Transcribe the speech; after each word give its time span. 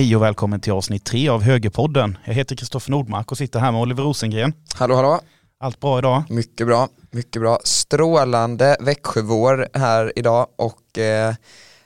Hej 0.00 0.16
och 0.16 0.22
välkommen 0.22 0.60
till 0.60 0.72
avsnitt 0.72 1.04
tre 1.04 1.28
av 1.28 1.42
Högerpodden. 1.42 2.18
Jag 2.24 2.34
heter 2.34 2.56
Kristoffer 2.56 2.90
Nordmark 2.90 3.30
och 3.30 3.38
sitter 3.38 3.60
här 3.60 3.72
med 3.72 3.80
Oliver 3.80 4.02
Rosengren. 4.02 4.52
Hallå 4.74 4.94
hallå. 4.94 5.20
Allt 5.58 5.80
bra 5.80 5.98
idag? 5.98 6.22
Mycket 6.28 6.66
bra, 6.66 6.88
mycket 7.10 7.42
bra. 7.42 7.58
Strålande 7.64 8.76
Växjövår 8.80 9.68
här 9.74 10.12
idag 10.16 10.46
och 10.58 10.98
eh, 10.98 11.34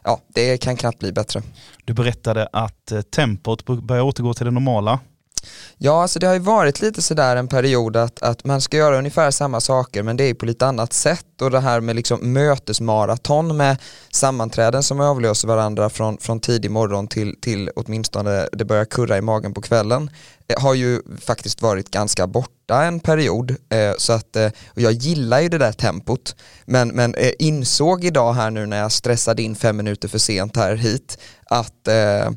ja, 0.05 0.21
det 0.35 0.57
kan 0.57 0.77
knappt 0.77 0.99
bli 0.99 1.13
bättre. 1.13 1.43
Du 1.85 1.95
berättade 1.95 2.49
att 2.53 2.93
eh, 2.93 3.01
tempot 3.01 3.67
börjar 3.67 4.03
återgå 4.03 4.35
till 4.35 4.45
det 4.45 4.51
normala. 4.51 5.01
Ja, 5.79 6.03
alltså 6.03 6.19
det 6.19 6.27
har 6.27 6.35
ju 6.35 6.41
varit 6.41 6.81
lite 6.81 7.03
sådär 7.03 7.37
en 7.37 7.49
period 7.49 7.97
att, 7.97 8.23
att 8.23 8.45
man 8.45 8.61
ska 8.61 8.77
göra 8.77 8.99
ungefär 8.99 9.31
samma 9.31 9.61
saker 9.61 10.03
men 10.03 10.17
det 10.17 10.25
är 10.25 10.35
på 10.35 10.47
lite 10.47 10.67
annat 10.67 10.93
sätt. 10.93 11.43
Och 11.43 11.51
det 11.51 11.61
här 11.61 11.81
med 11.81 11.97
liksom 11.97 12.33
mötesmaraton 12.33 13.57
med 13.57 13.77
sammanträden 14.11 14.83
som 14.83 15.01
avlöser 15.01 15.49
varandra 15.49 15.91
från, 15.91 16.19
från 16.19 16.41
tidig 16.41 16.71
morgon 16.71 17.09
till, 17.09 17.41
till 17.41 17.71
åtminstone 17.77 18.49
det 18.53 18.65
börjar 18.65 18.85
kurra 18.85 19.19
i 19.19 19.21
magen 19.21 19.55
på 19.55 19.63
kvällen. 19.63 20.11
Eh, 20.49 20.63
har 20.63 20.75
ju 20.75 21.03
faktiskt 21.21 21.63
varit 21.63 21.91
ganska 21.91 22.27
borta 22.27 22.85
en 22.85 23.01
period 23.01 23.51
eh, 23.51 23.93
så 23.99 24.13
att 24.13 24.37
och 24.67 24.81
jag 24.81 24.93
gillar 24.93 25.41
ju 25.41 25.49
det 25.49 25.59
där 25.59 25.73
tempot 25.73 26.37
men, 26.65 26.89
men 26.89 27.15
insåg 27.39 28.05
idag 28.05 28.33
här 28.33 28.51
nu 28.51 28.67
när 28.67 28.77
jag 28.77 28.93
stressade 28.93 29.43
in 29.43 29.55
fem 29.55 29.77
minuter 29.77 30.09
för 30.09 30.19
sent 30.19 30.57
här 30.57 30.75
hit 30.77 31.19
att 31.47 31.89
eh, 31.89 32.31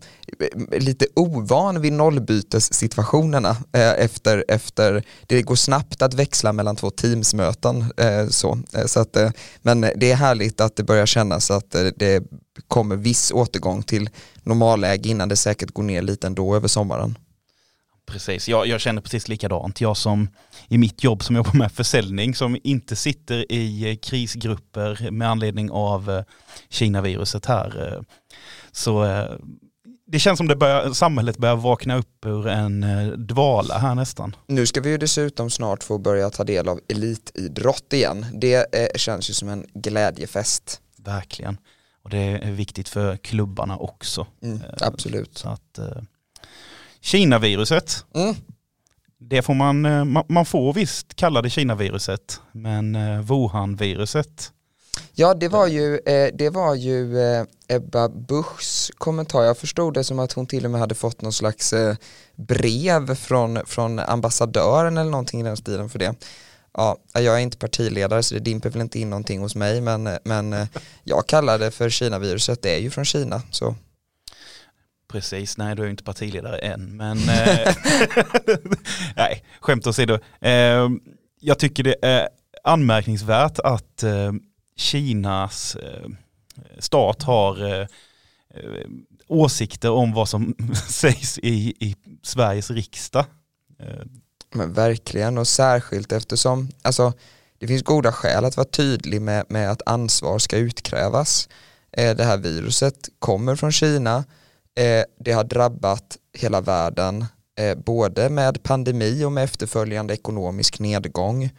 lite 0.72 1.06
ovan 1.16 1.82
vid 1.82 1.94
nollbytessituationerna 1.94 3.50
eh, 3.50 3.92
efter, 3.92 4.46
efter, 4.48 5.04
det 5.28 5.42
går 5.42 5.56
snabbt 5.56 6.02
att 6.02 6.14
växla 6.14 6.54
mellan 6.54 6.76
två 6.76 6.90
teamsmöten. 6.90 7.86
Eh, 7.98 8.28
så. 8.28 8.60
Eh, 8.74 8.86
så 8.86 9.00
att, 9.00 9.16
eh, 9.16 9.30
men 9.62 9.82
det 9.82 10.12
är 10.12 10.16
härligt 10.16 10.62
att 10.62 10.76
det 10.76 10.84
börjar 10.84 11.06
kännas 11.06 11.52
att 11.52 11.76
eh, 11.76 11.88
det 11.96 12.24
kommer 12.68 12.96
viss 12.96 13.32
återgång 13.32 13.84
till 13.84 14.10
normalläge 14.44 15.10
innan 15.10 15.30
det 15.30 15.36
säkert 15.36 15.72
går 15.72 15.84
ner 15.84 16.02
lite 16.02 16.28
ändå 16.28 16.56
över 16.56 16.68
sommaren. 16.68 17.18
Precis, 18.08 18.50
jag, 18.50 18.68
jag 18.68 18.82
känner 18.82 19.02
precis 19.02 19.28
likadant. 19.28 19.82
Jag 19.82 19.98
som 19.98 20.30
i 20.68 20.78
mitt 20.78 21.04
jobb 21.04 21.24
som 21.24 21.36
jobbar 21.36 21.54
med 21.54 21.72
försäljning 21.72 22.36
som 22.36 22.58
inte 22.64 22.96
sitter 22.96 23.52
i 23.52 24.00
krisgrupper 24.02 25.12
med 25.12 25.30
anledning 25.30 25.72
av 25.72 26.24
Kina-viruset 26.70 27.46
här. 27.46 28.04
Så 28.72 29.06
det 30.08 30.20
känns 30.20 30.38
som 30.38 30.48
det 30.48 30.56
börjar, 30.56 30.94
samhället 30.94 31.38
börjar 31.38 31.56
vakna 31.56 31.98
upp 31.98 32.26
ur 32.26 32.48
en 32.48 32.84
eh, 32.84 33.08
dvala 33.08 33.78
här 33.78 33.96
nästan. 33.96 34.36
Nu 34.48 34.66
ska 34.66 34.82
vi 34.82 34.90
ju 34.90 34.98
dessutom 34.98 35.50
snart 35.50 35.84
få 35.84 35.98
börja 35.98 36.30
ta 36.30 36.44
del 36.44 36.70
av 36.70 36.80
elitidrott 36.88 37.94
igen. 37.94 38.26
Det 38.34 38.76
eh, 38.76 38.88
känns 38.96 39.30
ju 39.30 39.34
som 39.34 39.50
en 39.50 39.66
glädjefest. 39.74 40.82
Verkligen. 40.98 41.58
Och 42.04 42.10
det 42.10 42.18
är 42.18 42.52
viktigt 42.52 42.90
för 42.90 43.18
klubbarna 43.18 43.78
också. 43.78 44.28
Mm, 44.44 44.58
eh, 44.58 44.64
absolut. 44.80 45.38
Så 45.38 45.50
att, 45.50 45.80
Kina-viruset, 47.02 48.06
mm. 48.16 48.36
det 49.20 49.42
får 49.42 49.54
man, 49.54 49.82
man, 50.12 50.24
man 50.30 50.46
får 50.46 50.74
visst 50.74 51.16
kalla 51.16 51.42
det 51.42 51.50
Kina-viruset, 51.50 52.42
men 52.52 52.96
Wuhan-viruset 53.24 54.52
Ja, 55.14 55.34
det 55.34 55.48
var 55.48 55.68
ju, 55.68 56.00
eh, 56.06 56.34
det 56.34 56.50
var 56.50 56.76
ju 56.76 57.20
eh, 57.20 57.46
Ebba 57.68 58.10
Buschs 58.10 58.92
kommentar. 58.98 59.44
Jag 59.44 59.58
förstod 59.58 59.94
det 59.94 60.04
som 60.04 60.20
att 60.20 60.34
hon 60.34 60.48
till 60.48 60.66
och 60.66 60.72
med 60.72 60.80
hade 60.80 60.96
fått 60.96 61.22
någon 61.22 61.34
slags 61.34 61.74
eh, 61.74 61.96
brev 62.36 63.16
från, 63.16 63.66
från 63.66 64.00
ambassadören 64.00 64.98
eller 64.98 65.12
någonting 65.12 65.42
i 65.42 65.44
den 65.44 65.58
stilen 65.58 65.90
för 65.90 66.00
det. 66.00 66.16
Ja, 66.74 66.98
jag 67.14 67.36
är 67.36 67.40
inte 67.40 67.58
partiledare 67.58 68.24
så 68.24 68.34
det 68.34 68.40
dimper 68.40 68.70
väl 68.70 68.82
inte 68.82 69.00
in 69.00 69.10
någonting 69.10 69.40
hos 69.40 69.56
mig 69.56 69.82
men, 69.82 70.10
men 70.24 70.68
jag 71.04 71.28
kallar 71.28 71.60
det 71.60 71.72
för 71.72 71.90
Kina-viruset, 71.90 72.62
det 72.62 72.76
är 72.76 72.80
ju 72.80 72.90
från 72.90 73.06
Kina. 73.06 73.42
Så. 73.52 73.76
Precis, 75.08 75.58
nej 75.58 75.76
du 75.76 75.82
är 75.82 75.86
ju 75.86 75.92
inte 75.92 76.04
partiledare 76.04 76.58
än 76.58 76.98
men 76.98 77.18
nej, 79.16 79.44
skämt 79.60 79.88
åsido. 79.88 80.20
Jag 81.40 81.60
tycker 81.60 81.84
det 81.84 81.96
är 82.02 82.30
anmärkningsvärt 82.64 83.60
att 83.60 84.04
Kinas 84.78 85.76
eh, 85.76 86.10
stat 86.80 87.24
har 87.24 87.66
eh, 87.66 87.88
eh, 88.54 88.88
åsikter 89.28 89.92
om 89.92 90.14
vad 90.14 90.30
som 90.30 90.56
sägs 90.90 91.40
i, 91.40 91.74
i 91.80 91.96
Sveriges 92.24 92.72
riksdag. 92.72 93.26
Men 94.54 94.74
verkligen 94.74 95.38
och 95.38 95.48
särskilt 95.48 96.12
eftersom 96.12 96.70
alltså, 96.82 97.14
det 97.58 97.68
finns 97.68 97.84
goda 97.84 98.12
skäl 98.12 98.46
att 98.46 98.58
vara 98.58 98.68
tydlig 98.68 99.22
med, 99.22 99.46
med 99.50 99.72
att 99.72 99.82
ansvar 99.86 100.40
ska 100.40 100.58
utkrävas. 100.58 101.50
Det 101.92 102.24
här 102.24 102.38
viruset 102.38 103.10
kommer 103.20 103.56
från 103.56 103.72
Kina, 103.72 104.24
Eh, 104.78 105.04
det 105.20 105.32
har 105.32 105.44
drabbat 105.44 106.18
hela 106.34 106.62
världen 106.62 107.26
eh, 107.60 107.78
både 107.78 108.30
med 108.30 108.64
pandemi 108.64 109.24
och 109.24 109.32
med 109.32 109.44
efterföljande 109.44 110.14
ekonomisk 110.14 110.80
nedgång 110.80 111.50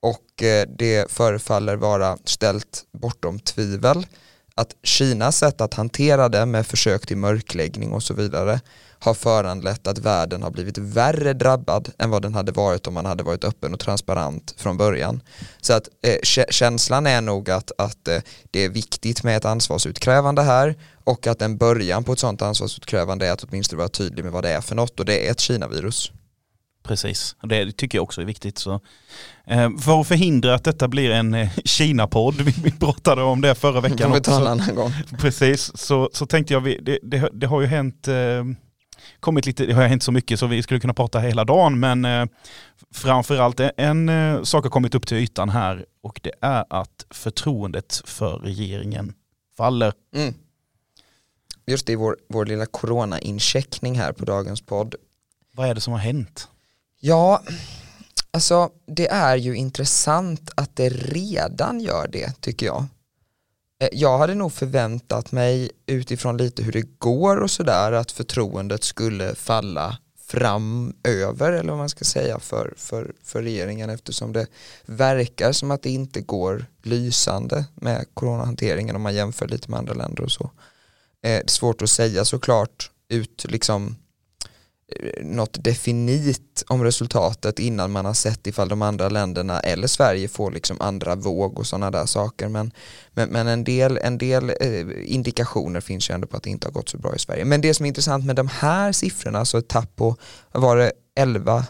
och 0.00 0.42
eh, 0.42 0.68
det 0.78 1.10
förefaller 1.10 1.76
vara 1.76 2.18
ställt 2.24 2.84
bortom 2.92 3.40
tvivel 3.40 4.06
att 4.54 4.74
Kinas 4.82 5.38
sätt 5.38 5.60
att 5.60 5.74
hantera 5.74 6.28
det 6.28 6.46
med 6.46 6.66
försök 6.66 7.06
till 7.06 7.16
mörkläggning 7.16 7.92
och 7.92 8.02
så 8.02 8.14
vidare 8.14 8.60
har 8.98 9.14
föranlett 9.14 9.86
att 9.86 9.98
världen 9.98 10.42
har 10.42 10.50
blivit 10.50 10.78
värre 10.78 11.32
drabbad 11.32 11.92
än 11.98 12.10
vad 12.10 12.22
den 12.22 12.34
hade 12.34 12.52
varit 12.52 12.86
om 12.86 12.94
man 12.94 13.06
hade 13.06 13.22
varit 13.22 13.44
öppen 13.44 13.74
och 13.74 13.80
transparent 13.80 14.54
från 14.56 14.76
början. 14.76 15.20
Så 15.60 15.72
att 15.72 15.88
eh, 16.02 16.44
känslan 16.50 17.06
är 17.06 17.20
nog 17.20 17.50
att, 17.50 17.72
att 17.78 18.08
eh, 18.08 18.18
det 18.50 18.64
är 18.64 18.68
viktigt 18.68 19.22
med 19.22 19.36
ett 19.36 19.44
ansvarsutkrävande 19.44 20.42
här 20.42 20.74
och 21.10 21.26
att 21.26 21.42
en 21.42 21.56
början 21.56 22.04
på 22.04 22.12
ett 22.12 22.18
sådant 22.18 22.42
ansvarsutkrävande 22.42 23.26
är 23.26 23.32
att 23.32 23.44
åtminstone 23.44 23.78
vara 23.78 23.88
tydlig 23.88 24.24
med 24.24 24.32
vad 24.32 24.44
det 24.44 24.50
är 24.50 24.60
för 24.60 24.74
något 24.74 25.00
och 25.00 25.06
det 25.06 25.26
är 25.26 25.30
ett 25.30 25.40
Kina-virus. 25.40 26.12
Precis, 26.82 27.36
det 27.42 27.72
tycker 27.72 27.98
jag 27.98 28.02
också 28.02 28.20
är 28.20 28.24
viktigt. 28.24 28.58
Så, 28.58 28.80
eh, 29.46 29.70
för 29.78 30.00
att 30.00 30.08
förhindra 30.08 30.54
att 30.54 30.64
detta 30.64 30.88
blir 30.88 31.10
en 31.10 31.34
eh, 31.34 31.50
Kina-podd, 31.64 32.34
vi 32.40 32.72
pratade 32.72 33.22
om 33.22 33.40
det 33.40 33.54
förra 33.54 33.80
veckan. 33.80 34.12
Vi 34.12 34.20
ta 34.20 34.40
en 34.40 34.46
annan 34.46 34.74
gång. 34.74 34.92
Precis, 35.18 35.78
så, 35.78 36.10
så 36.12 36.26
tänkte 36.26 36.54
jag, 36.54 36.64
det, 36.64 36.98
det, 37.02 37.30
det 37.32 37.46
har 37.46 37.60
ju 37.60 37.66
hänt, 37.66 38.08
eh, 38.08 38.44
kommit 39.20 39.46
lite, 39.46 39.66
det 39.66 39.72
har 39.72 39.86
hänt 39.86 40.02
så 40.02 40.12
mycket 40.12 40.38
så 40.38 40.46
vi 40.46 40.62
skulle 40.62 40.80
kunna 40.80 40.94
prata 40.94 41.18
hela 41.18 41.44
dagen, 41.44 41.80
men 41.80 42.04
eh, 42.04 42.26
framförallt 42.94 43.60
en 43.76 44.08
eh, 44.08 44.42
sak 44.42 44.64
har 44.64 44.70
kommit 44.70 44.94
upp 44.94 45.06
till 45.06 45.16
ytan 45.16 45.48
här 45.48 45.84
och 46.02 46.20
det 46.22 46.32
är 46.40 46.64
att 46.70 47.06
förtroendet 47.10 48.02
för 48.04 48.38
regeringen 48.38 49.12
faller. 49.56 49.92
Mm. 50.14 50.34
Just 51.66 51.86
det, 51.86 51.96
vår, 51.96 52.16
vår 52.28 52.46
lilla 52.46 52.66
corona-incheckning 52.66 53.98
här 53.98 54.12
på 54.12 54.24
dagens 54.24 54.60
podd. 54.60 54.94
Vad 55.52 55.68
är 55.68 55.74
det 55.74 55.80
som 55.80 55.92
har 55.92 56.00
hänt? 56.00 56.48
Ja, 57.00 57.42
alltså 58.30 58.70
det 58.86 59.08
är 59.08 59.36
ju 59.36 59.56
intressant 59.56 60.50
att 60.54 60.76
det 60.76 60.88
redan 60.88 61.80
gör 61.80 62.08
det 62.08 62.40
tycker 62.40 62.66
jag. 62.66 62.84
Eh, 63.80 63.88
jag 63.92 64.18
hade 64.18 64.34
nog 64.34 64.52
förväntat 64.52 65.32
mig 65.32 65.70
utifrån 65.86 66.36
lite 66.36 66.62
hur 66.62 66.72
det 66.72 66.98
går 66.98 67.36
och 67.36 67.50
sådär 67.50 67.92
att 67.92 68.12
förtroendet 68.12 68.84
skulle 68.84 69.34
falla 69.34 69.98
framöver 70.30 71.52
eller 71.52 71.70
vad 71.70 71.78
man 71.78 71.88
ska 71.88 72.04
säga 72.04 72.38
för, 72.38 72.74
för, 72.76 73.12
för 73.22 73.42
regeringen 73.42 73.90
eftersom 73.90 74.32
det 74.32 74.46
verkar 74.86 75.52
som 75.52 75.70
att 75.70 75.82
det 75.82 75.90
inte 75.90 76.20
går 76.20 76.66
lysande 76.82 77.64
med 77.74 78.06
coronahanteringen 78.14 78.96
om 78.96 79.02
man 79.02 79.14
jämför 79.14 79.48
lite 79.48 79.70
med 79.70 79.78
andra 79.78 79.94
länder 79.94 80.22
och 80.22 80.32
så. 80.32 80.50
Eh, 81.22 81.30
det 81.30 81.42
är 81.44 81.48
svårt 81.48 81.82
att 81.82 81.90
säga 81.90 82.24
såklart 82.24 82.90
ut 83.08 83.46
liksom 83.48 83.96
eh, 84.96 85.24
något 85.24 85.64
definit 85.64 86.64
om 86.68 86.84
resultatet 86.84 87.58
innan 87.58 87.90
man 87.90 88.04
har 88.04 88.14
sett 88.14 88.46
ifall 88.46 88.68
de 88.68 88.82
andra 88.82 89.08
länderna 89.08 89.60
eller 89.60 89.86
Sverige 89.86 90.28
får 90.28 90.50
liksom 90.50 90.80
andra 90.80 91.14
våg 91.14 91.58
och 91.58 91.66
sådana 91.66 91.90
där 91.90 92.06
saker 92.06 92.48
men, 92.48 92.72
men, 93.10 93.28
men, 93.28 93.46
en 93.46 93.64
del, 93.64 93.98
en 94.02 94.18
del 94.18 94.52
eh, 94.60 95.14
indikationer 95.14 95.80
finns 95.80 96.10
ju 96.10 96.14
ändå 96.14 96.26
på 96.26 96.36
att 96.36 96.42
det 96.42 96.50
inte 96.50 96.66
har 96.66 96.72
gått 96.72 96.88
så 96.88 96.98
bra 96.98 97.14
i 97.14 97.18
Sverige. 97.18 97.44
Men 97.44 97.60
det 97.60 97.74
som 97.74 97.86
är 97.86 97.88
intressant 97.88 98.24
med 98.24 98.36
de 98.36 98.48
här 98.48 98.92
siffrorna, 98.92 99.38
alltså 99.38 99.58
ett 99.58 99.68
tapp 99.68 99.96
på, 99.96 100.16
vad 100.52 100.62
var 100.62 100.76
det, 100.76 100.92
11 101.16 101.66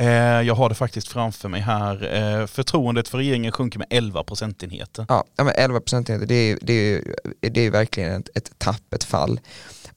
Eh, 0.00 0.06
jag 0.42 0.54
har 0.54 0.68
det 0.68 0.74
faktiskt 0.74 1.08
framför 1.08 1.48
mig 1.48 1.60
här. 1.60 2.14
Eh, 2.14 2.46
förtroendet 2.46 3.08
för 3.08 3.18
regeringen 3.18 3.52
sjunker 3.52 3.78
med 3.78 3.88
11 3.90 4.22
procentenheter. 4.24 5.06
Ja, 5.08 5.24
men 5.36 5.48
11 5.48 5.80
procentenheter 5.80 6.26
det 6.26 6.34
är, 6.34 6.58
det 6.62 6.72
är, 6.72 7.02
det 7.40 7.60
är 7.60 7.70
verkligen 7.70 8.20
ett, 8.20 8.28
ett 8.34 8.58
tapp, 8.58 8.94
ett 8.94 9.04
fall. 9.04 9.40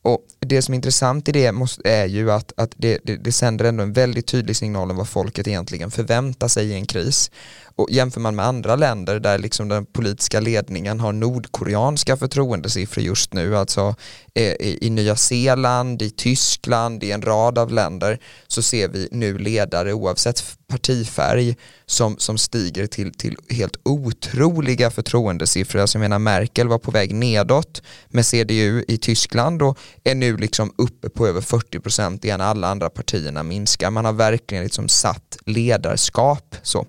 Och 0.02 0.22
det 0.40 0.62
som 0.62 0.74
är 0.74 0.76
intressant 0.76 1.28
i 1.28 1.32
det 1.32 1.52
måste, 1.52 1.90
är 1.90 2.06
ju 2.06 2.32
att, 2.32 2.54
att 2.58 2.72
det, 2.78 3.00
det, 3.04 3.16
det 3.16 3.32
sänder 3.32 3.66
ändå 3.66 3.84
en 3.84 3.94
väldigt 3.94 4.28
tydlig 4.28 4.56
signal 4.56 4.92
om 4.92 4.98
vad 4.98 5.10
folket 5.10 5.48
egentligen 5.48 5.92
förväntar 5.92 6.48
sig 6.48 6.68
i 6.68 6.74
en 6.74 6.86
kris. 6.86 7.32
Och 7.78 7.92
jämför 7.92 8.22
man 8.22 8.36
med 8.36 8.46
andra 8.46 8.76
länder 8.76 9.20
där 9.20 9.38
liksom 9.38 9.68
den 9.68 9.86
politiska 9.86 10.40
ledningen 10.40 11.00
har 11.00 11.14
nordkoreanska 11.14 12.18
förtroendesiffror 12.18 13.04
just 13.04 13.34
nu, 13.34 13.58
alltså 13.58 13.96
eh, 14.34 14.44
i, 14.44 14.78
i 14.82 14.90
Nya 14.90 15.16
Zeeland, 15.16 16.02
i 16.02 16.10
Tyskland, 16.10 17.04
i 17.04 17.12
en 17.12 17.22
rad 17.22 17.58
av 17.58 17.72
länder 17.72 18.20
så 18.48 18.62
ser 18.62 18.88
vi 18.88 19.08
nu 19.12 19.38
ledare 19.38 19.94
oavsett 19.94 20.40
partifärg 20.68 21.56
som, 21.86 22.18
som 22.18 22.38
stiger 22.38 22.88
till, 22.88 23.14
till 23.14 23.38
helt 23.50 23.78
otroliga 23.84 24.92
förtroendesiffror. 24.92 25.82
Alltså 25.82 25.98
jag 25.98 26.02
menar 26.02 26.20
Merkel 26.20 26.68
var 26.68 26.80
på 26.80 26.92
väg 26.92 27.16
nedåt 27.16 27.82
med 28.08 28.26
CDU 28.26 28.84
i 28.88 28.98
Tyskland 28.98 29.62
och 29.62 29.80
är 30.04 30.16
nu 30.16 30.38
liksom 30.38 30.74
uppe 30.78 31.10
på 31.10 31.28
över 31.28 31.42
40% 31.42 32.26
igen 32.26 32.42
alla 32.42 32.68
andra 32.68 32.90
partierna 32.90 33.44
minskar. 33.44 33.92
Man 33.92 34.06
har 34.06 34.14
verkligen 34.14 34.64
liksom 34.64 34.88
satt 34.90 35.38
ledarskap. 35.46 36.56
Så. 36.64 36.86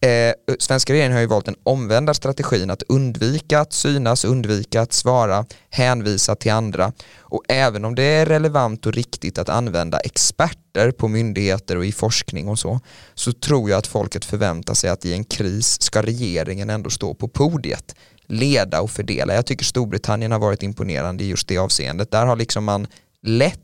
Eh, 0.00 0.34
svenska 0.58 0.92
regeringen 0.92 1.12
har 1.12 1.20
ju 1.20 1.26
valt 1.26 1.44
den 1.44 1.56
omvända 1.62 2.14
strategin 2.14 2.70
att 2.70 2.82
undvika 2.82 3.60
att 3.60 3.72
synas, 3.72 4.24
undvika 4.24 4.80
att 4.80 4.92
svara, 4.92 5.44
hänvisa 5.70 6.34
till 6.34 6.52
andra. 6.52 6.92
Och 7.18 7.42
även 7.48 7.84
om 7.84 7.94
det 7.94 8.02
är 8.02 8.26
relevant 8.26 8.86
och 8.86 8.92
riktigt 8.92 9.38
att 9.38 9.48
använda 9.48 9.98
experter 9.98 10.90
på 10.90 11.08
myndigheter 11.08 11.76
och 11.76 11.86
i 11.86 11.92
forskning 11.92 12.48
och 12.48 12.58
så, 12.58 12.80
så 13.14 13.32
tror 13.32 13.70
jag 13.70 13.78
att 13.78 13.86
folket 13.86 14.24
förväntar 14.24 14.74
sig 14.74 14.90
att 14.90 15.04
i 15.04 15.12
en 15.12 15.24
kris 15.24 15.82
ska 15.82 16.02
regeringen 16.02 16.70
ändå 16.70 16.90
stå 16.90 17.14
på 17.14 17.28
podiet, 17.28 17.94
leda 18.26 18.80
och 18.80 18.90
fördela. 18.90 19.34
Jag 19.34 19.46
tycker 19.46 19.64
Storbritannien 19.64 20.32
har 20.32 20.38
varit 20.38 20.62
imponerande 20.62 21.24
i 21.24 21.28
just 21.28 21.48
det 21.48 21.58
avseendet. 21.58 22.10
Där 22.10 22.26
har 22.26 22.36
liksom 22.36 22.64
man 22.64 22.86
lett 23.22 23.60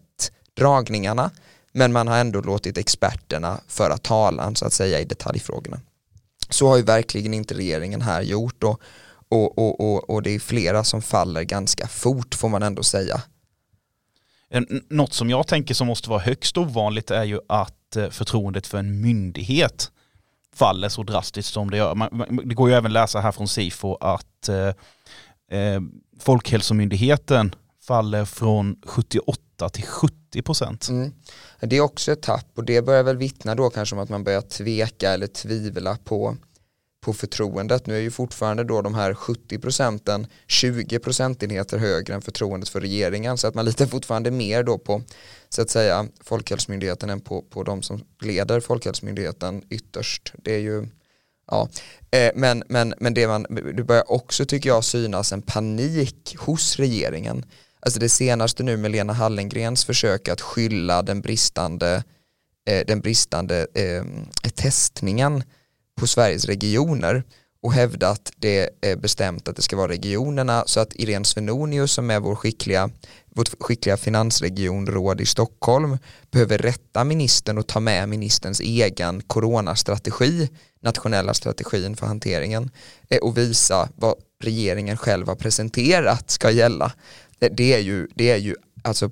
dragningarna, 0.57 1.31
men 1.73 1.93
man 1.93 2.09
har 2.09 2.19
ändå 2.19 2.41
låtit 2.41 2.79
experterna 2.79 3.61
föra 3.69 3.99
talan 3.99 4.57
så 4.57 4.67
att 4.67 4.73
säga 4.73 5.01
i 5.01 5.05
detaljfrågorna. 5.05 5.81
Så 6.53 6.69
har 6.69 6.77
ju 6.77 6.83
verkligen 6.83 7.35
inte 7.35 7.55
regeringen 7.55 8.03
här 8.03 8.23
gjort 8.23 8.65
och, 8.65 8.81
och, 9.29 9.59
och, 9.59 9.81
och, 9.81 10.11
och 10.11 10.23
det 10.23 10.31
är 10.31 10.39
flera 10.39 10.85
som 10.85 11.03
faller 11.03 11.43
ganska 11.43 11.89
fort 11.89 12.35
får 12.35 12.49
man 12.49 12.63
ändå 12.63 12.83
säga. 12.83 13.23
Eh, 14.51 14.63
något 14.91 15.13
som 15.13 15.31
jag 15.31 15.47
tänker 15.47 15.75
som 15.75 15.87
måste 15.87 16.11
vara 16.11 16.21
högst 16.21 16.59
ovanligt 16.59 17.11
är 17.11 17.25
ju 17.25 17.41
att 17.49 17.97
eh, 17.97 18.09
förtroendet 18.11 18.67
för 18.67 18.79
en 18.79 19.01
myndighet 19.01 19.91
faller 20.55 20.89
så 20.89 21.03
drastiskt 21.03 21.53
som 21.53 21.71
det 21.71 21.77
gör. 21.77 21.95
Man, 21.95 22.41
det 22.45 22.55
går 22.55 22.71
ju 22.71 22.77
även 22.77 22.93
läsa 22.93 23.21
här 23.21 23.33
från 23.33 23.49
SIFO 23.49 23.95
att 23.95 24.49
eh, 24.49 24.69
eh 25.59 25.81
Folkhälsomyndigheten 26.21 27.55
faller 27.87 28.25
från 28.25 28.77
78 28.87 29.43
till 29.69 29.85
70 29.85 30.43
procent. 30.43 30.89
Mm. 30.89 31.13
Det 31.61 31.77
är 31.77 31.81
också 31.81 32.13
ett 32.13 32.23
tapp 32.23 32.51
och 32.55 32.65
det 32.65 32.83
börjar 32.83 33.03
väl 33.03 33.17
vittna 33.17 33.55
då 33.55 33.71
kanske 33.71 33.97
om 33.97 34.03
att 34.03 34.09
man 34.09 34.25
börjar 34.25 34.41
tveka 34.41 35.11
eller 35.11 35.27
tvivla 35.27 35.97
på, 36.05 36.37
på 37.05 37.13
förtroendet. 37.13 37.87
Nu 37.87 37.97
är 37.97 38.01
ju 38.01 38.11
fortfarande 38.11 38.65
då 38.65 38.83
de 38.83 38.95
här 38.95 39.15
70 39.15 39.59
procenten 39.59 40.27
20 40.47 40.99
procentenheter 40.99 41.79
högre 41.79 42.15
än 42.15 42.23
förtroendet 42.23 42.69
för 42.69 42.81
regeringen 42.81 43.39
så 43.39 43.47
att 43.49 43.55
man 43.55 43.65
litar 43.65 43.87
fortfarande 43.87 44.31
mer 44.31 44.63
då 44.63 44.79
på 44.79 45.03
så 45.49 45.63
att 45.63 45.71
säga 45.71 46.09
Folkhälsomyndigheten 46.21 47.11
än 47.11 47.21
på, 47.21 47.43
på 47.43 47.63
de 47.63 47.83
som 47.83 48.05
leder 48.21 48.61
Folkhälsomyndigheten 48.61 49.63
ytterst. 49.71 50.33
Det 50.37 50.55
är 50.55 50.61
ju 50.61 50.87
Ja, 51.47 51.69
eh, 52.11 52.31
men, 52.35 52.63
men, 52.69 52.95
men 52.99 53.15
det, 53.15 53.27
man, 53.27 53.47
det 53.75 53.85
börjar 53.85 54.13
också 54.13 54.45
tycker 54.45 54.69
jag 54.69 54.85
synas 54.85 55.33
en 55.33 55.43
panik 55.43 56.37
hos 56.39 56.77
regeringen 56.77 57.45
alltså 57.83 58.01
det 58.01 58.09
senaste 58.09 58.63
nu 58.63 58.77
med 58.77 58.91
Lena 58.91 59.13
Hallengrens 59.13 59.85
försök 59.85 60.29
att 60.29 60.41
skylla 60.41 61.03
den 61.03 61.21
bristande, 61.21 62.05
eh, 62.69 62.87
den 62.87 63.01
bristande 63.01 63.67
eh, 63.75 64.05
testningen 64.55 65.43
på 66.01 66.07
Sveriges 66.07 66.45
regioner 66.45 67.25
och 67.63 67.73
hävda 67.73 68.09
att 68.09 68.33
det 68.37 68.71
är 68.81 68.97
bestämt 68.97 69.49
att 69.49 69.57
det 69.57 69.63
ska 69.63 69.77
vara 69.77 69.93
regionerna 69.93 70.65
så 70.67 70.81
att 70.81 70.95
Irene 70.95 71.25
Svenonius 71.25 71.93
som 71.93 72.11
är 72.11 72.21
vår 72.21 72.35
skickliga, 72.35 72.91
vårt 73.35 73.63
skickliga 73.63 73.97
finansregionråd 73.97 75.21
i 75.21 75.27
Stockholm 75.27 75.99
behöver 76.31 76.59
rätta 76.59 77.05
ministern 77.05 77.59
och 77.59 77.67
ta 77.67 77.81
med 77.81 78.09
ministerns 78.09 78.61
egen 78.61 79.23
coronastrategi, 79.23 80.51
nationella 80.81 81.35
strategin 81.35 81.97
för 81.97 82.07
hanteringen 82.07 82.71
eh, 83.11 83.19
och 83.19 83.39
visa 83.39 83.89
vad 83.97 84.15
regeringen 84.43 84.97
själv 84.97 85.29
har 85.29 85.37
presenterat 85.37 86.31
ska 86.31 86.51
gälla. 86.51 86.93
Eh, 87.43 87.49
det 87.53 87.75
är 87.75 87.79
ju, 87.79 88.09
det 88.15 88.31
är 88.31 88.37
ju 88.37 88.55
alltså, 88.83 89.11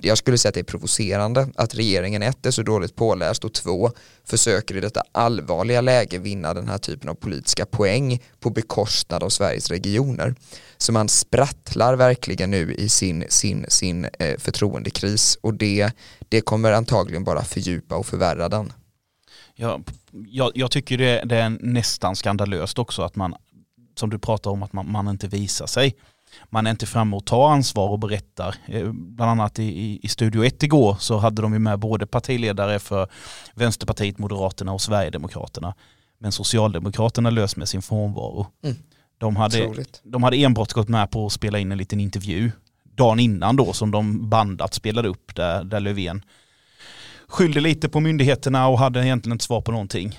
jag 0.00 0.18
skulle 0.18 0.38
säga 0.38 0.48
att 0.48 0.54
det 0.54 0.60
är 0.60 0.64
provocerande 0.64 1.48
att 1.54 1.74
regeringen 1.74 2.22
ett 2.22 2.46
är 2.46 2.50
så 2.50 2.62
dåligt 2.62 2.96
påläst 2.96 3.44
och 3.44 3.52
två 3.52 3.90
försöker 4.24 4.76
i 4.76 4.80
detta 4.80 5.02
allvarliga 5.12 5.80
läge 5.80 6.18
vinna 6.18 6.54
den 6.54 6.68
här 6.68 6.78
typen 6.78 7.08
av 7.08 7.14
politiska 7.14 7.66
poäng 7.66 8.22
på 8.40 8.50
bekostnad 8.50 9.22
av 9.22 9.28
Sveriges 9.28 9.70
regioner. 9.70 10.34
Så 10.76 10.92
man 10.92 11.08
sprattlar 11.08 11.96
verkligen 11.96 12.50
nu 12.50 12.74
i 12.74 12.88
sin, 12.88 13.24
sin, 13.28 13.66
sin 13.68 14.04
eh, 14.04 14.38
förtroendekris 14.38 15.38
och 15.40 15.54
det, 15.54 15.90
det 16.28 16.40
kommer 16.40 16.72
antagligen 16.72 17.24
bara 17.24 17.44
fördjupa 17.44 17.96
och 17.96 18.06
förvärra 18.06 18.48
den. 18.48 18.72
Ja, 19.54 19.80
jag, 20.26 20.52
jag 20.54 20.70
tycker 20.70 20.98
det, 20.98 21.22
det 21.24 21.36
är 21.36 21.50
nästan 21.60 22.16
skandalöst 22.16 22.78
också 22.78 23.02
att 23.02 23.16
man, 23.16 23.34
som 23.94 24.10
du 24.10 24.18
pratar 24.18 24.50
om, 24.50 24.62
att 24.62 24.72
man, 24.72 24.92
man 24.92 25.08
inte 25.08 25.28
visar 25.28 25.66
sig 25.66 25.96
man 26.50 26.66
är 26.66 26.70
inte 26.70 26.86
framme 26.86 27.16
och 27.16 27.24
tar 27.24 27.48
ansvar 27.50 27.88
och 27.88 27.98
berättar. 27.98 28.54
Eh, 28.66 28.92
bland 28.92 29.30
annat 29.30 29.58
i, 29.58 30.00
i 30.02 30.08
Studio 30.08 30.44
1 30.44 30.62
igår 30.62 30.96
så 31.00 31.18
hade 31.18 31.42
de 31.42 31.52
ju 31.52 31.58
med 31.58 31.78
både 31.78 32.06
partiledare 32.06 32.78
för 32.78 33.08
Vänsterpartiet, 33.54 34.18
Moderaterna 34.18 34.72
och 34.72 34.80
Sverigedemokraterna. 34.80 35.74
Men 36.18 36.32
Socialdemokraterna 36.32 37.30
lös 37.30 37.56
med 37.56 37.68
sin 37.68 37.82
frånvaro. 37.82 38.46
Mm. 38.64 38.76
De, 39.18 39.36
hade, 39.36 39.84
de 40.02 40.22
hade 40.22 40.36
enbart 40.36 40.72
gått 40.72 40.88
med 40.88 41.10
på 41.10 41.26
att 41.26 41.32
spela 41.32 41.58
in 41.58 41.72
en 41.72 41.78
liten 41.78 42.00
intervju 42.00 42.50
dagen 42.96 43.20
innan 43.20 43.56
då 43.56 43.72
som 43.72 43.90
de 43.90 44.28
bandat 44.28 44.74
spelade 44.74 45.08
upp 45.08 45.34
där, 45.34 45.64
där 45.64 45.80
Löfven 45.80 46.22
skyllde 47.28 47.60
lite 47.60 47.88
på 47.88 48.00
myndigheterna 48.00 48.68
och 48.68 48.78
hade 48.78 49.06
egentligen 49.06 49.34
inte 49.34 49.44
svar 49.44 49.60
på 49.60 49.72
någonting. 49.72 50.18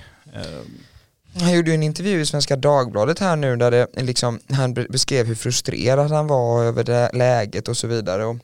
Han 1.39 1.53
gjorde 1.53 1.73
en 1.73 1.83
intervju 1.83 2.21
i 2.21 2.25
Svenska 2.25 2.55
Dagbladet 2.55 3.19
här 3.19 3.35
nu 3.35 3.55
där 3.55 3.71
det 3.71 3.87
liksom, 4.01 4.39
han 4.49 4.73
beskrev 4.73 5.25
hur 5.25 5.35
frustrerad 5.35 6.11
han 6.11 6.27
var 6.27 6.63
över 6.63 6.83
det 6.83 7.09
läget 7.13 7.67
och 7.67 7.77
så 7.77 7.87
vidare. 7.87 8.25
Och 8.25 8.37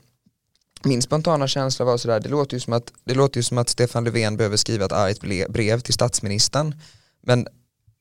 min 0.84 1.02
spontana 1.02 1.48
känsla 1.48 1.86
var 1.86 1.98
sådär, 1.98 2.20
det 2.20 2.30
låter 2.30 2.54
ju 2.54 2.60
som 2.60 2.74
att, 2.74 2.94
det 3.06 3.14
låter 3.14 3.38
ju 3.38 3.44
som 3.44 3.58
att 3.58 3.70
Stefan 3.70 4.04
Löfven 4.04 4.38
behöver 4.38 4.58
skriva 4.58 4.86
ett 4.86 4.92
argt 4.92 5.50
brev 5.50 5.80
till 5.80 5.94
statsministern. 5.94 6.76
Men 7.22 7.48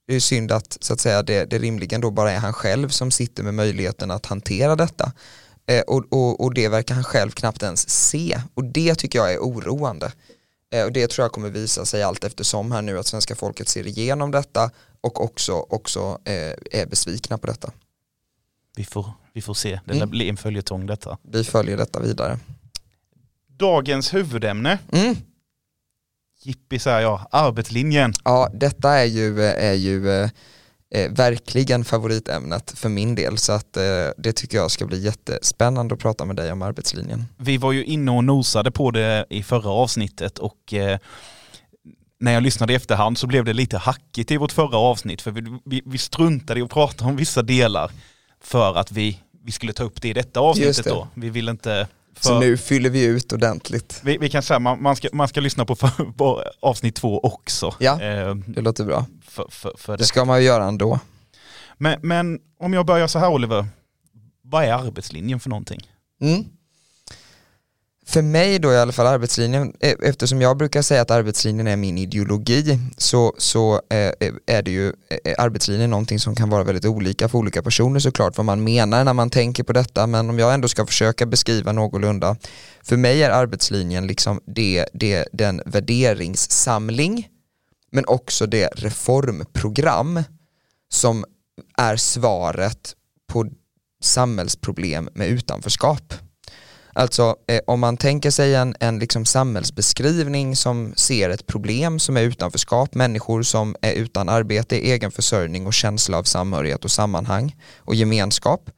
det 0.06 0.14
är 0.14 0.20
synd 0.20 0.52
att, 0.52 0.78
så 0.80 0.92
att 0.92 1.00
säga, 1.00 1.22
det, 1.22 1.44
det 1.44 1.58
rimligen 1.58 2.00
då 2.00 2.10
bara 2.10 2.32
är 2.32 2.38
han 2.38 2.52
själv 2.52 2.88
som 2.88 3.10
sitter 3.10 3.42
med 3.42 3.54
möjligheten 3.54 4.10
att 4.10 4.26
hantera 4.26 4.76
detta. 4.76 5.12
Eh, 5.66 5.80
och, 5.80 6.04
och, 6.11 6.40
och 6.40 6.54
det 6.54 6.68
verkar 6.68 6.94
han 6.94 7.04
själv 7.04 7.30
knappt 7.30 7.62
ens 7.62 7.88
se. 7.88 8.40
Och 8.54 8.64
det 8.64 8.94
tycker 8.94 9.18
jag 9.18 9.32
är 9.32 9.38
oroande. 9.38 10.12
Eh, 10.73 10.85
och 10.85 10.93
det 10.93 11.07
tror 11.07 11.25
jag 11.25 11.33
kommer 11.33 11.50
visa 11.50 11.85
sig 11.85 12.02
allt 12.02 12.25
eftersom 12.25 12.73
här 12.73 12.83
nu 12.83 12.99
att 12.99 13.07
svenska 13.07 13.35
folket 13.35 13.69
ser 13.69 13.87
igenom 13.87 14.31
detta 14.31 14.71
och 15.00 15.25
också, 15.25 15.52
också 15.52 16.19
eh, 16.25 16.81
är 16.81 16.87
besvikna 16.87 17.38
på 17.38 17.47
detta. 17.47 17.73
Vi 18.76 18.85
får, 18.85 19.12
vi 19.33 19.43
får 19.43 19.55
se, 19.55 19.81
det 19.85 19.95
mm. 19.95 20.11
blir 20.11 20.29
en 20.29 20.37
följetong 20.37 20.87
detta. 20.87 21.19
Vi 21.23 21.45
följer 21.45 21.76
detta 21.76 22.00
vidare. 22.00 22.38
Dagens 23.47 24.14
huvudämne. 24.14 24.79
Mm. 24.93 25.17
Jippi 26.43 26.79
säger 26.79 27.00
jag, 27.00 27.26
arbetslinjen. 27.31 28.12
Ja, 28.25 28.50
detta 28.55 28.91
är 28.91 29.05
ju, 29.05 29.43
är 29.43 29.75
ju 29.75 30.29
eh, 30.94 31.11
verkligen 31.11 31.84
favoritämnet 31.84 32.78
för 32.78 32.88
min 32.88 33.14
del 33.14 33.38
så 33.38 33.52
att 33.52 33.76
eh, 33.76 33.82
det 34.16 34.32
tycker 34.32 34.58
jag 34.58 34.70
ska 34.70 34.87
bli 34.87 34.99
jättespännande 34.99 35.94
att 35.94 36.00
prata 36.00 36.25
med 36.25 36.37
dig 36.37 36.52
om 36.52 36.62
arbetslinjen. 36.62 37.25
Vi 37.37 37.56
var 37.56 37.72
ju 37.72 37.84
inne 37.84 38.11
och 38.11 38.25
nosade 38.25 38.70
på 38.70 38.90
det 38.90 39.26
i 39.30 39.42
förra 39.42 39.70
avsnittet 39.70 40.38
och 40.38 40.75
eh, 40.75 40.99
när 42.20 42.32
jag 42.32 42.42
lyssnade 42.42 42.72
i 42.72 42.76
efterhand 42.76 43.18
så 43.18 43.26
blev 43.26 43.44
det 43.44 43.52
lite 43.52 43.78
hackigt 43.78 44.30
i 44.30 44.37
vårt 44.37 44.52
förra 44.52 44.76
avsnitt 44.76 45.22
för 45.22 45.30
vi, 45.30 45.58
vi, 45.64 45.82
vi 45.87 45.99
struntade 45.99 46.61
i 46.61 46.62
att 46.62 46.70
prata 46.70 47.04
om 47.04 47.16
vissa 47.16 47.42
delar 47.42 47.90
för 48.40 48.75
att 48.75 48.92
vi, 48.92 49.18
vi 49.44 49.52
skulle 49.52 49.72
ta 49.72 49.84
upp 49.84 50.02
det 50.02 50.08
i 50.08 50.12
detta 50.12 50.40
avsnittet 50.40 50.84
då. 50.84 51.08
Vi 51.14 51.30
vill 51.30 51.49
inte 51.49 51.88
för, 52.14 52.25
så 52.25 52.40
nu 52.40 52.57
fyller 52.57 52.90
vi 52.90 53.04
ut 53.04 53.33
ordentligt. 53.33 54.00
Vi, 54.04 54.19
vi 54.19 54.28
kan 54.28 54.42
säga 54.42 54.59
man, 54.59 54.83
man, 54.83 54.97
ska, 54.97 55.09
man 55.12 55.28
ska 55.28 55.40
lyssna 55.40 55.64
på, 55.64 55.76
för, 55.76 56.12
på 56.12 56.42
avsnitt 56.61 56.95
två 56.95 57.21
också. 57.21 57.75
Ja, 57.78 58.02
eh, 58.02 58.35
det 58.35 58.61
låter 58.61 58.85
bra. 58.85 59.07
För, 59.25 59.47
för, 59.50 59.73
för 59.78 59.92
det. 59.92 60.02
det 60.02 60.07
ska 60.07 60.25
man 60.25 60.40
ju 60.40 60.47
göra 60.47 60.64
ändå. 60.64 61.00
Men, 61.78 61.99
men 62.02 62.38
om 62.59 62.73
jag 62.73 62.87
börjar 62.87 63.07
så 63.07 63.19
här 63.19 63.31
Oliver, 63.31 63.66
vad 64.42 64.64
är 64.64 64.73
arbetslinjen 64.73 65.40
för 65.40 65.50
någonting? 65.50 65.81
Mm 66.21 66.45
för 68.06 68.23
mig 68.23 68.59
då 68.59 68.73
i 68.73 68.78
alla 68.78 68.92
fall 68.92 69.06
arbetslinjen, 69.06 69.73
e, 69.80 69.94
eftersom 70.02 70.40
jag 70.40 70.56
brukar 70.56 70.82
säga 70.82 71.02
att 71.02 71.11
arbetslinjen 71.11 71.66
är 71.66 71.76
min 71.76 71.99
ideologi 71.99 72.78
så, 72.97 73.35
så 73.38 73.75
eh, 73.90 73.99
e, 73.99 74.32
är 74.47 74.62
det 74.62 74.71
ju 74.71 74.87
eh, 74.88 75.35
arbetslinjen 75.38 75.90
någonting 75.90 76.18
som 76.18 76.35
kan 76.35 76.50
vara 76.50 76.64
väldigt 76.64 76.85
olika 76.85 77.28
för 77.28 77.38
olika 77.38 77.62
personer 77.62 78.00
såklart 78.00 78.37
vad 78.37 78.47
man 78.47 78.64
menar 78.64 79.04
när 79.04 79.12
man 79.12 79.30
tänker 79.30 79.62
på 79.62 79.73
detta 79.73 80.06
men 80.06 80.30
om 80.30 80.38
jag 80.38 80.54
ändå 80.54 80.68
ska 80.68 80.87
försöka 80.87 81.26
beskriva 81.26 81.73
någorlunda 81.73 82.37
för 82.82 82.97
mig 82.97 83.23
är 83.23 83.30
arbetslinjen 83.30 84.06
liksom 84.06 84.40
det, 84.47 84.87
det, 84.92 85.28
den 85.32 85.62
värderingssamling 85.66 87.28
men 87.92 88.04
också 88.06 88.47
det 88.47 88.68
reformprogram 88.76 90.23
som 90.92 91.25
är 91.76 91.97
svaret 91.97 92.97
på 93.32 93.47
samhällsproblem 94.02 95.09
med 95.14 95.28
utanförskap. 95.28 96.14
Alltså 96.92 97.37
eh, 97.46 97.61
om 97.66 97.80
man 97.80 97.96
tänker 97.96 98.30
sig 98.30 98.54
en, 98.54 98.75
en 98.80 98.99
liksom 98.99 99.25
samhällsbeskrivning 99.25 100.56
som 100.56 100.92
ser 100.96 101.30
ett 101.30 101.46
problem 101.46 101.99
som 101.99 102.16
är 102.16 102.22
utanförskap, 102.22 102.94
människor 102.94 103.42
som 103.42 103.76
är 103.82 103.92
utan 103.92 104.28
arbete, 104.28 104.76
egen 104.76 105.11
försörjning 105.11 105.66
och 105.66 105.75
känsla 105.75 106.18
av 106.18 106.22
samhörighet 106.22 106.84
och 106.84 106.90
sammanhang 106.90 107.56
och 107.78 107.94
gemenskap. 107.94 108.70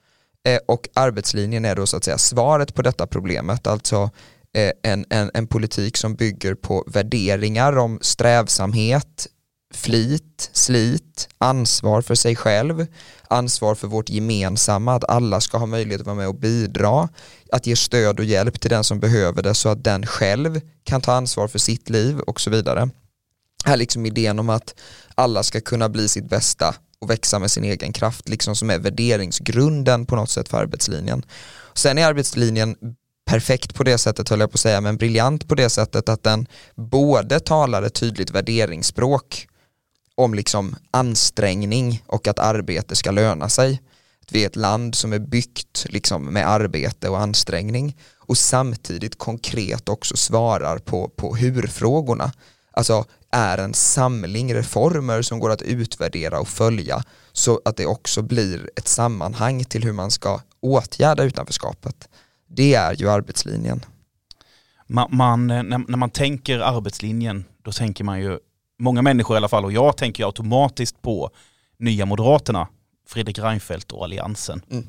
Eh, 0.46 0.58
och 0.66 0.88
arbetslinjen 0.94 1.64
är 1.64 1.76
då 1.76 1.86
så 1.86 1.96
att 1.96 2.04
säga 2.04 2.18
svaret 2.18 2.74
på 2.74 2.82
detta 2.82 3.06
problemet, 3.06 3.66
alltså 3.66 4.10
eh, 4.54 4.70
en, 4.82 5.04
en, 5.10 5.30
en 5.34 5.46
politik 5.46 5.96
som 5.96 6.14
bygger 6.14 6.54
på 6.54 6.84
värderingar 6.86 7.78
om 7.78 7.98
strävsamhet, 8.02 9.26
flit, 9.74 10.50
slit, 10.52 11.28
ansvar 11.38 12.02
för 12.02 12.14
sig 12.14 12.36
själv, 12.36 12.86
ansvar 13.28 13.74
för 13.74 13.88
vårt 13.88 14.10
gemensamma, 14.10 14.94
att 14.94 15.04
alla 15.04 15.40
ska 15.40 15.58
ha 15.58 15.66
möjlighet 15.66 16.00
att 16.00 16.06
vara 16.06 16.16
med 16.16 16.28
och 16.28 16.34
bidra, 16.34 17.08
att 17.52 17.66
ge 17.66 17.76
stöd 17.76 18.18
och 18.18 18.24
hjälp 18.24 18.60
till 18.60 18.70
den 18.70 18.84
som 18.84 19.00
behöver 19.00 19.42
det 19.42 19.54
så 19.54 19.68
att 19.68 19.84
den 19.84 20.06
själv 20.06 20.60
kan 20.84 21.00
ta 21.00 21.12
ansvar 21.12 21.48
för 21.48 21.58
sitt 21.58 21.90
liv 21.90 22.20
och 22.20 22.40
så 22.40 22.50
vidare. 22.50 22.90
Här 23.64 23.76
liksom 23.76 24.06
idén 24.06 24.38
om 24.38 24.50
att 24.50 24.74
alla 25.14 25.42
ska 25.42 25.60
kunna 25.60 25.88
bli 25.88 26.08
sitt 26.08 26.28
bästa 26.28 26.74
och 26.98 27.10
växa 27.10 27.38
med 27.38 27.50
sin 27.50 27.64
egen 27.64 27.92
kraft, 27.92 28.28
liksom 28.28 28.56
som 28.56 28.70
är 28.70 28.78
värderingsgrunden 28.78 30.06
på 30.06 30.16
något 30.16 30.30
sätt 30.30 30.48
för 30.48 30.58
arbetslinjen. 30.58 31.24
Sen 31.74 31.98
är 31.98 32.06
arbetslinjen 32.06 32.76
perfekt 33.24 33.74
på 33.74 33.82
det 33.82 33.98
sättet 33.98 34.28
höll 34.28 34.40
jag 34.40 34.50
på 34.50 34.56
att 34.56 34.60
säga, 34.60 34.80
men 34.80 34.96
briljant 34.96 35.48
på 35.48 35.54
det 35.54 35.70
sättet 35.70 36.08
att 36.08 36.22
den 36.22 36.46
både 36.74 37.40
talar 37.40 37.82
ett 37.82 37.94
tydligt 37.94 38.30
värderingsspråk 38.30 39.48
om 40.14 40.34
liksom 40.34 40.76
ansträngning 40.90 42.02
och 42.06 42.28
att 42.28 42.38
arbete 42.38 42.96
ska 42.96 43.10
löna 43.10 43.48
sig. 43.48 43.82
vi 44.30 44.42
är 44.42 44.46
ett 44.46 44.56
land 44.56 44.94
som 44.94 45.12
är 45.12 45.18
byggt 45.18 45.86
liksom 45.88 46.24
med 46.24 46.48
arbete 46.48 47.08
och 47.08 47.20
ansträngning 47.20 47.96
och 48.16 48.38
samtidigt 48.38 49.18
konkret 49.18 49.88
också 49.88 50.16
svarar 50.16 50.78
på, 50.78 51.08
på 51.08 51.36
hur-frågorna. 51.36 52.32
Alltså 52.72 53.04
är 53.30 53.58
en 53.58 53.74
samling 53.74 54.54
reformer 54.54 55.22
som 55.22 55.38
går 55.38 55.50
att 55.50 55.62
utvärdera 55.62 56.40
och 56.40 56.48
följa 56.48 57.02
så 57.32 57.60
att 57.64 57.76
det 57.76 57.86
också 57.86 58.22
blir 58.22 58.70
ett 58.76 58.88
sammanhang 58.88 59.64
till 59.64 59.84
hur 59.84 59.92
man 59.92 60.10
ska 60.10 60.40
åtgärda 60.60 61.22
utanförskapet. 61.22 62.08
Det 62.48 62.74
är 62.74 62.94
ju 62.94 63.10
arbetslinjen. 63.10 63.84
Man, 64.86 65.16
man, 65.16 65.46
när, 65.46 65.62
när 65.62 65.96
man 65.96 66.10
tänker 66.10 66.58
arbetslinjen, 66.58 67.44
då 67.62 67.72
tänker 67.72 68.04
man 68.04 68.20
ju 68.20 68.38
många 68.78 69.02
människor 69.02 69.36
i 69.36 69.38
alla 69.38 69.48
fall, 69.48 69.64
och 69.64 69.72
jag 69.72 69.96
tänker 69.96 70.24
automatiskt 70.24 71.02
på 71.02 71.30
Nya 71.78 72.06
Moderaterna, 72.06 72.68
Fredrik 73.08 73.38
Reinfeldt 73.38 73.92
och 73.92 74.04
Alliansen. 74.04 74.62
Mm. 74.70 74.86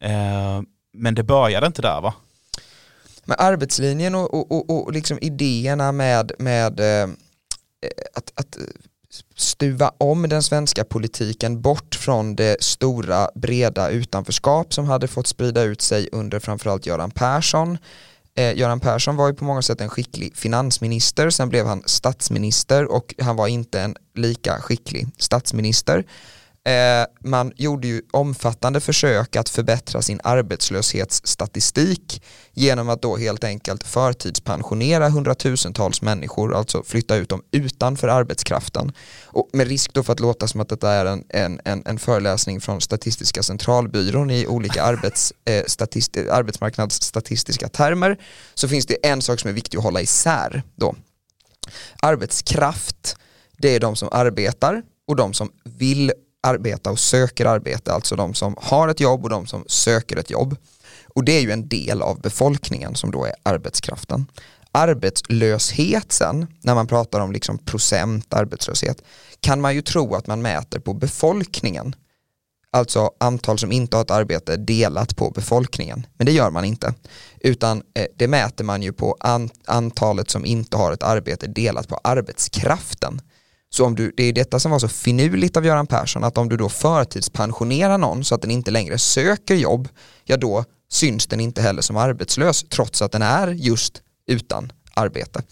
Eh, 0.00 0.62
men 0.92 1.14
det 1.14 1.22
började 1.22 1.66
inte 1.66 1.82
där 1.82 2.00
va? 2.00 2.14
Men 3.24 3.36
arbetslinjen 3.38 4.14
och, 4.14 4.34
och, 4.34 4.52
och, 4.52 4.70
och 4.70 4.92
liksom 4.92 5.18
idéerna 5.20 5.92
med, 5.92 6.32
med 6.38 6.80
eh, 6.80 7.10
att, 8.14 8.32
att 8.34 8.58
stuva 9.36 9.92
om 9.98 10.28
den 10.28 10.42
svenska 10.42 10.84
politiken 10.84 11.60
bort 11.60 11.94
från 11.94 12.36
det 12.36 12.62
stora 12.62 13.30
breda 13.34 13.88
utanförskap 13.88 14.74
som 14.74 14.84
hade 14.84 15.08
fått 15.08 15.26
sprida 15.26 15.62
ut 15.62 15.82
sig 15.82 16.08
under 16.12 16.40
framförallt 16.40 16.86
Göran 16.86 17.10
Persson 17.10 17.78
Eh, 18.34 18.58
Göran 18.58 18.80
Persson 18.80 19.16
var 19.16 19.28
ju 19.28 19.34
på 19.34 19.44
många 19.44 19.62
sätt 19.62 19.80
en 19.80 19.88
skicklig 19.88 20.36
finansminister, 20.36 21.30
sen 21.30 21.48
blev 21.48 21.66
han 21.66 21.82
statsminister 21.86 22.92
och 22.92 23.14
han 23.18 23.36
var 23.36 23.48
inte 23.48 23.80
en 23.80 23.96
lika 24.14 24.60
skicklig 24.60 25.06
statsminister. 25.18 26.04
Eh, 26.64 27.06
man 27.20 27.52
gjorde 27.56 27.88
ju 27.88 28.02
omfattande 28.10 28.80
försök 28.80 29.36
att 29.36 29.48
förbättra 29.48 30.02
sin 30.02 30.20
arbetslöshetsstatistik 30.24 32.22
genom 32.52 32.88
att 32.88 33.02
då 33.02 33.16
helt 33.16 33.44
enkelt 33.44 33.82
förtidspensionera 33.84 35.08
hundratusentals 35.08 36.02
människor, 36.02 36.54
alltså 36.54 36.82
flytta 36.82 37.16
ut 37.16 37.28
dem 37.28 37.42
utanför 37.50 38.08
arbetskraften. 38.08 38.92
Och 39.24 39.48
med 39.52 39.68
risk 39.68 39.92
då 39.92 40.02
för 40.02 40.12
att 40.12 40.20
låta 40.20 40.48
som 40.48 40.60
att 40.60 40.68
detta 40.68 40.90
är 40.90 41.06
en, 41.06 41.24
en, 41.28 41.60
en, 41.64 41.82
en 41.86 41.98
föreläsning 41.98 42.60
från 42.60 42.80
Statistiska 42.80 43.42
centralbyrån 43.42 44.30
i 44.30 44.46
olika 44.46 44.82
arbets, 44.84 45.32
eh, 45.44 45.64
statist, 45.66 46.16
arbetsmarknadsstatistiska 46.16 47.68
termer 47.68 48.20
så 48.54 48.68
finns 48.68 48.86
det 48.86 49.06
en 49.06 49.22
sak 49.22 49.40
som 49.40 49.50
är 49.50 49.54
viktig 49.54 49.78
att 49.78 49.84
hålla 49.84 50.00
isär 50.00 50.62
då. 50.76 50.94
Arbetskraft, 52.02 53.16
det 53.58 53.74
är 53.74 53.80
de 53.80 53.96
som 53.96 54.08
arbetar 54.12 54.82
och 55.08 55.16
de 55.16 55.34
som 55.34 55.52
vill 55.64 56.12
arbeta 56.42 56.90
och 56.90 56.98
söker 56.98 57.46
arbete, 57.46 57.92
alltså 57.92 58.16
de 58.16 58.34
som 58.34 58.56
har 58.60 58.88
ett 58.88 59.00
jobb 59.00 59.24
och 59.24 59.30
de 59.30 59.46
som 59.46 59.64
söker 59.66 60.16
ett 60.16 60.30
jobb. 60.30 60.56
Och 61.14 61.24
det 61.24 61.32
är 61.32 61.40
ju 61.40 61.50
en 61.50 61.68
del 61.68 62.02
av 62.02 62.20
befolkningen 62.20 62.94
som 62.94 63.10
då 63.10 63.24
är 63.24 63.34
arbetskraften. 63.42 64.26
Arbetslöshet 64.72 66.12
sen, 66.12 66.46
när 66.60 66.74
man 66.74 66.86
pratar 66.86 67.20
om 67.20 67.32
liksom 67.32 67.58
procent 67.58 68.34
arbetslöshet, 68.34 69.02
kan 69.40 69.60
man 69.60 69.74
ju 69.74 69.82
tro 69.82 70.14
att 70.14 70.26
man 70.26 70.42
mäter 70.42 70.78
på 70.78 70.94
befolkningen. 70.94 71.94
Alltså 72.70 73.10
antal 73.20 73.58
som 73.58 73.72
inte 73.72 73.96
har 73.96 74.02
ett 74.02 74.10
arbete 74.10 74.56
delat 74.56 75.16
på 75.16 75.30
befolkningen. 75.30 76.06
Men 76.16 76.26
det 76.26 76.32
gör 76.32 76.50
man 76.50 76.64
inte. 76.64 76.94
Utan 77.40 77.82
eh, 77.94 78.06
det 78.16 78.28
mäter 78.28 78.64
man 78.64 78.82
ju 78.82 78.92
på 78.92 79.16
antalet 79.66 80.30
som 80.30 80.44
inte 80.44 80.76
har 80.76 80.92
ett 80.92 81.02
arbete 81.02 81.46
delat 81.46 81.88
på 81.88 82.00
arbetskraften. 82.04 83.20
Så 83.74 83.86
om 83.86 83.94
du, 83.94 84.12
det 84.16 84.22
är 84.24 84.32
detta 84.32 84.60
som 84.60 84.70
var 84.70 84.78
så 84.78 84.88
finurligt 84.88 85.56
av 85.56 85.66
Göran 85.66 85.86
Persson, 85.86 86.24
att 86.24 86.38
om 86.38 86.48
du 86.48 86.56
då 86.56 86.68
förtidspensionerar 86.68 87.98
någon 87.98 88.24
så 88.24 88.34
att 88.34 88.42
den 88.42 88.50
inte 88.50 88.70
längre 88.70 88.98
söker 88.98 89.54
jobb, 89.54 89.88
ja 90.24 90.36
då 90.36 90.64
syns 90.90 91.26
den 91.26 91.40
inte 91.40 91.62
heller 91.62 91.82
som 91.82 91.96
arbetslös 91.96 92.64
trots 92.68 93.02
att 93.02 93.12
den 93.12 93.22
är 93.22 93.48
just 93.48 94.02
utan 94.26 94.72
arbete. 94.94 95.42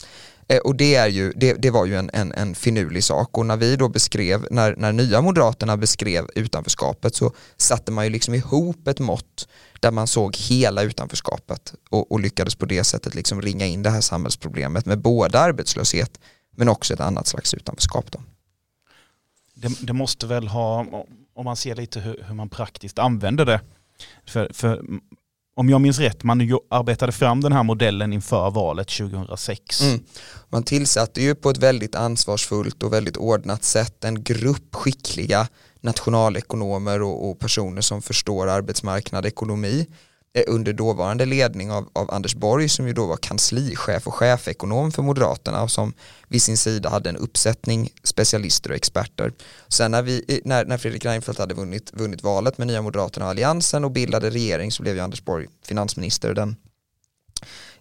Eh, 0.49 0.59
och 0.59 0.77
det, 0.77 0.95
är 0.95 1.09
ju, 1.09 1.33
det, 1.37 1.53
det, 1.53 1.71
var 1.71 1.87
ju 1.87 1.97
en, 1.97 2.11
en, 2.13 2.33
en 2.33 2.55
finurlig 2.55 3.05
sak 3.05 3.39
och 3.39 3.47
när 3.47 3.57
vi 3.57 3.77
då 3.77 3.89
beskrev, 3.89 4.47
när, 4.51 4.77
när 4.77 4.93
nya 4.93 5.21
moderaterna 5.21 5.77
beskrev 5.77 6.27
utanförskapet 6.35 7.15
så 7.15 7.33
satte 7.57 7.93
man 7.93 8.05
ju 8.05 8.11
liksom 8.11 8.35
ihop 8.35 8.89
ett 8.89 8.99
mått 8.99 9.49
där 9.81 9.91
man 9.91 10.07
såg 10.07 10.37
hela 10.37 10.83
utanförskapet 10.83 11.75
och, 11.91 12.13
och 12.13 12.21
lyckades 12.21 12.55
på 12.55 12.67
det 12.67 12.85
sättet 12.85 13.15
liksom 13.15 13.43
ringa 13.43 13.67
in 13.67 13.83
det 13.83 13.91
här 13.91 14.01
samhällsproblemet 14.01 14.87
med 14.87 14.99
både 14.99 15.41
arbetslöshet 15.41 16.19
men 16.61 16.69
också 16.69 16.95
ett 16.95 17.01
annat 17.01 17.27
slags 17.27 17.55
utanförskap. 17.55 18.13
Då. 18.13 18.21
Det, 19.55 19.87
det 19.87 19.93
måste 19.93 20.27
väl 20.27 20.49
ha, 20.49 20.87
om 21.35 21.45
man 21.45 21.57
ser 21.57 21.75
lite 21.75 22.01
hur, 22.01 22.25
hur 22.27 22.35
man 22.35 22.49
praktiskt 22.49 22.99
använder 22.99 23.45
det, 23.45 23.61
för, 24.27 24.51
för, 24.53 24.85
om 25.55 25.69
jag 25.69 25.81
minns 25.81 25.99
rätt, 25.99 26.25
man 26.25 26.41
arbetade 26.71 27.13
fram 27.13 27.41
den 27.41 27.53
här 27.53 27.63
modellen 27.63 28.13
inför 28.13 28.51
valet 28.51 28.89
2006. 28.89 29.81
Mm. 29.83 30.01
Man 30.49 30.63
tillsatte 30.63 31.23
ju 31.23 31.35
på 31.35 31.51
ett 31.51 31.59
väldigt 31.59 31.95
ansvarsfullt 31.95 32.83
och 32.83 32.93
väldigt 32.93 33.17
ordnat 33.17 33.65
sätt 33.65 34.05
en 34.05 34.23
grupp 34.25 34.75
skickliga 34.75 35.49
nationalekonomer 35.81 37.03
och, 37.03 37.31
och 37.31 37.39
personer 37.39 37.81
som 37.81 38.03
förstår 38.03 38.49
arbetsmarknad, 38.49 39.27
ekonomi 39.27 39.87
Eh, 40.33 40.45
under 40.47 40.73
dåvarande 40.73 41.27
ledning 41.27 41.71
av, 41.71 41.89
av, 41.93 42.11
Anders 42.11 42.35
Borg 42.35 42.69
som 42.69 42.87
ju 42.87 42.93
då 42.93 43.07
var 43.07 43.17
kanslichef 43.17 44.07
och 44.07 44.15
chefekonom 44.15 44.93
för 44.93 45.03
Moderaterna 45.03 45.63
och 45.63 45.71
som 45.71 45.93
vid 46.29 46.43
sin 46.43 46.57
sida 46.57 46.89
hade 46.89 47.09
en 47.09 47.17
uppsättning 47.17 47.91
specialister 48.03 48.71
och 48.71 48.77
experter. 48.77 49.33
Sen 49.69 49.91
när, 49.91 50.03
vi, 50.03 50.41
när, 50.45 50.65
när 50.65 50.79
Fredrik 50.79 51.05
Reinfeldt 51.05 51.41
hade 51.41 51.55
vunnit, 51.55 51.91
vunnit 51.95 52.23
valet 52.23 52.59
med 52.59 52.67
Nya 52.67 52.83
Moderaterna 52.83 53.27
och 53.27 53.31
Alliansen 53.31 53.85
och 53.85 53.91
bildade 53.91 54.31
regering 54.31 54.73
så 54.73 54.83
blev 54.83 54.95
ju 54.95 55.01
Anders 55.01 55.25
Borg 55.25 55.47
finansminister 55.67 56.35
den 56.35 56.57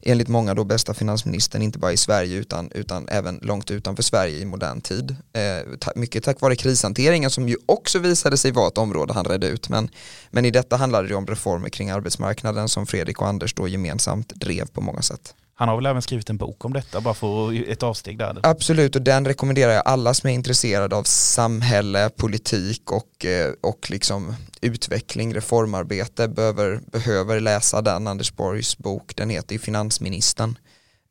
enligt 0.02 0.28
många 0.28 0.54
då 0.54 0.64
bästa 0.64 0.94
finansministern, 0.94 1.62
inte 1.62 1.80
bara 1.80 1.92
i 1.92 1.98
Sverige 1.98 2.38
utan, 2.38 2.72
utan 2.72 3.08
även 3.10 3.40
långt 3.42 3.72
utanför 3.72 4.04
Sverige 4.04 4.40
i 4.40 4.46
modern 4.46 4.82
tid. 4.82 5.16
Eh, 5.34 5.92
mycket 5.96 6.24
tack 6.24 6.42
vare 6.42 6.56
krishanteringen 6.56 7.30
som 7.30 7.50
ju 7.50 7.58
också 7.66 8.00
visade 8.00 8.38
sig 8.38 8.52
vara 8.52 8.68
ett 8.68 8.78
område 8.78 9.14
han 9.14 9.26
redde 9.26 9.48
ut. 9.48 9.70
Men, 9.70 9.90
men 10.32 10.46
i 10.46 10.52
detta 10.52 10.78
handlade 10.78 11.08
det 11.08 11.16
om 11.16 11.28
reformer 11.28 11.70
kring 11.70 11.90
arbetsmarknaden 11.90 12.70
som 12.70 12.88
Fredrik 12.88 13.22
och 13.22 13.28
Anders 13.28 13.54
då 13.54 13.68
gemensamt 13.68 14.30
drev 14.36 14.66
på 14.66 14.82
många 14.82 15.02
sätt. 15.02 15.34
Han 15.60 15.70
har 15.70 15.76
väl 15.76 15.86
även 15.86 16.02
skrivit 16.02 16.30
en 16.30 16.38
bok 16.38 16.66
om 16.66 16.74
detta, 16.74 17.02
bara 17.02 17.14
för 17.14 17.70
ett 17.72 17.84
avsteg 17.84 18.18
där? 18.18 18.40
Absolut, 18.44 18.96
och 18.96 19.02
den 19.02 19.26
rekommenderar 19.26 19.72
jag 19.72 19.84
alla 19.86 20.14
som 20.14 20.30
är 20.30 20.34
intresserade 20.34 20.96
av 20.96 21.04
samhälle, 21.04 22.10
politik 22.10 22.92
och, 22.92 23.26
eh, 23.26 23.54
och 23.62 23.92
liksom 23.92 24.36
utveckling, 24.62 25.36
reformarbete 25.36 26.28
behöver, 26.28 26.82
behöver 26.92 27.40
läsa 27.40 27.82
den, 27.82 28.08
Anders 28.08 28.36
Borgs 28.36 28.78
bok. 28.78 29.16
Den 29.16 29.30
heter 29.30 29.54
ju 29.54 29.60
Finansministern. 29.60 30.58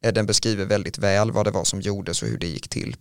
Eh, 0.05 0.13
den 0.13 0.27
beskriver 0.27 0.65
väldigt 0.65 0.99
väl 0.99 1.31
vad 1.31 1.47
det 1.47 1.51
var 1.51 1.65
som 1.65 1.81
gjordes 1.81 2.23
och 2.23 2.29
hur 2.29 2.39
det 2.39 2.47
gick 2.47 2.69
till. 2.69 2.97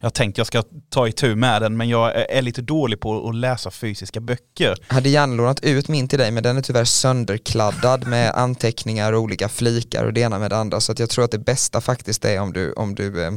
Jag 0.00 0.14
tänkte 0.14 0.40
jag 0.40 0.46
ska 0.46 0.62
ta 0.90 1.08
itu 1.08 1.34
med 1.34 1.62
den 1.62 1.76
men 1.76 1.88
jag 1.88 2.30
är 2.30 2.42
lite 2.42 2.62
dålig 2.62 3.00
på 3.00 3.28
att 3.28 3.34
läsa 3.34 3.70
fysiska 3.70 4.20
böcker. 4.20 4.76
Jag 4.88 4.94
hade 4.94 5.08
gärna 5.08 5.34
lånat 5.34 5.64
ut 5.64 5.88
min 5.88 6.08
till 6.08 6.18
dig 6.18 6.30
men 6.30 6.42
den 6.42 6.56
är 6.56 6.62
tyvärr 6.62 6.84
sönderkladdad 6.84 8.06
med 8.06 8.32
anteckningar 8.34 9.12
och 9.12 9.20
olika 9.20 9.48
flikar 9.48 10.04
och 10.04 10.12
det 10.12 10.20
ena 10.20 10.38
med 10.38 10.50
det 10.50 10.56
andra 10.56 10.80
så 10.80 10.92
att 10.92 10.98
jag 10.98 11.10
tror 11.10 11.24
att 11.24 11.30
det 11.30 11.38
bästa 11.38 11.80
faktiskt 11.80 12.24
är 12.24 12.40
om 12.40 12.52
du, 12.52 12.72
om 12.72 12.94
du, 12.94 13.24
eh, 13.24 13.32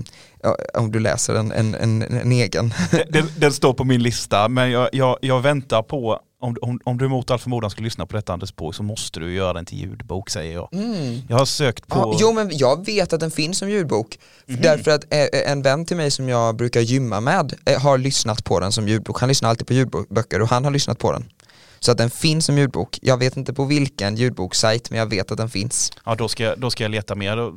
om 0.74 0.92
du 0.92 1.00
läser 1.00 1.36
en, 1.36 1.52
en, 1.52 1.76
en, 1.76 2.02
en 2.02 2.32
egen. 2.32 2.74
Den, 3.10 3.28
den, 3.38 3.54
står 3.54 3.74
på 3.74 3.84
min 3.84 4.04
lista 4.04 4.50
men 4.50 4.72
jag, 4.72 4.90
jag, 4.92 5.18
jag 5.22 5.42
väntar 5.42 5.82
på 5.84 6.20
om, 6.46 6.58
om, 6.62 6.80
om 6.84 6.98
du 6.98 7.08
mot 7.08 7.32
all 7.32 7.40
förmodan 7.40 7.70
skulle 7.70 7.86
lyssna 7.86 8.06
på 8.06 8.16
detta 8.16 8.34
Anders 8.34 8.56
Borg 8.56 8.76
så 8.76 8.84
måste 8.84 9.20
du 9.20 9.34
göra 9.34 9.54
den 9.54 9.66
till 9.66 9.78
ljudbok 9.78 10.30
säger 10.30 10.54
jag. 10.54 10.70
Mm. 10.74 11.22
Jag 11.30 11.38
har 11.38 11.46
sökt 11.46 11.88
på... 11.88 12.00
Ja, 12.00 12.18
jo 12.20 12.34
men 12.34 12.50
jag 12.54 12.86
vet 12.86 13.14
att 13.14 13.20
den 13.20 13.32
finns 13.32 13.58
som 13.58 13.70
ljudbok. 13.70 14.20
Mm. 14.48 14.62
Därför 14.62 14.92
att 14.92 15.04
eh, 15.14 15.52
en 15.52 15.62
vän 15.62 15.86
till 15.86 15.98
mig 15.98 16.12
som 16.12 16.30
jag 16.30 16.56
brukar 16.56 16.82
gymma 16.82 17.22
med 17.22 17.54
eh, 17.66 17.82
har 17.82 17.98
lyssnat 17.98 18.44
på 18.44 18.60
den 18.60 18.72
som 18.72 18.88
ljudbok. 18.88 19.20
Han 19.20 19.30
lyssnar 19.30 19.50
alltid 19.50 19.68
på 19.68 19.74
ljudböcker 19.74 20.42
och 20.42 20.50
han 20.50 20.64
har 20.64 20.72
lyssnat 20.72 21.00
på 21.00 21.12
den. 21.12 21.26
Så 21.80 21.92
att 21.92 21.98
den 21.98 22.10
finns 22.10 22.46
som 22.46 22.58
ljudbok. 22.58 23.00
Jag 23.02 23.18
vet 23.18 23.38
inte 23.38 23.54
på 23.54 23.66
vilken 23.66 24.16
ljudbokssajt 24.16 24.90
men 24.90 25.00
jag 25.00 25.06
vet 25.06 25.32
att 25.32 25.38
den 25.38 25.50
finns. 25.50 25.92
Ja 26.06 26.16
då 26.16 26.28
ska, 26.28 26.56
då 26.56 26.70
ska 26.70 26.84
jag 26.84 26.92
leta 26.92 27.16
mer 27.16 27.52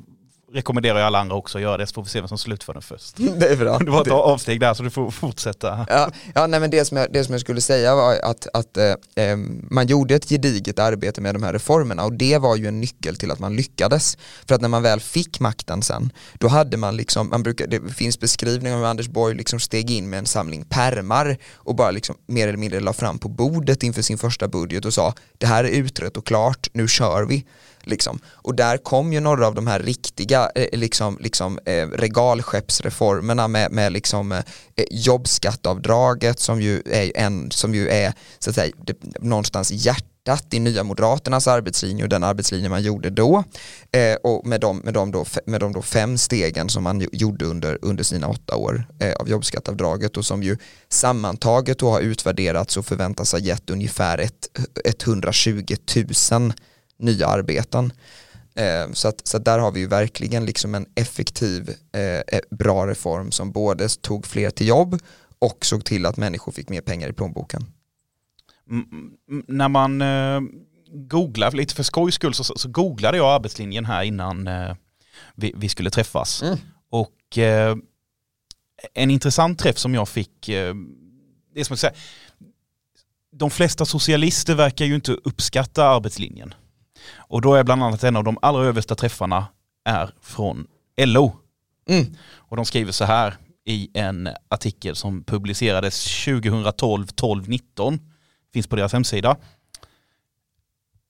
rekommenderar 0.53 0.99
jag 0.99 1.07
alla 1.07 1.19
andra 1.19 1.37
också 1.37 1.59
att 1.59 1.63
göra 1.63 1.77
det, 1.77 1.87
så 1.87 1.95
får 1.95 2.03
vi 2.03 2.09
se 2.09 2.21
vem 2.21 2.29
som 2.29 2.39
slutför 2.39 2.73
den 2.73 2.83
först. 2.83 3.17
Det 3.39 3.49
är 3.49 3.57
bra. 3.57 3.79
Det 3.79 3.91
var 3.91 4.03
ett 4.03 4.11
avsteg 4.11 4.61
där 4.61 4.75
så 4.75 4.83
du 4.83 4.91
får 4.91 5.11
fortsätta. 5.11 5.87
Ja, 5.89 6.11
ja 6.35 6.47
nej, 6.47 6.61
men 6.61 6.71
det, 6.71 6.85
som 6.85 6.97
jag, 6.97 7.13
det 7.13 7.25
som 7.25 7.33
jag 7.33 7.41
skulle 7.41 7.61
säga 7.61 7.95
var 7.95 8.17
att, 8.23 8.47
att 8.55 8.77
eh, 8.77 9.37
man 9.71 9.87
gjorde 9.87 10.15
ett 10.15 10.29
gediget 10.29 10.79
arbete 10.79 11.21
med 11.21 11.35
de 11.35 11.43
här 11.43 11.53
reformerna 11.53 12.05
och 12.05 12.13
det 12.13 12.39
var 12.39 12.57
ju 12.57 12.67
en 12.67 12.81
nyckel 12.81 13.17
till 13.17 13.31
att 13.31 13.39
man 13.39 13.57
lyckades. 13.57 14.19
För 14.49 14.55
att 14.55 14.61
när 14.61 14.69
man 14.69 14.83
väl 14.83 15.01
fick 15.01 15.41
makten 15.41 15.83
sen, 15.83 16.13
då 16.35 16.49
hade 16.49 16.77
man 16.77 16.97
liksom, 16.97 17.29
man 17.29 17.43
brukar, 17.43 17.67
det 17.67 17.95
finns 17.95 18.21
beskrivningar 18.21 18.77
om 18.77 18.83
hur 18.83 18.89
Anders 18.89 19.09
Borg 19.09 19.35
liksom 19.35 19.61
steg 19.61 19.91
in 19.91 20.11
med 20.11 20.19
en 20.19 20.27
samling 20.27 20.65
permar 20.65 21.37
och 21.55 21.75
bara 21.75 21.91
liksom 21.91 22.17
mer 22.27 22.49
eller 22.49 22.59
mindre 22.59 22.81
la 22.81 22.93
fram 22.93 23.19
på 23.19 23.29
bordet 23.29 23.83
inför 23.83 24.03
sin 24.03 24.19
första 24.19 24.49
budget 24.49 24.85
och 24.85 24.95
sa 24.95 25.15
det 25.39 25.47
här 25.47 25.65
är 25.65 25.69
utrett 25.69 26.17
och 26.17 26.27
klart, 26.27 26.69
nu 26.73 26.89
kör 26.89 27.25
vi. 27.25 27.45
Liksom. 27.83 28.21
Och 28.27 28.55
där 28.55 28.77
kom 28.77 29.13
ju 29.13 29.21
några 29.21 29.47
av 29.47 29.55
de 29.55 29.67
här 29.67 29.81
riktiga 29.81 30.51
eh, 30.55 30.79
liksom, 30.79 31.19
liksom, 31.21 31.59
eh, 31.65 31.89
regalskeppsreformerna 31.89 33.49
med, 33.49 33.73
med 33.73 33.93
liksom, 33.93 34.33
eh, 34.33 34.39
eh 34.77 34.85
jobbskattavdraget 34.91 36.41
som 36.41 36.61
ju 36.61 36.83
är, 36.87 37.13
en, 37.15 37.51
som 37.51 37.75
ju 37.75 37.89
är 37.89 38.13
så 38.39 38.51
att 38.51 38.57
säga, 38.57 38.73
det, 38.87 38.97
någonstans 39.21 39.71
hjärtat 39.71 40.55
i 40.55 40.59
Nya 40.59 40.85
Moderaternas 40.85 41.47
arbetslinje 41.47 42.03
och 42.05 42.09
den 42.09 42.25
arbetslinje 42.25 42.69
man 42.69 42.83
gjorde 42.83 43.11
då 43.11 43.45
eh, 43.93 44.15
och 44.15 44.47
med 44.47 44.61
de, 44.61 44.79
med, 44.79 44.95
de 44.95 45.11
då, 45.11 45.25
med 45.47 45.61
de 45.61 45.73
då 45.73 45.83
fem 45.83 46.19
stegen 46.19 46.69
som 46.69 46.83
man 46.83 47.09
gjorde 47.13 47.45
under, 47.45 47.79
under 47.83 48.05
sina 48.05 48.29
åtta 48.29 48.57
år 48.57 48.85
eh, 49.01 49.13
av 49.13 49.29
jobbskattavdraget 49.29 50.17
och 50.17 50.25
som 50.25 50.43
ju 50.43 50.57
sammantaget 50.89 51.79
då 51.79 51.91
har 51.91 52.01
utvärderats 52.01 52.77
och 52.77 52.87
förväntas 52.87 53.33
ha 53.33 53.39
gett 53.39 53.71
ungefär 53.71 54.19
ett, 54.19 54.49
120 54.85 55.65
000 56.31 56.53
nya 56.99 57.27
arbeten. 57.27 57.93
Eh, 58.55 58.93
så, 58.93 59.09
att, 59.09 59.27
så 59.27 59.37
att 59.37 59.45
där 59.45 59.59
har 59.59 59.73
vi 59.73 59.81
ju 59.81 59.87
verkligen 59.87 60.47
liksom 60.47 60.75
en 60.75 60.87
effektiv, 60.95 61.71
eh, 61.93 62.03
eh, 62.03 62.41
bra 62.51 62.87
reform 62.87 63.31
som 63.31 63.53
både 63.53 63.89
tog 63.89 64.27
fler 64.27 64.51
till 64.51 64.69
jobb 64.69 64.99
och 65.39 65.67
såg 65.67 65.85
till 65.85 66.07
att 66.07 66.17
människor 66.17 66.53
fick 66.53 66.69
mer 66.69 66.81
pengar 66.81 67.09
i 67.09 67.13
plånboken. 67.13 67.67
Mm, 68.71 69.13
när 69.47 69.69
man 69.69 70.03
eh, 70.03 70.41
googlar, 70.93 71.53
lite 71.53 71.75
för 71.75 71.83
skojs 71.83 72.15
skull, 72.15 72.35
så, 72.35 72.45
så 72.45 72.69
googlade 72.69 73.17
jag 73.17 73.35
arbetslinjen 73.35 73.85
här 73.85 74.03
innan 74.03 74.49
eh, 74.49 74.75
vi, 75.35 75.53
vi, 75.57 75.69
skulle 75.69 75.91
träffas. 75.91 76.43
Mm. 76.43 76.59
Och 76.91 77.39
eh, 77.39 77.77
en 78.95 79.11
intressant 79.11 79.59
träff 79.59 79.79
som 79.79 79.95
jag 79.95 80.09
fick, 80.09 80.49
eh, 80.49 80.75
det 81.55 81.61
är 81.61 81.65
som 81.65 81.75
att 81.75 81.81
säga, 81.81 81.93
de 83.33 83.51
flesta 83.51 83.85
socialister 83.85 84.55
verkar 84.55 84.85
ju 84.85 84.95
inte 84.95 85.13
uppskatta 85.13 85.85
arbetslinjen. 85.85 86.55
Och 87.17 87.41
då 87.41 87.55
är 87.55 87.65
bland 87.65 87.83
annat 87.83 88.05
en 88.05 88.17
av 88.17 88.25
de 88.25 88.39
allra 88.43 88.65
översta 88.65 88.95
träffarna 88.95 89.47
är 89.85 90.11
från 90.21 90.67
LO. 91.01 91.37
Mm. 91.89 92.17
Och 92.35 92.57
de 92.57 92.65
skriver 92.65 92.93
så 92.93 93.05
här 93.05 93.37
i 93.65 93.91
en 93.95 94.29
artikel 94.49 94.97
som 94.97 95.25
publicerades 95.25 96.25
2012 96.25 97.07
12 97.07 97.49
19 97.49 98.01
finns 98.53 98.67
på 98.67 98.77
deras 98.77 98.93
hemsida. 98.93 99.37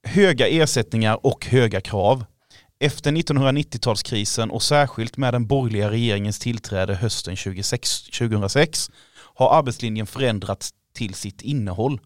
Höga 0.03 0.49
ersättningar 0.49 1.27
och 1.27 1.47
höga 1.47 1.81
krav. 1.81 2.25
Efter 2.81 3.13
1990-talskrisen 3.13 4.51
och 4.51 4.63
särskilt 4.63 5.17
med 5.17 5.35
den 5.35 5.47
borgerliga 5.47 5.91
regeringens 5.91 6.39
tillträde 6.39 6.95
hösten 6.95 7.37
2006 7.37 8.91
har 9.15 9.59
arbetslinjen 9.59 10.07
förändrats 10.07 10.71
till 10.95 11.15
sitt 11.15 11.43
innehåll. 11.43 12.01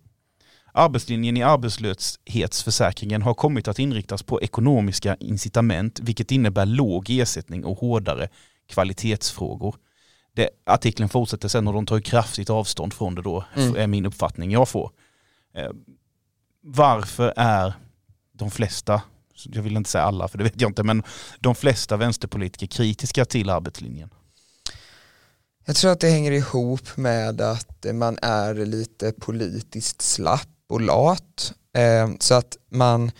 Arbetslinjen 0.72 1.36
i 1.36 1.42
arbetslöshetsförsäkringen 1.42 3.22
har 3.22 3.34
kommit 3.34 3.68
att 3.68 3.78
inriktas 3.78 4.22
på 4.22 4.42
ekonomiska 4.42 5.16
incitament 5.20 6.00
vilket 6.00 6.30
innebär 6.30 6.66
låg 6.66 7.10
ersättning 7.10 7.64
och 7.64 7.78
hårdare 7.78 8.28
kvalitetsfrågor. 8.68 9.76
Det, 10.34 10.50
artikeln 10.66 11.08
fortsätter 11.08 11.48
sen 11.48 11.68
och 11.68 11.74
de 11.74 11.86
tar 11.86 12.00
kraftigt 12.00 12.50
avstånd 12.50 12.94
från 12.94 13.14
det 13.14 13.22
då, 13.22 13.44
mm. 13.54 13.76
är 13.76 13.86
min 13.86 14.06
uppfattning 14.06 14.50
jag 14.50 14.68
får. 14.68 14.90
Eh, 15.54 15.70
varför 16.62 17.32
är 17.36 17.74
de 18.32 18.50
flesta, 18.50 19.02
jag 19.44 19.62
vill 19.62 19.76
inte 19.76 19.90
säga 19.90 20.04
alla 20.04 20.28
för 20.28 20.38
det 20.38 20.44
vet 20.44 20.60
jag 20.60 20.70
inte, 20.70 20.82
men 20.82 21.02
de 21.40 21.54
flesta 21.54 21.96
vänsterpolitiker 21.96 22.66
kritiska 22.66 23.24
till 23.24 23.50
arbetslinjen? 23.50 24.10
Jag 25.64 25.76
tror 25.76 25.90
att 25.90 26.00
det 26.00 26.08
hänger 26.08 26.32
ihop 26.32 26.96
med 26.96 27.40
att 27.40 27.86
man 27.92 28.18
är 28.22 28.54
lite 28.54 29.12
politiskt 29.12 30.02
slapp 30.02 30.48
och 30.72 30.80
lat. 30.80 31.52
Eh, 31.76 32.10
så 32.20 32.34
att 32.34 32.56
man 32.70 33.10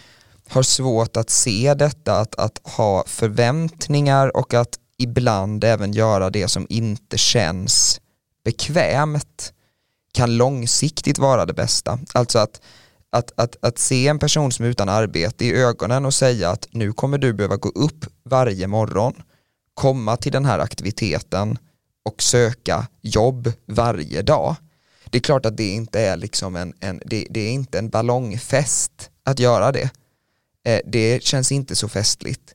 har 0.49 0.63
svårt 0.63 1.17
att 1.17 1.31
se 1.31 1.75
detta, 1.75 2.19
att, 2.19 2.35
att 2.35 2.61
ha 2.65 3.05
förväntningar 3.07 4.37
och 4.37 4.55
att 4.55 4.79
ibland 4.99 5.65
även 5.65 5.93
göra 5.93 6.31
det 6.31 6.49
som 6.49 6.67
inte 6.69 7.19
känns 7.19 8.01
bekvämt 8.45 9.53
kan 10.13 10.37
långsiktigt 10.37 11.19
vara 11.19 11.47
det 11.47 11.53
bästa. 11.53 11.99
Alltså 12.15 12.39
att, 12.39 12.61
att, 13.11 13.33
att, 13.37 13.57
att 13.63 13.79
se 13.79 14.09
en 14.09 14.19
person 14.19 14.53
som 14.53 14.65
är 14.65 14.69
utan 14.69 14.89
arbete 14.89 15.45
i 15.45 15.53
ögonen 15.53 16.07
och 16.07 16.15
säga 16.15 16.51
att 16.51 16.69
nu 16.71 16.93
kommer 16.93 17.19
du 17.19 17.33
behöva 17.33 17.57
gå 17.57 17.69
upp 17.69 18.07
varje 18.25 18.67
morgon, 18.67 19.23
komma 19.75 20.17
till 20.17 20.33
den 20.33 20.45
här 20.45 20.59
aktiviteten 20.59 21.59
och 22.05 22.23
söka 22.23 22.87
jobb 23.01 23.53
varje 23.67 24.23
dag 24.23 24.57
det 25.13 25.19
är 25.19 25.21
klart 25.21 25.47
att 25.47 25.57
det 25.57 25.69
inte 25.69 26.01
är 26.01 26.17
liksom 26.17 26.57
en, 26.57 26.75
en 26.81 27.03
det, 27.05 27.27
det, 27.31 27.41
är 27.41 27.53
inte 27.53 27.79
en 27.79 27.89
ballongfest 27.89 29.11
att 29.25 29.39
göra 29.39 29.73
det. 29.73 29.91
Eh, 30.65 30.81
det 30.87 31.23
känns 31.23 31.53
inte 31.53 31.77
så 31.77 31.89
festligt, 31.89 32.55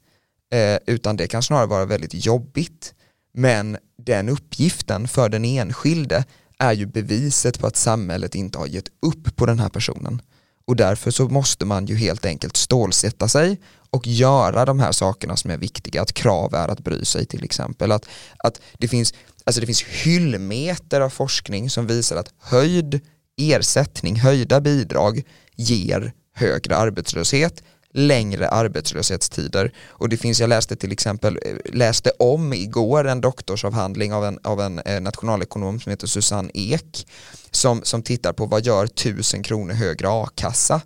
eh, 0.53 0.77
utan 0.85 1.17
det 1.17 1.27
kan 1.27 1.43
snarare 1.43 1.65
vara 1.65 1.85
väldigt 1.85 2.25
jobbigt. 2.25 2.93
Men 3.33 3.77
den 3.97 4.29
uppgiften 4.29 5.07
för 5.07 5.29
den 5.29 5.45
enskilde 5.45 6.25
är 6.59 6.73
ju 6.73 6.85
beviset 6.85 7.59
på 7.59 7.67
att 7.67 7.75
samhället 7.75 8.35
inte 8.35 8.57
har 8.57 8.67
gett 8.67 8.89
upp 9.01 9.35
på 9.35 9.45
den 9.45 9.59
här 9.59 9.69
personen. 9.69 10.21
Och 10.65 10.75
därför 10.75 11.11
så 11.11 11.29
måste 11.29 11.65
man 11.65 11.85
ju 11.85 11.95
helt 11.95 12.25
enkelt 12.25 12.57
stålsätta 12.57 13.27
sig 13.27 13.59
och 13.89 14.07
göra 14.07 14.65
de 14.65 14.79
här 14.79 14.91
sakerna 14.91 15.35
som 15.35 15.51
är 15.51 15.57
viktiga. 15.57 16.01
Att 16.01 16.13
krav 16.13 16.53
är 16.53 16.67
att 16.67 16.79
bry 16.79 17.05
sig 17.05 17.25
till 17.25 17.43
exempel. 17.43 17.91
Att, 17.91 18.05
att 18.37 18.61
det, 18.77 18.87
finns, 18.87 19.13
alltså 19.47 19.61
det 19.61 19.65
finns 19.65 19.83
hyllmeter 19.83 21.01
av 21.01 21.09
forskning 21.09 21.69
som 21.69 21.87
visar 21.87 22.15
att 22.15 22.33
höjd 22.39 23.01
ersättning, 23.37 24.15
höjda 24.15 24.61
bidrag 24.61 25.23
ger 25.55 26.13
högre 26.33 26.75
arbetslöshet, 26.75 27.63
längre 27.93 28.49
arbetslöshetstider. 28.49 29.73
Och 29.87 30.09
det 30.09 30.17
finns, 30.17 30.39
jag 30.39 30.49
läste 30.49 30.75
till 30.75 30.91
exempel, 30.91 31.39
eh, 31.45 31.73
läste 31.73 32.11
om 32.19 32.53
igår 32.53 33.07
en 33.07 33.21
doktorsavhandling 33.21 34.13
av 34.13 34.25
en, 34.25 34.39
av 34.43 34.61
en 34.61 34.79
eh, 34.79 35.01
nationalekonom 35.01 35.79
som 35.79 35.89
heter 35.89 36.07
Susanne 36.07 36.51
Ek 36.53 37.07
som, 37.51 37.81
som 37.83 38.03
tittar 38.03 38.33
på 38.33 38.45
vad 38.45 38.65
gör 38.65 38.87
tusen 38.87 39.43
kronor 39.43 39.73
högre 39.73 40.09
a-kassa. 40.09 40.81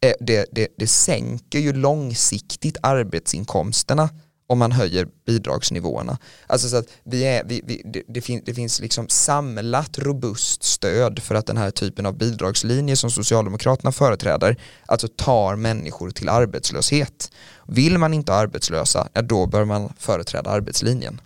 Eh, 0.00 0.12
det, 0.20 0.46
det, 0.52 0.68
det 0.78 0.86
sänker 0.86 1.58
ju 1.58 1.72
långsiktigt 1.72 2.76
arbetsinkomsterna 2.82 4.08
om 4.46 4.58
man 4.58 4.72
höjer 4.72 5.08
bidragsnivåerna. 5.26 6.18
Alltså 6.46 6.68
så 6.68 6.76
att 6.76 6.86
vi 7.04 7.24
är, 7.24 7.44
vi, 7.44 7.62
vi, 7.64 7.82
det, 7.84 8.02
det, 8.08 8.20
fin, 8.20 8.42
det 8.46 8.54
finns 8.54 8.80
liksom 8.80 9.08
samlat 9.08 9.98
robust 9.98 10.62
stöd 10.62 11.18
för 11.22 11.34
att 11.34 11.46
den 11.46 11.56
här 11.56 11.70
typen 11.70 12.06
av 12.06 12.18
bidragslinje 12.18 12.96
som 12.96 13.10
Socialdemokraterna 13.10 13.92
företräder, 13.92 14.56
alltså 14.86 15.08
tar 15.08 15.56
människor 15.56 16.10
till 16.10 16.28
arbetslöshet. 16.28 17.30
Vill 17.66 17.98
man 17.98 18.14
inte 18.14 18.32
ha 18.32 18.38
arbetslösa, 18.38 19.08
ja, 19.12 19.22
då 19.22 19.46
bör 19.46 19.64
man 19.64 19.92
företräda 19.98 20.50
arbetslinjen. 20.50 21.20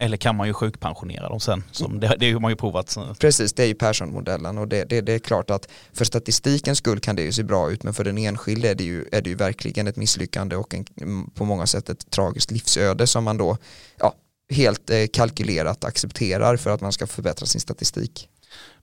Eller 0.00 0.16
kan 0.16 0.36
man 0.36 0.46
ju 0.46 0.52
sjukpensionera 0.52 1.28
dem 1.28 1.40
sen, 1.40 1.64
som 1.70 2.00
det, 2.00 2.16
det 2.18 2.32
har 2.32 2.40
man 2.40 2.50
ju 2.50 2.56
provat. 2.56 2.96
Precis, 3.18 3.52
det 3.52 3.62
är 3.62 3.66
ju 3.66 3.74
Persson-modellen 3.74 4.58
och 4.58 4.68
det, 4.68 4.84
det, 4.84 5.00
det, 5.00 5.12
är 5.12 5.18
klart 5.18 5.50
att 5.50 5.68
för 5.92 6.04
statistikens 6.04 6.78
skull 6.78 7.00
kan 7.00 7.16
det 7.16 7.22
ju 7.22 7.32
se 7.32 7.42
bra 7.42 7.70
ut 7.70 7.82
men 7.82 7.94
för 7.94 8.04
den 8.04 8.18
enskilde 8.18 8.70
är 8.70 8.74
det 8.74 8.84
ju, 8.84 9.04
är 9.12 9.22
det 9.22 9.30
ju 9.30 9.36
verkligen 9.36 9.86
ett 9.86 9.96
misslyckande 9.96 10.56
och 10.56 10.74
en, 10.74 11.30
på 11.30 11.44
många 11.44 11.66
sätt 11.66 11.88
ett 11.88 12.10
tragiskt 12.10 12.50
livsöde 12.50 13.06
som 13.06 13.24
man 13.24 13.36
då, 13.36 13.56
ja, 13.98 14.14
helt 14.50 14.90
eh, 14.90 15.06
kalkylerat 15.12 15.84
accepterar 15.84 16.56
för 16.56 16.70
att 16.70 16.80
man 16.80 16.92
ska 16.92 17.06
förbättra 17.06 17.46
sin 17.46 17.60
statistik. 17.60 18.28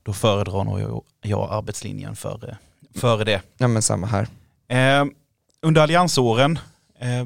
Då 0.04 0.14
föredrar 0.14 0.64
nog 0.64 0.80
jag, 0.80 1.04
jag 1.22 1.52
arbetslinjen 1.52 2.16
före, 2.16 2.58
före 2.96 3.24
det. 3.24 3.42
Ja 3.58 3.68
men 3.68 3.82
samma 3.82 4.08
här. 4.08 4.28
Eh, 4.68 5.06
under 5.62 5.82
alliansåren 5.82 6.60
eh, 7.00 7.26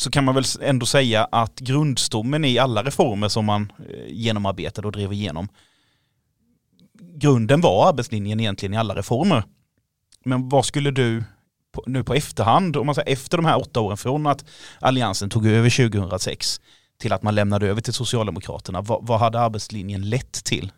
så 0.00 0.10
kan 0.10 0.24
man 0.24 0.34
väl 0.34 0.44
ändå 0.60 0.86
säga 0.86 1.24
att 1.24 1.60
grundstommen 1.60 2.44
i 2.44 2.58
alla 2.58 2.82
reformer 2.82 3.28
som 3.28 3.44
man 3.44 3.72
eh, 3.78 4.06
genomarbetade 4.08 4.86
och 4.86 4.92
drev 4.92 5.12
igenom 5.12 5.48
grunden 7.18 7.60
var 7.60 7.88
arbetslinjen 7.88 8.40
egentligen 8.40 8.74
i 8.74 8.76
alla 8.76 8.94
reformer. 8.94 9.42
Men 10.24 10.48
vad 10.48 10.64
skulle 10.64 10.90
du 10.90 11.24
nu 11.86 12.04
på 12.04 12.14
efterhand, 12.14 12.76
om 12.76 12.86
man 12.86 12.94
säger 12.94 13.12
efter 13.12 13.36
de 13.38 13.46
här 13.46 13.60
åtta 13.60 13.80
åren 13.80 13.96
från 13.96 14.26
att 14.26 14.44
alliansen 14.80 15.30
tog 15.30 15.46
över 15.46 15.90
2006 15.90 16.60
till 16.98 17.12
att 17.12 17.22
man 17.22 17.34
lämnade 17.34 17.66
över 17.66 17.80
till 17.80 17.92
Socialdemokraterna, 17.92 18.80
vad, 18.80 19.06
vad 19.06 19.20
hade 19.20 19.40
arbetslinjen 19.40 20.08
lett 20.08 20.44
till? 20.44 20.72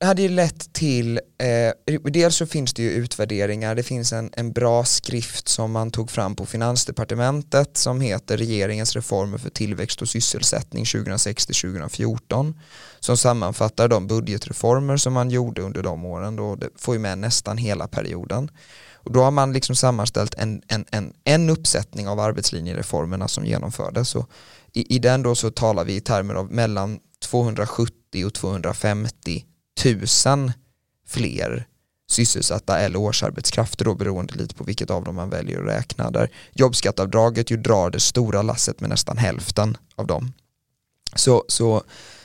Det 0.00 0.06
hade 0.06 0.22
ju 0.22 0.28
lett 0.28 0.72
till, 0.72 1.20
eh, 1.38 2.00
dels 2.04 2.36
så 2.36 2.46
finns 2.46 2.74
det 2.74 2.82
ju 2.82 2.90
utvärderingar, 2.90 3.74
det 3.74 3.82
finns 3.82 4.12
en, 4.12 4.30
en 4.32 4.52
bra 4.52 4.84
skrift 4.84 5.48
som 5.48 5.72
man 5.72 5.90
tog 5.90 6.10
fram 6.10 6.36
på 6.36 6.46
Finansdepartementet 6.46 7.76
som 7.76 8.00
heter 8.00 8.36
Regeringens 8.36 8.96
reformer 8.96 9.38
för 9.38 9.50
tillväxt 9.50 10.02
och 10.02 10.08
sysselsättning 10.08 10.84
2006-2014 10.84 12.54
som 13.00 13.16
sammanfattar 13.16 13.88
de 13.88 14.06
budgetreformer 14.06 14.96
som 14.96 15.12
man 15.12 15.30
gjorde 15.30 15.62
under 15.62 15.82
de 15.82 16.04
åren. 16.04 16.36
Då 16.36 16.56
det 16.56 16.68
får 16.76 16.94
ju 16.94 16.98
med 16.98 17.18
nästan 17.18 17.58
hela 17.58 17.88
perioden. 17.88 18.50
Och 18.94 19.12
då 19.12 19.22
har 19.22 19.30
man 19.30 19.52
liksom 19.52 19.76
sammanställt 19.76 20.34
en, 20.34 20.62
en, 20.68 20.84
en, 20.90 21.12
en 21.24 21.50
uppsättning 21.50 22.08
av 22.08 22.20
arbetslinjereformerna 22.20 23.28
som 23.28 23.46
genomfördes. 23.46 24.14
Och 24.14 24.30
i, 24.72 24.94
i 24.94 24.98
den 24.98 25.22
då 25.22 25.34
så 25.34 25.50
talar 25.50 25.84
vi 25.84 25.96
i 25.96 26.00
termer 26.00 26.34
av 26.34 26.52
mellan 26.52 26.98
270 27.22 28.24
och 28.26 28.34
250 28.34 29.44
tusen 29.78 30.52
fler 31.06 31.66
sysselsatta 32.10 32.78
eller 32.78 32.98
årsarbetskrafter 32.98 33.84
då 33.84 33.94
beroende 33.94 34.34
lite 34.34 34.54
på 34.54 34.64
vilket 34.64 34.90
av 34.90 35.04
dem 35.04 35.14
man 35.14 35.30
väljer 35.30 35.60
att 35.60 35.66
räkna 35.66 36.10
där. 36.10 36.30
Jobbskattavdraget 36.52 37.50
ju 37.50 37.56
drar 37.56 37.90
det 37.90 38.00
stora 38.00 38.42
lasset 38.42 38.80
med 38.80 38.90
nästan 38.90 39.16
hälften 39.16 39.76
av 39.96 40.06
dem. 40.06 40.32
Så, 41.14 41.44
så 41.48 41.82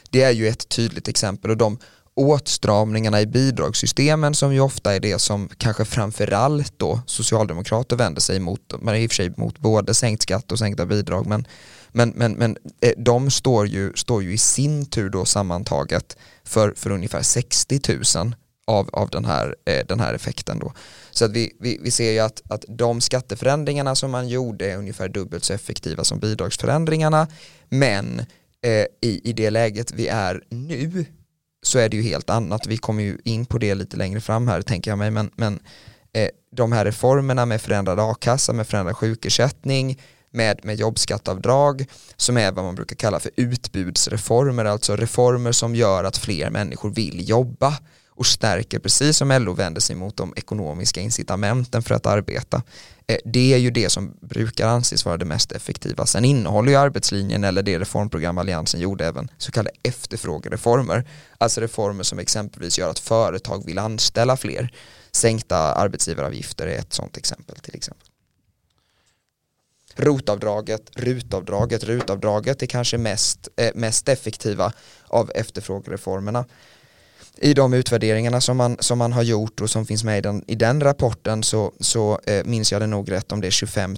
det 0.09 0.21
är 0.21 0.31
ju 0.31 0.47
ett 0.47 0.69
tydligt 0.69 1.07
exempel. 1.07 1.51
Och 1.51 1.57
de 1.57 1.77
åtstramningarna 2.15 3.21
i 3.21 3.25
bidragssystemen 3.25 4.35
som 4.35 4.53
ju 4.53 4.59
ofta 4.59 4.95
är 4.95 4.99
det 4.99 5.19
som 5.19 5.49
kanske 5.57 5.85
framförallt 5.85 6.73
då 6.79 7.01
socialdemokrater 7.05 7.95
vänder 7.95 8.21
sig 8.21 8.39
mot, 8.39 8.73
man 8.81 8.95
är 8.95 8.99
i 8.99 9.07
och 9.07 9.11
för 9.11 9.15
sig 9.15 9.33
mot 9.37 9.59
både 9.59 9.93
sänkt 9.93 10.23
skatt 10.23 10.51
och 10.51 10.59
sänkta 10.59 10.85
bidrag. 10.85 11.27
Men, 11.27 11.47
men, 11.91 12.09
men, 12.09 12.33
men 12.33 12.57
eh, 12.81 12.91
de 12.97 13.31
står 13.31 13.67
ju, 13.67 13.93
står 13.95 14.23
ju 14.23 14.33
i 14.33 14.37
sin 14.37 14.85
tur 14.85 15.09
då 15.09 15.25
sammantaget 15.25 16.17
för, 16.45 16.73
för 16.75 16.89
ungefär 16.89 17.21
60 17.21 17.79
000 18.15 18.35
av, 18.67 18.89
av 18.93 19.09
den, 19.09 19.25
här, 19.25 19.55
eh, 19.65 19.85
den 19.85 19.99
här 19.99 20.13
effekten 20.13 20.59
då. 20.59 20.73
Så 21.11 21.25
att 21.25 21.31
vi, 21.31 21.51
vi, 21.59 21.79
vi 21.81 21.91
ser 21.91 22.11
ju 22.11 22.19
att, 22.19 22.41
att 22.49 22.65
de 22.67 23.01
skatteförändringarna 23.01 23.95
som 23.95 24.11
man 24.11 24.27
gjorde 24.27 24.71
är 24.71 24.77
ungefär 24.77 25.09
dubbelt 25.09 25.43
så 25.43 25.53
effektiva 25.53 26.03
som 26.03 26.19
bidragsförändringarna 26.19 27.27
men 27.69 28.19
eh, 28.61 28.85
i, 29.01 29.21
i 29.23 29.33
det 29.33 29.49
läget 29.49 29.91
vi 29.91 30.07
är 30.07 30.43
nu 30.49 31.05
så 31.63 31.79
är 31.79 31.89
det 31.89 31.97
ju 31.97 32.03
helt 32.03 32.29
annat. 32.29 32.67
Vi 32.67 32.77
kommer 32.77 33.03
ju 33.03 33.17
in 33.23 33.45
på 33.45 33.57
det 33.57 33.75
lite 33.75 33.97
längre 33.97 34.21
fram 34.21 34.47
här 34.47 34.61
tänker 34.61 34.91
jag 34.91 34.97
mig 34.97 35.11
men, 35.11 35.31
men 35.35 35.59
eh, 36.13 36.29
de 36.51 36.71
här 36.71 36.85
reformerna 36.85 37.45
med 37.45 37.61
förändrad 37.61 37.99
a-kassa, 37.99 38.53
med 38.53 38.67
förändrad 38.67 38.97
sjukersättning, 38.97 39.99
med, 40.35 40.65
med 40.65 40.75
jobbskattavdrag 40.75 41.85
som 42.17 42.37
är 42.37 42.51
vad 42.51 42.65
man 42.65 42.75
brukar 42.75 42.95
kalla 42.95 43.19
för 43.19 43.31
utbudsreformer, 43.35 44.65
alltså 44.65 44.95
reformer 44.95 45.51
som 45.51 45.75
gör 45.75 46.03
att 46.03 46.17
fler 46.17 46.49
människor 46.49 46.89
vill 46.89 47.29
jobba 47.29 47.77
och 48.15 48.25
stärker, 48.25 48.79
precis 48.79 49.17
som 49.17 49.29
LO 49.29 49.53
vänder 49.53 49.81
sig 49.81 49.95
mot 49.95 50.17
de 50.17 50.33
ekonomiska 50.37 51.01
incitamenten 51.01 51.83
för 51.83 51.95
att 51.95 52.05
arbeta. 52.05 52.63
Eh, 53.07 53.17
det 53.25 53.53
är 53.53 53.57
ju 53.57 53.71
det 53.71 53.89
som 53.89 54.17
brukar 54.21 54.67
anses 54.67 55.05
vara 55.05 55.17
det 55.17 55.25
mest 55.25 55.51
effektiva. 55.51 56.05
Sen 56.05 56.25
innehåller 56.25 56.71
ju 56.71 56.77
arbetslinjen 56.77 57.43
eller 57.43 57.63
det 57.63 57.79
reformprogram 57.79 58.37
Alliansen 58.37 58.81
gjorde 58.81 59.05
även 59.05 59.27
så 59.37 59.51
kallade 59.51 59.75
efterfrågereformer. 59.83 61.07
Alltså 61.37 61.61
reformer 61.61 62.03
som 62.03 62.19
exempelvis 62.19 62.79
gör 62.79 62.89
att 62.89 62.99
företag 62.99 63.65
vill 63.65 63.79
anställa 63.79 64.37
fler. 64.37 64.73
Sänkta 65.11 65.57
arbetsgivaravgifter 65.57 66.67
är 66.67 66.79
ett 66.79 66.93
sådant 66.93 67.17
exempel 67.17 67.55
till 67.55 67.75
exempel 67.75 68.07
rotavdraget, 69.95 70.91
rutavdraget, 70.95 71.83
rutavdraget 71.83 72.61
är 72.61 72.67
kanske 72.67 72.97
mest, 72.97 73.47
eh, 73.57 73.71
mest 73.75 74.09
effektiva 74.09 74.71
av 75.07 75.31
efterfrågereformerna 75.35 76.45
i 77.37 77.53
de 77.53 77.73
utvärderingarna 77.73 78.41
som 78.41 78.57
man, 78.57 78.77
som 78.79 78.97
man 78.97 79.13
har 79.13 79.23
gjort 79.23 79.61
och 79.61 79.69
som 79.69 79.85
finns 79.85 80.03
med 80.03 80.17
i 80.17 80.21
den, 80.21 80.43
i 80.47 80.55
den 80.55 80.81
rapporten 80.81 81.43
så, 81.43 81.73
så 81.79 82.19
eh, 82.27 82.45
minns 82.45 82.71
jag 82.71 82.81
det 82.81 82.87
nog 82.87 83.11
rätt 83.11 83.31
om 83.31 83.41
det 83.41 83.47
är 83.47 83.51
25 83.51 83.95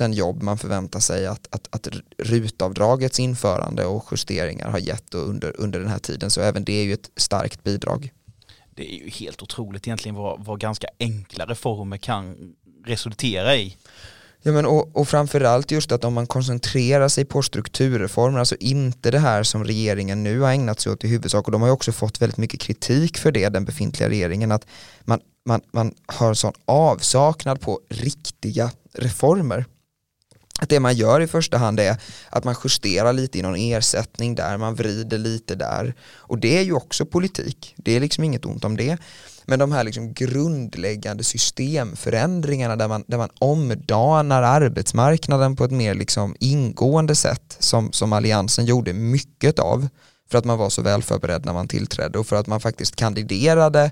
000 0.00 0.14
jobb 0.14 0.42
man 0.42 0.58
förväntar 0.58 1.00
sig 1.00 1.26
att, 1.26 1.48
att, 1.50 1.68
att 1.70 1.88
rutavdragets 2.18 3.20
införande 3.20 3.84
och 3.84 4.08
justeringar 4.10 4.70
har 4.70 4.78
gett 4.78 5.14
under, 5.14 5.60
under 5.60 5.80
den 5.80 5.88
här 5.88 5.98
tiden 5.98 6.30
så 6.30 6.40
även 6.40 6.64
det 6.64 6.72
är 6.72 6.84
ju 6.84 6.92
ett 6.92 7.10
starkt 7.16 7.62
bidrag. 7.64 8.12
Det 8.70 8.94
är 8.94 9.04
ju 9.04 9.08
helt 9.08 9.42
otroligt 9.42 9.86
egentligen 9.86 10.14
vad, 10.14 10.44
vad 10.44 10.60
ganska 10.60 10.88
enkla 10.98 11.46
reformer 11.46 11.96
kan 11.96 12.54
resultera 12.86 13.56
i. 13.56 13.76
Ja, 14.46 14.52
men 14.52 14.66
och, 14.66 14.96
och 14.96 15.08
framförallt 15.08 15.70
just 15.70 15.92
att 15.92 16.04
om 16.04 16.14
man 16.14 16.26
koncentrerar 16.26 17.08
sig 17.08 17.24
på 17.24 17.42
strukturreformer, 17.42 18.38
alltså 18.38 18.56
inte 18.60 19.10
det 19.10 19.18
här 19.18 19.42
som 19.42 19.64
regeringen 19.64 20.22
nu 20.22 20.40
har 20.40 20.52
ägnat 20.52 20.80
sig 20.80 20.92
åt 20.92 21.04
i 21.04 21.08
huvudsak 21.08 21.46
och 21.46 21.52
de 21.52 21.60
har 21.60 21.68
ju 21.68 21.72
också 21.72 21.92
fått 21.92 22.22
väldigt 22.22 22.36
mycket 22.36 22.60
kritik 22.60 23.18
för 23.18 23.32
det, 23.32 23.48
den 23.48 23.64
befintliga 23.64 24.08
regeringen, 24.08 24.52
att 24.52 24.66
man, 25.04 25.20
man, 25.46 25.60
man 25.72 25.94
har 26.06 26.28
en 26.28 26.36
sån 26.36 26.52
avsaknad 26.64 27.60
på 27.60 27.80
riktiga 27.88 28.70
reformer. 28.92 29.64
Att 30.60 30.68
det 30.68 30.80
man 30.80 30.94
gör 30.94 31.20
i 31.20 31.26
första 31.26 31.58
hand 31.58 31.80
är 31.80 31.96
att 32.30 32.44
man 32.44 32.56
justerar 32.64 33.12
lite 33.12 33.38
i 33.38 33.42
någon 33.42 33.56
ersättning 33.56 34.34
där, 34.34 34.56
man 34.56 34.74
vrider 34.74 35.18
lite 35.18 35.54
där. 35.54 35.94
Och 36.14 36.38
det 36.38 36.58
är 36.58 36.62
ju 36.62 36.72
också 36.72 37.06
politik, 37.06 37.74
det 37.76 37.96
är 37.96 38.00
liksom 38.00 38.24
inget 38.24 38.44
ont 38.44 38.64
om 38.64 38.76
det. 38.76 38.98
Men 39.48 39.58
de 39.58 39.72
här 39.72 39.84
liksom 39.84 40.12
grundläggande 40.12 41.24
systemförändringarna 41.24 42.76
där 42.76 42.88
man, 42.88 43.04
där 43.06 43.18
man 43.18 43.30
omdanar 43.38 44.42
arbetsmarknaden 44.42 45.56
på 45.56 45.64
ett 45.64 45.70
mer 45.70 45.94
liksom 45.94 46.36
ingående 46.40 47.14
sätt 47.14 47.56
som, 47.58 47.92
som 47.92 48.12
alliansen 48.12 48.66
gjorde 48.66 48.92
mycket 48.92 49.58
av 49.58 49.88
för 50.30 50.38
att 50.38 50.44
man 50.44 50.58
var 50.58 50.70
så 50.70 50.82
väl 50.82 51.02
förberedd 51.02 51.44
när 51.44 51.52
man 51.52 51.68
tillträdde 51.68 52.18
och 52.18 52.26
för 52.26 52.36
att 52.36 52.46
man 52.46 52.60
faktiskt 52.60 52.96
kandiderade 52.96 53.90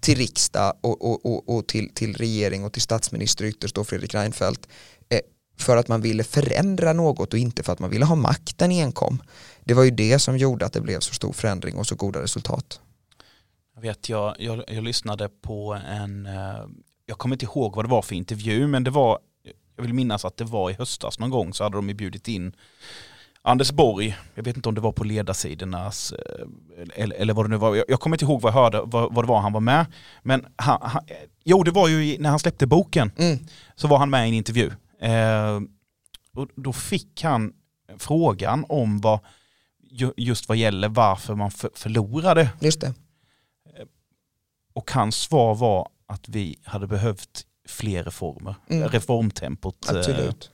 till 0.00 0.18
riksdag 0.18 0.72
och, 0.80 1.04
och, 1.04 1.26
och, 1.26 1.56
och 1.56 1.66
till, 1.66 1.94
till 1.94 2.14
regering 2.14 2.64
och 2.64 2.72
till 2.72 2.82
statsminister 2.82 3.44
ytterst 3.44 3.74
då 3.74 3.84
Fredrik 3.84 4.14
Reinfeldt 4.14 4.68
eh, 5.08 5.20
för 5.58 5.76
att 5.76 5.88
man 5.88 6.00
ville 6.00 6.24
förändra 6.24 6.92
något 6.92 7.32
och 7.32 7.38
inte 7.38 7.62
för 7.62 7.72
att 7.72 7.78
man 7.78 7.90
ville 7.90 8.04
ha 8.04 8.14
makten 8.14 8.70
enkom. 8.70 9.22
Det 9.64 9.74
var 9.74 9.82
ju 9.82 9.90
det 9.90 10.18
som 10.18 10.38
gjorde 10.38 10.66
att 10.66 10.72
det 10.72 10.80
blev 10.80 11.00
så 11.00 11.14
stor 11.14 11.32
förändring 11.32 11.76
och 11.76 11.86
så 11.86 11.94
goda 11.94 12.22
resultat. 12.22 12.80
Jag 13.76 13.82
vet, 13.82 14.08
jag, 14.08 14.36
jag, 14.38 14.64
jag 14.68 14.84
lyssnade 14.84 15.28
på 15.28 15.78
en, 15.88 16.26
eh, 16.26 16.66
jag 17.06 17.18
kommer 17.18 17.34
inte 17.34 17.44
ihåg 17.44 17.76
vad 17.76 17.84
det 17.84 17.88
var 17.88 18.02
för 18.02 18.14
intervju, 18.14 18.66
men 18.66 18.84
det 18.84 18.90
var, 18.90 19.18
jag 19.76 19.82
vill 19.82 19.94
minnas 19.94 20.24
att 20.24 20.36
det 20.36 20.44
var 20.44 20.70
i 20.70 20.72
höstas 20.72 21.18
någon 21.18 21.30
gång 21.30 21.54
så 21.54 21.64
hade 21.64 21.76
de 21.76 21.86
bjudit 21.86 22.28
in 22.28 22.52
Anders 23.42 23.72
Borg, 23.72 24.16
jag 24.34 24.42
vet 24.42 24.56
inte 24.56 24.68
om 24.68 24.74
det 24.74 24.80
var 24.80 24.92
på 24.92 25.04
ledarsidornas, 25.04 26.12
eh, 26.12 26.46
eller, 26.94 27.16
eller 27.16 27.34
vad 27.34 27.44
det 27.44 27.48
nu 27.48 27.56
var, 27.56 27.84
jag, 27.88 28.00
kommer 28.00 28.16
inte 28.16 28.24
ihåg 28.24 28.40
vad, 28.40 28.52
jag 28.52 28.60
hörde, 28.62 28.82
vad, 28.84 29.14
vad 29.14 29.24
det 29.24 29.28
var 29.28 29.40
han 29.40 29.52
var 29.52 29.60
med. 29.60 29.86
Men 30.22 30.46
han, 30.56 30.78
han, 30.82 31.02
jo, 31.44 31.62
det 31.62 31.70
var 31.70 31.88
ju 31.88 32.18
när 32.18 32.30
han 32.30 32.38
släppte 32.38 32.66
boken, 32.66 33.10
mm. 33.18 33.38
så 33.74 33.88
var 33.88 33.98
han 33.98 34.10
med 34.10 34.24
i 34.24 34.28
en 34.28 34.34
intervju. 34.34 34.70
Eh, 35.00 35.60
och 36.34 36.48
då 36.54 36.72
fick 36.72 37.22
han 37.22 37.52
frågan 37.98 38.64
om 38.68 39.00
vad, 39.00 39.20
just 40.16 40.48
vad 40.48 40.58
gäller 40.58 40.88
varför 40.88 41.34
man 41.34 41.50
för, 41.50 41.70
förlorade. 41.74 42.50
Just 42.60 42.80
det. 42.80 42.94
Och 44.76 44.90
hans 44.90 45.16
svar 45.16 45.54
var 45.54 45.88
att 46.08 46.28
vi 46.28 46.56
hade 46.64 46.86
behövt 46.86 47.44
fler 47.68 48.04
reformer. 48.04 48.54
Mm. 48.70 48.88
Reformtempot. 48.88 49.90
Eh, 49.90 49.96
Absolut. 49.96 50.50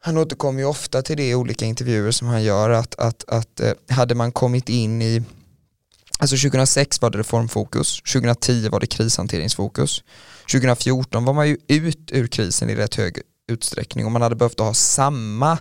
Han 0.00 0.16
återkommer 0.16 0.60
ju 0.60 0.66
ofta 0.66 1.02
till 1.02 1.16
det 1.16 1.28
i 1.28 1.34
olika 1.34 1.64
intervjuer 1.64 2.10
som 2.10 2.28
han 2.28 2.42
gör 2.42 2.70
att, 2.70 2.94
att, 2.94 3.24
att 3.28 3.60
eh, 3.60 3.72
hade 3.88 4.14
man 4.14 4.32
kommit 4.32 4.68
in 4.68 5.02
i 5.02 5.22
Alltså 6.20 6.36
2006 6.36 7.00
var 7.00 7.10
det 7.10 7.18
reformfokus, 7.18 8.02
2010 8.02 8.68
var 8.68 8.80
det 8.80 8.86
krishanteringsfokus, 8.86 10.04
2014 10.52 11.24
var 11.24 11.34
man 11.34 11.48
ju 11.48 11.56
ut 11.68 12.10
ur 12.12 12.26
krisen 12.26 12.70
i 12.70 12.76
rätt 12.76 12.94
hög 12.94 13.20
utsträckning 13.48 14.06
och 14.06 14.12
man 14.12 14.22
hade 14.22 14.36
behövt 14.36 14.60
ha 14.60 14.74
samma 14.74 15.58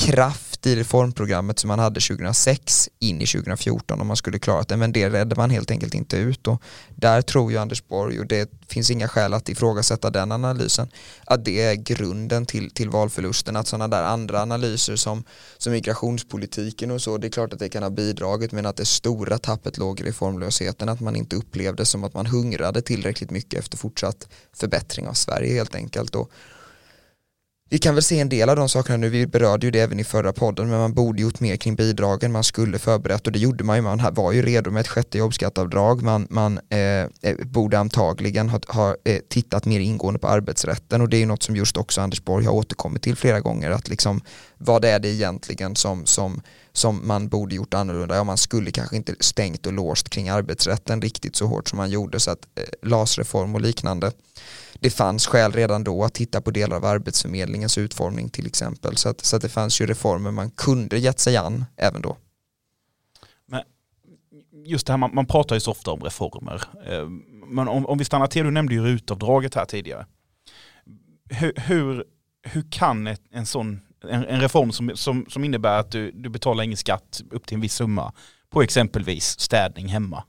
kraft 0.00 0.47
i 0.68 0.76
reformprogrammet 0.76 1.58
som 1.58 1.68
man 1.68 1.78
hade 1.78 2.00
2006 2.00 2.88
in 2.98 3.20
i 3.20 3.26
2014 3.26 4.00
om 4.00 4.06
man 4.06 4.16
skulle 4.16 4.38
klara 4.38 4.62
det, 4.62 4.76
men 4.76 4.92
det 4.92 5.10
redde 5.10 5.36
man 5.36 5.50
helt 5.50 5.70
enkelt 5.70 5.94
inte 5.94 6.16
ut. 6.16 6.46
Och 6.46 6.62
där 6.94 7.22
tror 7.22 7.52
ju 7.52 7.58
Anders 7.58 7.88
Borg 7.88 8.20
och 8.20 8.26
det 8.26 8.50
finns 8.68 8.90
inga 8.90 9.08
skäl 9.08 9.34
att 9.34 9.48
ifrågasätta 9.48 10.10
den 10.10 10.32
analysen, 10.32 10.88
att 11.24 11.44
det 11.44 11.62
är 11.62 11.74
grunden 11.74 12.46
till, 12.46 12.70
till 12.70 12.90
valförlusten, 12.90 13.56
att 13.56 13.66
sådana 13.68 13.88
där 13.88 14.02
andra 14.02 14.42
analyser 14.42 14.96
som, 14.96 15.24
som 15.58 15.72
migrationspolitiken 15.72 16.90
och 16.90 17.02
så, 17.02 17.18
det 17.18 17.26
är 17.26 17.30
klart 17.30 17.52
att 17.52 17.58
det 17.58 17.68
kan 17.68 17.82
ha 17.82 17.90
bidragit 17.90 18.52
men 18.52 18.66
att 18.66 18.76
det 18.76 18.86
stora 18.86 19.38
tappet 19.38 19.78
låg 19.78 20.00
i 20.00 20.04
reformlösheten, 20.04 20.88
att 20.88 21.00
man 21.00 21.16
inte 21.16 21.36
upplevde 21.36 21.84
som 21.84 22.04
att 22.04 22.14
man 22.14 22.26
hungrade 22.26 22.82
tillräckligt 22.82 23.30
mycket 23.30 23.60
efter 23.60 23.76
fortsatt 23.78 24.28
förbättring 24.52 25.08
av 25.08 25.12
Sverige 25.12 25.54
helt 25.54 25.74
enkelt. 25.74 26.14
Och 26.14 26.30
vi 27.70 27.78
kan 27.78 27.94
väl 27.94 28.02
se 28.02 28.20
en 28.20 28.28
del 28.28 28.48
av 28.48 28.56
de 28.56 28.68
sakerna 28.68 28.96
nu, 28.96 29.08
vi 29.08 29.26
berörde 29.26 29.66
ju 29.66 29.70
det 29.70 29.80
även 29.80 30.00
i 30.00 30.04
förra 30.04 30.32
podden, 30.32 30.70
men 30.70 30.78
man 30.78 30.94
borde 30.94 31.22
gjort 31.22 31.40
mer 31.40 31.56
kring 31.56 31.76
bidragen, 31.76 32.32
man 32.32 32.44
skulle 32.44 32.78
förberett 32.78 33.26
och 33.26 33.32
det 33.32 33.38
gjorde 33.38 33.64
man 33.64 33.76
ju, 33.76 33.82
man 33.82 34.14
var 34.14 34.32
ju 34.32 34.42
redo 34.42 34.70
med 34.70 34.80
ett 34.80 34.88
sjätte 34.88 35.18
jobbskatteavdrag, 35.18 36.02
man, 36.02 36.26
man 36.30 36.60
eh, 36.68 36.78
eh, 36.78 37.36
borde 37.44 37.78
antagligen 37.78 38.48
ha, 38.48 38.60
ha 38.68 38.96
eh, 39.04 39.20
tittat 39.28 39.64
mer 39.64 39.80
ingående 39.80 40.20
på 40.20 40.28
arbetsrätten. 40.28 41.00
Och 41.00 41.08
det 41.08 41.16
är 41.16 41.18
ju 41.18 41.26
något 41.26 41.42
som 41.42 41.56
just 41.56 41.76
också 41.76 42.00
Anders 42.00 42.24
Borg 42.24 42.44
har 42.44 42.52
återkommit 42.52 43.02
till 43.02 43.16
flera 43.16 43.40
gånger, 43.40 43.70
att 43.70 43.88
liksom 43.88 44.20
vad 44.58 44.84
är 44.84 44.98
det 44.98 45.08
egentligen 45.08 45.76
som, 45.76 46.06
som, 46.06 46.42
som 46.72 47.00
man 47.06 47.28
borde 47.28 47.54
gjort 47.54 47.74
annorlunda, 47.74 48.16
ja 48.16 48.24
man 48.24 48.38
skulle 48.38 48.70
kanske 48.70 48.96
inte 48.96 49.14
stängt 49.20 49.66
och 49.66 49.72
låst 49.72 50.10
kring 50.10 50.28
arbetsrätten 50.28 51.02
riktigt 51.02 51.36
så 51.36 51.46
hårt 51.46 51.68
som 51.68 51.76
man 51.76 51.90
gjorde, 51.90 52.20
så 52.20 52.30
att 52.30 52.46
eh, 52.54 52.88
LAS-reform 52.88 53.54
och 53.54 53.60
liknande 53.60 54.12
det 54.80 54.90
fanns 54.90 55.26
skäl 55.26 55.52
redan 55.52 55.84
då 55.84 56.04
att 56.04 56.14
titta 56.14 56.40
på 56.40 56.50
delar 56.50 56.76
av 56.76 56.84
Arbetsförmedlingens 56.84 57.78
utformning 57.78 58.28
till 58.30 58.46
exempel. 58.46 58.96
Så 58.96 59.08
att, 59.08 59.24
så 59.24 59.36
att 59.36 59.42
det 59.42 59.48
fanns 59.48 59.80
ju 59.80 59.86
reformer 59.86 60.30
man 60.30 60.50
kunde 60.50 60.98
gett 60.98 61.20
sig 61.20 61.36
an 61.36 61.64
även 61.76 62.02
då. 62.02 62.16
Men 63.46 63.62
just 64.64 64.86
det 64.86 64.92
här, 64.92 64.98
man, 64.98 65.14
man 65.14 65.26
pratar 65.26 65.56
ju 65.56 65.60
så 65.60 65.70
ofta 65.70 65.90
om 65.90 66.00
reformer. 66.00 66.62
Eh, 66.86 67.08
men 67.46 67.68
om, 67.68 67.86
om 67.86 67.98
vi 67.98 68.04
stannar 68.04 68.26
till, 68.26 68.44
du 68.44 68.50
nämnde 68.50 68.74
ju 68.74 68.84
rutavdraget 68.84 69.54
här 69.54 69.64
tidigare. 69.64 70.06
Hur, 71.30 71.52
hur, 71.56 72.04
hur 72.42 72.64
kan 72.70 73.06
ett, 73.06 73.22
en 73.30 73.46
sån 73.46 73.80
en, 74.04 74.24
en, 74.24 74.40
reform 74.40 74.72
som, 74.72 74.90
som, 74.94 75.26
som 75.28 75.44
innebär 75.44 75.78
att 75.78 75.90
du, 75.90 76.10
du 76.10 76.28
betalar 76.28 76.64
ingen 76.64 76.76
skatt 76.76 77.20
upp 77.30 77.46
till 77.46 77.54
en 77.54 77.60
viss 77.60 77.74
summa 77.74 78.12
på 78.50 78.62
exempelvis 78.62 79.40
städning 79.40 79.88
hemma. 79.88 80.24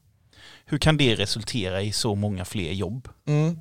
Hur 0.66 0.78
kan 0.78 0.98
det 0.98 1.16
resultera 1.16 1.82
i 1.82 1.92
så 1.92 2.16
många 2.16 2.46
fler 2.46 2.72
jobb? 2.72 3.10
Mm. 3.28 3.60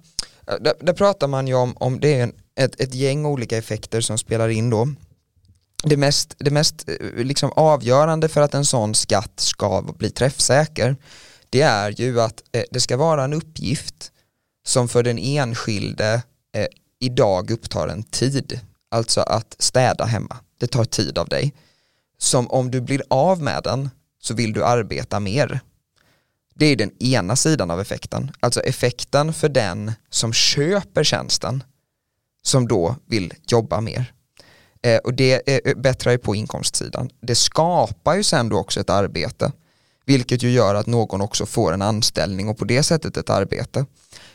Eh, 0.49 0.57
där, 0.61 0.75
där, 0.81 0.93
pratar 0.93 1.29
man 1.29 1.47
ju 1.47 1.55
om, 1.55 1.77
om 1.77 2.01
det 2.01 2.15
är 2.15 2.23
en, 2.23 2.33
ett, 2.61 2.81
ett 2.81 2.95
gäng 2.95 3.27
olika 3.27 3.59
effekter 3.59 4.01
som 4.01 4.19
spelar 4.19 4.49
in 4.49 4.71
då. 4.71 4.89
Det 5.83 5.97
mest, 5.97 6.35
det 6.39 6.51
mest 6.51 6.89
eh, 6.89 7.25
liksom 7.25 7.53
avgörande 7.57 8.29
för 8.29 8.41
att 8.41 8.55
en 8.55 8.65
sån 8.65 8.95
skatt 8.95 9.41
ska 9.41 9.83
bli 9.83 10.11
träffsäker 10.11 10.97
det 11.51 11.63
är 11.63 12.01
ju 12.01 12.21
att 12.21 12.43
eh, 12.53 12.63
det 12.71 12.81
ska 12.81 12.97
vara 12.97 13.25
en 13.25 13.33
uppgift 13.33 14.13
som 14.67 14.89
för 14.89 15.03
den 15.03 15.19
enskilde 15.19 16.23
eh, 16.55 16.67
idag 17.01 17.51
upptar 17.51 17.89
en 17.89 18.03
tid. 18.03 18.61
Alltså 18.91 19.21
att 19.21 19.57
städa 19.59 20.05
hemma. 20.05 20.37
Det 20.59 20.67
tar 20.67 20.85
tid 20.85 21.19
av 21.19 21.29
dig. 21.29 21.55
Som 22.19 22.51
om 22.51 22.71
du 22.71 22.81
blir 22.81 23.03
av 23.11 23.43
med 23.43 23.61
den 23.65 23.91
så 24.23 24.35
vill 24.35 24.53
du 24.53 24.65
arbeta 24.65 25.21
mer. 25.21 25.61
Det 26.59 26.67
är 26.67 26.77
den 26.77 27.03
ena 27.03 27.37
sidan 27.37 27.71
av 27.71 27.81
effekten. 27.81 28.31
Alltså 28.41 28.61
effekten 28.61 29.33
för 29.33 29.49
den 29.49 29.93
som 30.11 30.33
köper 30.33 31.05
tjänsten 31.05 31.63
som 32.43 32.69
då 32.69 32.97
vill 33.07 33.33
jobba 33.49 33.81
mer. 33.81 34.13
Eh, 34.83 34.99
och 34.99 35.15
det 35.15 35.49
eh, 35.49 35.73
eh 35.73 35.79
bättrar 35.79 36.13
ju 36.13 36.19
på 36.19 36.35
inkomstsidan. 36.35 37.11
Det 37.21 37.35
skapar 37.35 38.15
ju 38.15 38.23
sen 38.23 38.49
då 38.49 38.59
också 38.59 38.81
ett 38.81 38.91
arbete 38.91 39.53
vilket 40.09 40.43
ju 40.43 40.51
gör 40.51 40.75
att 40.75 40.87
någon 40.87 41.21
också 41.21 41.47
får 41.47 41.73
en 41.73 41.83
anställning 41.83 42.49
och 42.49 42.59
på 42.59 42.65
det 42.65 42.83
sättet 42.83 43.17
ett 43.17 43.31
arbete. 43.31 43.87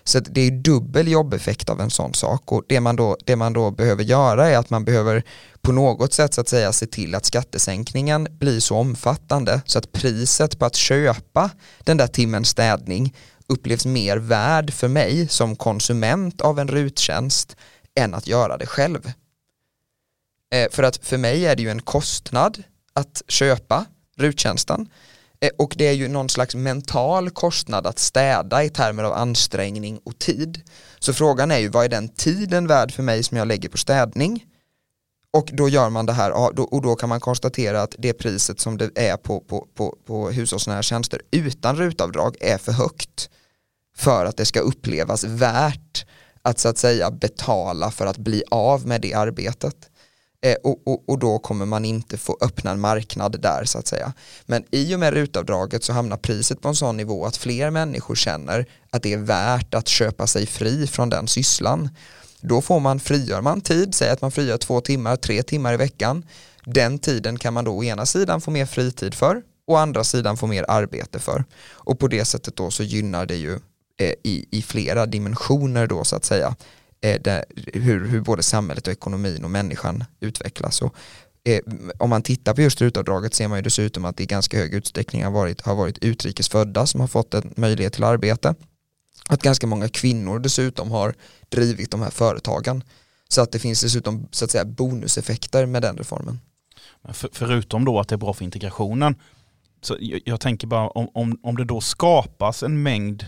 Så 0.04 0.20
det 0.20 0.42
är 0.42 0.52
dubbel 0.52 1.08
jobbeffekt 1.08 1.70
av 1.70 1.82
en 1.82 1.90
sån 1.90 2.14
sak 2.14 2.52
och 2.52 2.64
det 2.68 2.80
man, 2.80 2.96
då, 2.96 3.18
det 3.26 3.36
man 3.36 3.54
då 3.54 3.72
behöver 3.72 4.04
göra 4.04 4.50
är 4.50 4.58
att 4.58 4.70
man 4.70 4.86
behöver 4.86 5.24
på 5.62 5.72
något 5.72 6.14
sätt 6.14 6.34
så 6.34 6.42
att 6.42 6.50
säga 6.50 6.74
se 6.74 6.86
till 6.86 7.16
att 7.16 7.26
skattesänkningen 7.26 8.28
blir 8.32 8.60
så 8.60 8.78
omfattande 8.78 9.62
så 9.66 9.80
att 9.80 9.92
priset 9.92 10.60
på 10.60 10.66
att 10.66 10.76
köpa 10.76 11.50
den 11.84 11.98
där 11.98 12.08
timmen 12.08 12.46
städning 12.46 13.16
upplevs 13.48 13.86
mer 13.86 14.18
värd 14.18 14.74
för 14.74 14.88
mig 14.88 15.28
som 15.28 15.56
konsument 15.56 16.42
av 16.42 16.60
en 16.60 16.68
ruttjänst 16.68 17.56
än 17.96 18.14
att 18.14 18.28
göra 18.28 18.58
det 18.58 18.66
själv. 18.66 19.12
Eh, 20.54 20.72
för 20.72 20.84
att 20.84 20.98
för 20.98 21.18
mig 21.18 21.46
är 21.46 21.56
det 21.56 21.64
ju 21.64 21.70
en 21.70 21.82
kostnad 21.82 22.64
att 22.94 23.22
köpa 23.28 23.86
ruttjänsten 24.18 24.88
Eh, 25.44 25.50
och 25.58 25.74
det 25.78 25.88
är 25.88 25.94
ju 25.94 26.08
någon 26.08 26.30
slags 26.30 26.56
mental 26.56 27.30
kostnad 27.30 27.88
att 27.88 28.00
städa 28.00 28.64
i 28.64 28.70
termer 28.70 29.04
av 29.04 29.14
ansträngning 29.14 30.00
och 30.04 30.20
tid. 30.20 30.62
Så 31.00 31.14
frågan 31.14 31.52
är 31.52 31.58
ju 31.58 31.68
vad 31.68 31.86
är 31.86 31.90
den 31.90 32.10
tiden 32.10 32.68
värd 32.68 32.92
för 32.92 33.04
mig 33.04 33.24
som 33.24 33.38
jag 33.38 33.48
lägger 33.48 33.70
på 33.70 33.78
städning? 33.78 34.46
Och 35.34 35.50
då 35.54 35.70
gör 35.70 35.90
man 35.90 36.06
det 36.06 36.14
här 36.14 36.32
och 36.74 36.82
då 36.82 36.96
kan 36.96 37.10
man 37.10 37.20
konstatera 37.20 37.82
att 37.82 37.96
det 37.98 38.14
priset 38.14 38.60
som 38.60 38.78
det 38.78 38.90
är 38.96 39.18
på, 39.18 39.40
på, 39.40 39.68
på, 39.76 39.98
på 40.06 40.30
hushållsnära 40.30 40.82
tjänster 40.82 41.22
utan 41.32 41.76
rutavdrag 41.76 42.36
är 42.40 42.58
för 42.58 42.72
högt 42.72 43.30
för 43.96 44.26
att 44.26 44.38
det 44.38 44.46
ska 44.46 44.60
upplevas 44.60 45.24
värt 45.24 46.06
att 46.42 46.60
så 46.60 46.70
att 46.70 46.78
säga 46.78 47.12
betala 47.12 47.92
för 47.92 48.06
att 48.06 48.18
bli 48.18 48.44
av 48.52 48.88
med 48.88 49.02
det 49.02 49.14
arbetet. 49.14 49.90
Eh, 50.44 50.56
och, 50.64 50.82
och, 50.86 51.04
och, 51.08 51.20
då 51.20 51.40
kommer 51.40 51.66
man 51.66 51.86
inte 51.86 52.18
få 52.18 52.38
öppna 52.42 52.72
en 52.72 52.80
marknad 52.80 53.42
där 53.42 53.66
så 53.66 53.78
att 53.78 53.88
säga. 53.88 54.14
Men 54.46 54.64
i 54.72 54.96
och 54.96 55.00
med 55.00 55.14
rutavdraget 55.14 55.84
så 55.84 55.94
hamnar 55.94 56.18
priset 56.18 56.62
på 56.62 56.68
en 56.68 56.76
sån 56.76 56.98
nivå 56.98 57.26
att 57.26 57.38
fler 57.38 57.70
människor 57.70 58.16
känner 58.16 58.66
att 58.90 59.04
det 59.04 59.14
är 59.14 59.18
värt 59.18 59.74
att 59.74 59.88
köpa 59.88 60.28
sig 60.28 60.46
fri 60.46 60.88
från 60.88 61.10
den 61.10 61.28
sysslan. 61.28 61.90
Då 62.42 62.62
får 62.62 62.80
man, 62.80 63.00
frigör 63.00 63.42
man 63.42 63.62
tid, 63.62 63.96
säg 63.96 64.10
att 64.10 64.22
man 64.22 64.32
frigör 64.32 64.58
två 64.58 64.82
timmar, 64.82 65.16
tre 65.16 65.44
timmar 65.44 65.74
i 65.74 65.78
veckan. 65.78 66.26
Den 66.66 67.00
tiden 67.00 67.40
kan 67.40 67.54
man 67.54 67.66
då 67.66 67.78
å 67.78 67.84
ena 67.84 68.06
sidan 68.06 68.42
få 68.42 68.52
mer 68.52 68.66
fritid 68.66 69.14
för 69.14 69.42
och 69.68 69.74
å 69.74 69.78
andra 69.78 70.04
sidan 70.04 70.38
få 70.38 70.48
mer 70.48 70.66
arbete 70.68 71.20
för. 71.20 71.46
Och 71.72 72.00
på 72.00 72.08
det 72.08 72.26
sättet 72.26 72.56
då 72.56 72.72
så 72.72 72.84
gynnar 72.84 73.26
det 73.26 73.36
ju 73.36 73.54
eh, 74.00 74.14
i, 74.24 74.46
i 74.52 74.62
flera 74.62 75.06
dimensioner 75.06 75.88
då 75.88 76.04
så 76.04 76.16
att 76.16 76.26
säga 76.26 76.56
där, 77.04 77.46
hur, 77.74 78.08
hur 78.08 78.22
både 78.22 78.44
samhället 78.44 78.88
och 78.88 78.94
ekonomin 78.94 79.44
och 79.44 79.52
människan 79.52 80.04
utvecklas. 80.20 80.82
Och, 80.82 80.96
eh, 81.44 81.60
om 81.98 82.10
man 82.10 82.22
tittar 82.22 82.54
på 82.54 82.62
just 82.62 82.82
rutavdraget 82.82 83.34
ser 83.34 83.48
man 83.48 83.58
ju 83.58 83.62
dessutom 83.62 84.06
att 84.06 84.18
det 84.18 84.24
i 84.24 84.26
ganska 84.26 84.58
hög 84.58 84.74
utsträckning 84.74 85.24
har 85.24 85.32
varit, 85.32 85.62
har 85.62 85.76
varit 85.76 85.98
utrikesfödda 85.98 86.86
som 86.86 87.02
har 87.02 87.08
fått 87.08 87.34
en 87.34 87.54
möjlighet 87.58 87.94
till 87.94 88.04
arbete. 88.04 88.56
Att 89.30 89.42
ganska 89.42 89.68
många 89.68 89.90
kvinnor 89.90 90.40
dessutom 90.40 90.92
har 90.92 91.16
drivit 91.50 91.92
de 91.92 92.02
här 92.02 92.10
företagen. 92.10 92.84
Så 93.28 93.42
att 93.42 93.52
det 93.52 93.60
finns 93.60 93.82
dessutom 93.82 94.28
så 94.32 94.46
att 94.46 94.52
säga 94.52 94.66
bonuseffekter 94.66 95.66
med 95.66 95.82
den 95.82 95.98
reformen. 95.98 96.40
För, 97.14 97.30
förutom 97.34 97.86
då 97.86 98.00
att 98.00 98.08
det 98.08 98.16
är 98.16 98.18
bra 98.18 98.34
för 98.34 98.46
integrationen, 98.46 99.16
så 99.82 99.98
jag, 100.00 100.22
jag 100.26 100.40
tänker 100.40 100.68
bara 100.68 100.90
om, 100.90 101.10
om, 101.14 101.40
om 101.44 101.58
det 101.58 101.66
då 101.66 101.82
skapas 101.82 102.64
en 102.64 102.84
mängd 102.84 103.26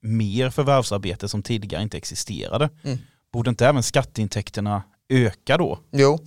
mer 0.00 0.50
förvärvsarbete 0.50 1.28
som 1.28 1.42
tidigare 1.42 1.82
inte 1.82 1.96
existerade. 1.96 2.70
Mm. 2.82 2.98
Borde 3.32 3.50
inte 3.50 3.66
även 3.66 3.82
skatteintäkterna 3.82 4.82
öka 5.08 5.56
då? 5.56 5.78
Jo, 5.92 6.18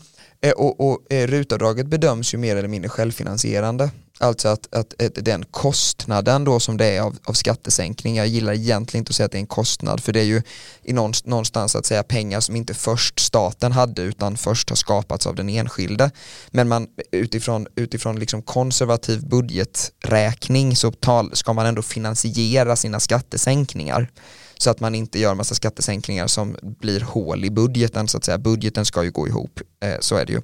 eh, 0.41 0.51
och, 0.51 0.89
och 0.89 1.13
eh, 1.13 1.27
rutavdraget 1.27 1.87
bedöms 1.87 2.33
ju 2.33 2.37
mer 2.37 2.55
eller 2.55 2.67
mindre 2.67 2.89
självfinansierande. 2.89 3.91
Alltså 4.19 4.47
att, 4.47 4.75
att, 4.75 5.01
att, 5.01 5.25
den 5.25 5.45
kostnaden 5.45 6.43
då 6.43 6.59
som 6.59 6.77
det 6.77 6.85
är 6.85 7.01
av, 7.01 7.17
av 7.23 7.33
skattesänkning, 7.33 8.15
jag 8.15 8.27
gillar 8.27 8.53
egentligen 8.53 9.01
inte 9.01 9.09
att 9.09 9.15
säga 9.15 9.25
att 9.25 9.31
det 9.31 9.37
är 9.37 9.39
en 9.39 9.47
kostnad 9.47 10.03
för 10.03 10.13
det 10.13 10.19
är 10.19 10.23
ju 10.23 10.41
i 10.83 10.93
någonstans 10.93 11.75
att 11.75 11.85
säga 11.85 12.03
pengar 12.03 12.39
som 12.39 12.55
inte 12.55 12.73
först 12.73 13.19
staten 13.19 13.71
hade 13.71 14.01
utan 14.01 14.37
först 14.37 14.69
har 14.69 14.75
skapats 14.75 15.27
av 15.27 15.35
den 15.35 15.49
enskilde. 15.49 16.11
Men 16.51 16.67
man 16.67 16.87
utifrån, 17.11 17.67
utifrån 17.75 18.19
liksom 18.19 18.41
konservativ 18.41 19.27
budgeträkning 19.27 20.75
så 20.75 20.91
tal, 20.91 21.35
ska 21.35 21.53
man 21.53 21.65
ändå 21.65 21.81
finansiera 21.81 22.75
sina 22.75 22.99
skattesänkningar 22.99 24.09
så 24.57 24.69
att 24.69 24.79
man 24.79 24.95
inte 24.95 25.19
gör 25.19 25.35
massa 25.35 25.55
skattesänkningar 25.55 26.27
som 26.27 26.57
blir 26.61 27.01
hål 27.01 27.45
i 27.45 27.49
budgeten 27.49 28.07
så 28.07 28.17
att 28.17 28.23
säga. 28.23 28.37
Budgeten 28.37 28.85
ska 28.85 29.03
ju 29.03 29.11
gå 29.11 29.27
ihop, 29.27 29.59
eh, 29.83 29.99
så 29.99 30.15
är 30.15 30.25
det 30.25 30.33
ju. 30.33 30.41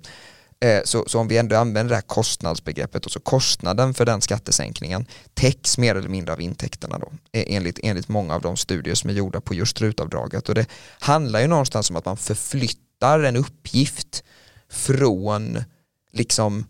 Eh, 0.65 0.81
så, 0.83 1.03
så, 1.07 1.19
om 1.19 1.27
vi 1.27 1.37
ändå 1.37 1.55
använder 1.55 1.89
det 1.89 1.95
här 1.95 2.01
kostnadsbegreppet 2.01 3.05
och 3.05 3.11
så 3.11 3.19
kostnaden 3.19 3.93
för 3.93 4.05
den 4.05 4.21
skattesänkningen 4.21 5.05
täcks 5.33 5.77
mer 5.77 5.95
eller 5.95 6.09
mindre 6.09 6.33
av 6.33 6.41
intäkterna 6.41 6.99
då 6.99 7.11
e, 7.31 7.55
enligt, 7.55 7.79
enligt 7.83 8.07
många 8.07 8.35
av 8.35 8.41
de 8.41 8.57
studier 8.57 8.95
som 8.95 9.09
är 9.09 9.13
gjorda 9.13 9.41
på 9.41 9.53
just 9.53 9.81
rutavdraget 9.81 10.49
och 10.49 10.55
det 10.55 10.65
handlar 10.99 11.41
ju 11.41 11.47
någonstans 11.47 11.89
om 11.89 11.95
att 11.95 12.05
man 12.05 12.17
förflyttar 12.17 13.19
en 13.19 13.35
uppgift 13.35 14.23
från 14.69 15.63
liksom 16.11 16.65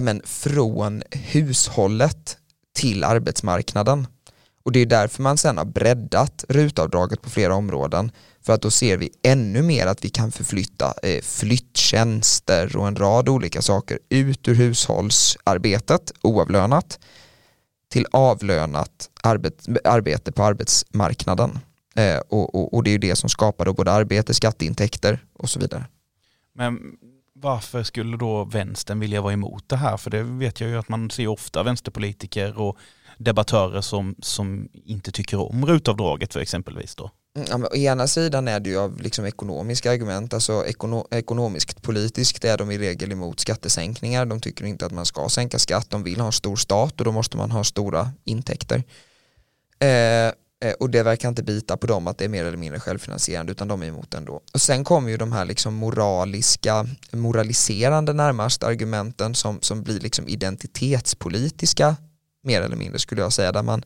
men, 0.00 0.22
från 0.24 1.02
hushållet 1.10 2.36
till 2.74 3.04
arbetsmarknaden 3.04 4.06
och 4.66 4.72
det 4.72 4.80
är 4.80 4.86
därför 4.86 5.22
man 5.22 5.36
sen 5.36 5.58
har 5.58 5.64
breddat 5.64 6.44
rutavdraget 6.48 7.22
på 7.22 7.30
flera 7.30 7.54
områden 7.54 8.10
för 8.40 8.52
att 8.52 8.62
då 8.62 8.70
ser 8.70 8.96
vi 8.96 9.10
ännu 9.22 9.62
mer 9.62 9.86
att 9.86 10.04
vi 10.04 10.08
kan 10.08 10.32
förflytta 10.32 10.94
eh, 11.02 11.22
flyttjänster 11.22 12.76
och 12.76 12.88
en 12.88 12.96
rad 12.96 13.28
olika 13.28 13.62
saker 13.62 13.98
ut 14.08 14.48
ur 14.48 14.54
hushållsarbetet 14.54 16.12
oavlönat 16.22 16.98
till 17.90 18.06
avlönat 18.12 19.10
arbete 19.84 20.32
på 20.32 20.42
arbetsmarknaden. 20.42 21.58
Eh, 21.96 22.18
och, 22.28 22.54
och, 22.54 22.74
och, 22.74 22.84
det 22.84 22.90
är 22.90 22.92
ju 22.92 22.98
det 22.98 23.16
som 23.16 23.28
skapar 23.28 23.64
då 23.64 23.72
både 23.72 23.92
arbete, 23.92 24.34
skatteintäkter 24.34 25.24
och 25.32 25.50
så 25.50 25.60
vidare. 25.60 25.84
Men 26.54 26.78
varför 27.34 27.82
skulle 27.82 28.16
då 28.16 28.44
vänstern 28.44 29.00
vilja 29.00 29.20
vara 29.20 29.32
emot 29.32 29.64
det 29.66 29.76
här? 29.76 29.96
För 29.96 30.10
det 30.10 30.22
vet 30.22 30.60
jag 30.60 30.70
ju 30.70 30.76
att 30.76 30.88
man 30.88 31.10
ser 31.10 31.26
ofta 31.26 31.62
vänsterpolitiker 31.62 32.58
och 32.58 32.78
debattörer 33.18 33.80
som, 33.80 34.14
som 34.22 34.68
inte 34.72 35.12
tycker 35.12 35.52
om 35.52 35.66
rutavdraget 35.66 36.32
för 36.32 36.40
exempelvis 36.40 36.94
då. 36.94 37.10
Mm, 37.36 37.48
ja, 37.50 37.58
men 37.58 37.68
å 37.72 37.76
ena 37.76 38.06
sidan 38.06 38.48
är 38.48 38.60
det 38.60 38.70
ju 38.70 38.78
av 38.78 39.00
liksom 39.00 39.24
ekonomiska 39.24 39.92
argument, 39.92 40.34
alltså 40.34 40.66
ekono 40.66 41.06
ekonomiskt 41.10 41.82
politiskt 41.82 42.44
är 42.44 42.58
de 42.58 42.70
i 42.70 42.78
regel 42.78 43.12
emot 43.12 43.40
skattesänkningar, 43.40 44.26
de 44.26 44.40
tycker 44.40 44.64
inte 44.64 44.86
att 44.86 44.92
man 44.92 45.06
ska 45.06 45.28
sänka 45.28 45.58
skatt, 45.58 45.90
de 45.90 46.02
vill 46.02 46.20
ha 46.20 46.26
en 46.26 46.32
stor 46.32 46.56
stat 46.56 47.00
och 47.00 47.04
då 47.04 47.12
måste 47.12 47.36
man 47.36 47.50
ha 47.50 47.64
stora 47.64 48.10
intäkter. 48.24 48.84
Eh, 49.78 50.32
Eh, 50.64 50.72
och 50.72 50.90
det 50.90 51.02
verkar 51.02 51.28
inte 51.28 51.42
bita 51.42 51.76
på 51.76 51.86
dem 51.86 52.06
att 52.06 52.18
det 52.18 52.24
är 52.24 52.28
mer 52.28 52.44
eller 52.44 52.58
mindre 52.58 52.80
självfinansierande 52.80 53.52
utan 53.52 53.68
de 53.68 53.82
är 53.82 53.86
emot 53.86 54.14
ändå. 54.14 54.40
Och 54.52 54.60
sen 54.60 54.84
kommer 54.84 55.10
ju 55.10 55.16
de 55.16 55.32
här 55.32 55.44
liksom 55.44 55.74
moraliska, 55.74 56.86
moraliserande 57.12 58.12
närmast 58.12 58.62
argumenten 58.62 59.34
som, 59.34 59.58
som 59.60 59.82
blir 59.82 60.00
liksom 60.00 60.28
identitetspolitiska 60.28 61.96
mer 62.46 62.62
eller 62.62 62.76
mindre 62.76 62.98
skulle 62.98 63.20
jag 63.20 63.32
säga 63.32 63.52
där 63.52 63.62
man, 63.62 63.82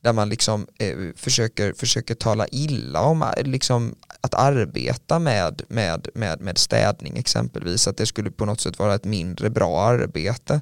där 0.00 0.12
man 0.12 0.28
liksom 0.28 0.66
eh, 0.78 0.96
försöker, 1.16 1.72
försöker 1.72 2.14
tala 2.14 2.46
illa 2.48 3.00
om 3.00 3.24
liksom, 3.44 3.94
att 4.20 4.34
arbeta 4.34 5.18
med, 5.18 5.62
med, 5.68 6.08
med, 6.14 6.40
med 6.40 6.58
städning 6.58 7.16
exempelvis, 7.16 7.88
att 7.88 7.96
det 7.96 8.06
skulle 8.06 8.30
på 8.30 8.44
något 8.44 8.60
sätt 8.60 8.78
vara 8.78 8.94
ett 8.94 9.04
mindre 9.04 9.50
bra 9.50 9.80
arbete. 9.80 10.60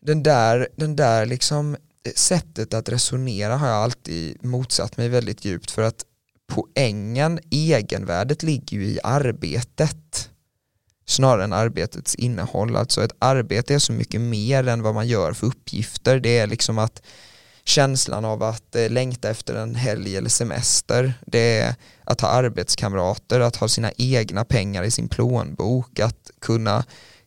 Den 0.00 0.22
där, 0.22 0.68
den 0.76 0.96
där 0.96 1.26
liksom 1.26 1.74
eh, 1.74 2.12
sättet 2.14 2.74
att 2.74 2.88
resonera 2.88 3.56
har 3.56 3.68
jag 3.68 3.76
alltid 3.76 4.44
motsatt 4.44 4.96
mig 4.96 5.08
väldigt 5.08 5.44
djupt 5.44 5.70
för 5.70 5.82
att 5.82 6.04
poängen, 6.46 7.40
egenvärdet 7.50 8.42
ligger 8.42 8.76
ju 8.76 8.84
i 8.84 8.98
arbetet 9.02 10.30
snarare 11.06 11.44
än 11.44 11.52
arbetets 11.52 12.14
innehåll. 12.14 12.76
Alltså 12.76 13.04
ett 13.04 13.16
arbete 13.18 13.74
är 13.74 13.78
så 13.78 13.92
mycket 13.92 14.20
mer 14.20 14.68
än 14.68 14.82
vad 14.82 14.94
man 14.94 15.08
gör 15.08 15.32
för 15.32 15.46
uppgifter. 15.46 16.20
Det 16.20 16.38
är 16.38 16.46
liksom 16.46 16.78
att 16.78 17.02
känslan 17.64 18.24
av 18.24 18.42
att 18.42 18.76
eh, 18.76 18.90
längta 18.90 19.30
efter 19.30 19.54
en 19.54 19.74
helg 19.74 20.16
eller 20.16 20.28
semester. 20.28 21.14
Det 21.26 21.58
är 21.58 21.74
att 22.04 22.20
ha 22.20 22.28
arbetskamrater, 22.28 23.40
att 23.40 23.56
ha 23.56 23.68
sina 23.68 23.92
egna 23.96 24.44
pengar 24.44 24.82
i 24.82 24.90
sin 24.90 25.08
plånbok, 25.08 26.00
att 26.00 26.30
kunna 26.40 26.84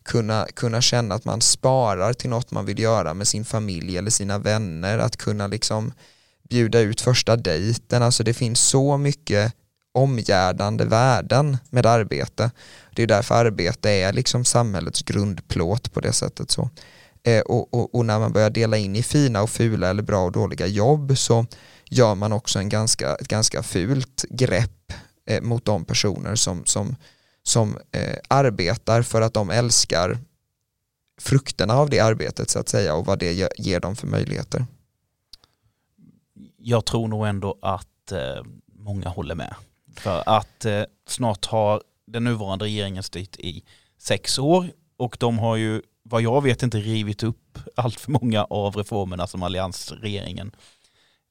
kunna, 0.08 0.46
kunna 0.54 0.80
känna 0.80 1.14
att 1.14 1.24
man 1.24 1.40
sparar 1.40 2.12
till 2.12 2.30
något 2.30 2.50
man 2.50 2.66
vill 2.66 2.78
göra 2.78 3.14
med 3.14 3.28
sin 3.28 3.44
familj 3.44 3.98
eller 3.98 4.10
sina 4.10 4.38
vänner, 4.38 4.98
att 4.98 5.16
kunna 5.16 5.46
liksom 5.46 5.92
bjuda 6.48 6.80
ut 6.80 7.00
första 7.00 7.36
dejten, 7.36 8.02
alltså 8.02 8.24
det 8.24 8.34
finns 8.34 8.60
så 8.60 8.96
mycket 8.96 9.54
omgärdande 9.98 10.84
värden 10.84 11.56
med 11.70 11.86
arbete. 11.86 12.50
Det 12.94 13.02
är 13.02 13.06
därför 13.06 13.34
arbete 13.34 13.90
är 13.90 14.12
liksom 14.12 14.44
samhällets 14.44 15.02
grundplåt 15.02 15.92
på 15.92 16.00
det 16.00 16.12
sättet. 16.12 16.50
så. 16.50 16.70
Eh, 17.22 17.40
och, 17.40 17.74
och, 17.74 17.94
och, 17.94 18.06
när 18.06 18.18
man 18.18 18.32
börjar 18.32 18.50
dela 18.50 18.76
in 18.76 18.96
i 18.96 19.02
fina 19.02 19.42
och 19.42 19.50
fula 19.50 19.88
eller 19.88 20.02
bra 20.02 20.24
och 20.24 20.32
dåliga 20.32 20.66
jobb 20.66 21.18
så 21.18 21.46
gör 21.84 22.14
man 22.14 22.32
också 22.32 22.58
en 22.58 22.68
ganska, 22.68 23.14
ett 23.14 23.28
ganska 23.28 23.62
fult 23.62 24.24
grepp 24.30 24.92
eh, 25.26 25.42
mot 25.42 25.64
de 25.64 25.84
personer 25.84 26.34
som, 26.34 26.64
som 26.64 26.96
som 27.48 27.78
eh, 27.92 28.16
arbetar 28.28 29.02
för 29.02 29.22
att 29.22 29.34
de 29.34 29.50
älskar 29.50 30.18
frukterna 31.20 31.74
av 31.74 31.90
det 31.90 32.00
arbetet 32.00 32.50
så 32.50 32.58
att 32.58 32.68
säga 32.68 32.94
och 32.94 33.06
vad 33.06 33.18
det 33.18 33.50
ger 33.58 33.80
dem 33.80 33.96
för 33.96 34.06
möjligheter. 34.06 34.66
Jag 36.56 36.84
tror 36.84 37.08
nog 37.08 37.26
ändå 37.26 37.58
att 37.62 38.12
eh, 38.12 38.44
många 38.72 39.08
håller 39.08 39.34
med. 39.34 39.54
För 39.98 40.22
att 40.26 40.64
eh, 40.64 40.82
snart 41.08 41.46
har 41.46 41.82
den 42.06 42.24
nuvarande 42.24 42.64
regeringen 42.64 43.02
styrt 43.02 43.36
i 43.36 43.64
sex 43.98 44.38
år 44.38 44.70
och 44.98 45.16
de 45.20 45.38
har 45.38 45.56
ju 45.56 45.82
vad 46.02 46.22
jag 46.22 46.42
vet 46.42 46.62
inte 46.62 46.78
rivit 46.78 47.22
upp 47.22 47.58
allt 47.76 48.00
för 48.00 48.10
många 48.10 48.44
av 48.44 48.76
reformerna 48.76 49.26
som 49.26 49.42
alliansregeringen 49.42 50.50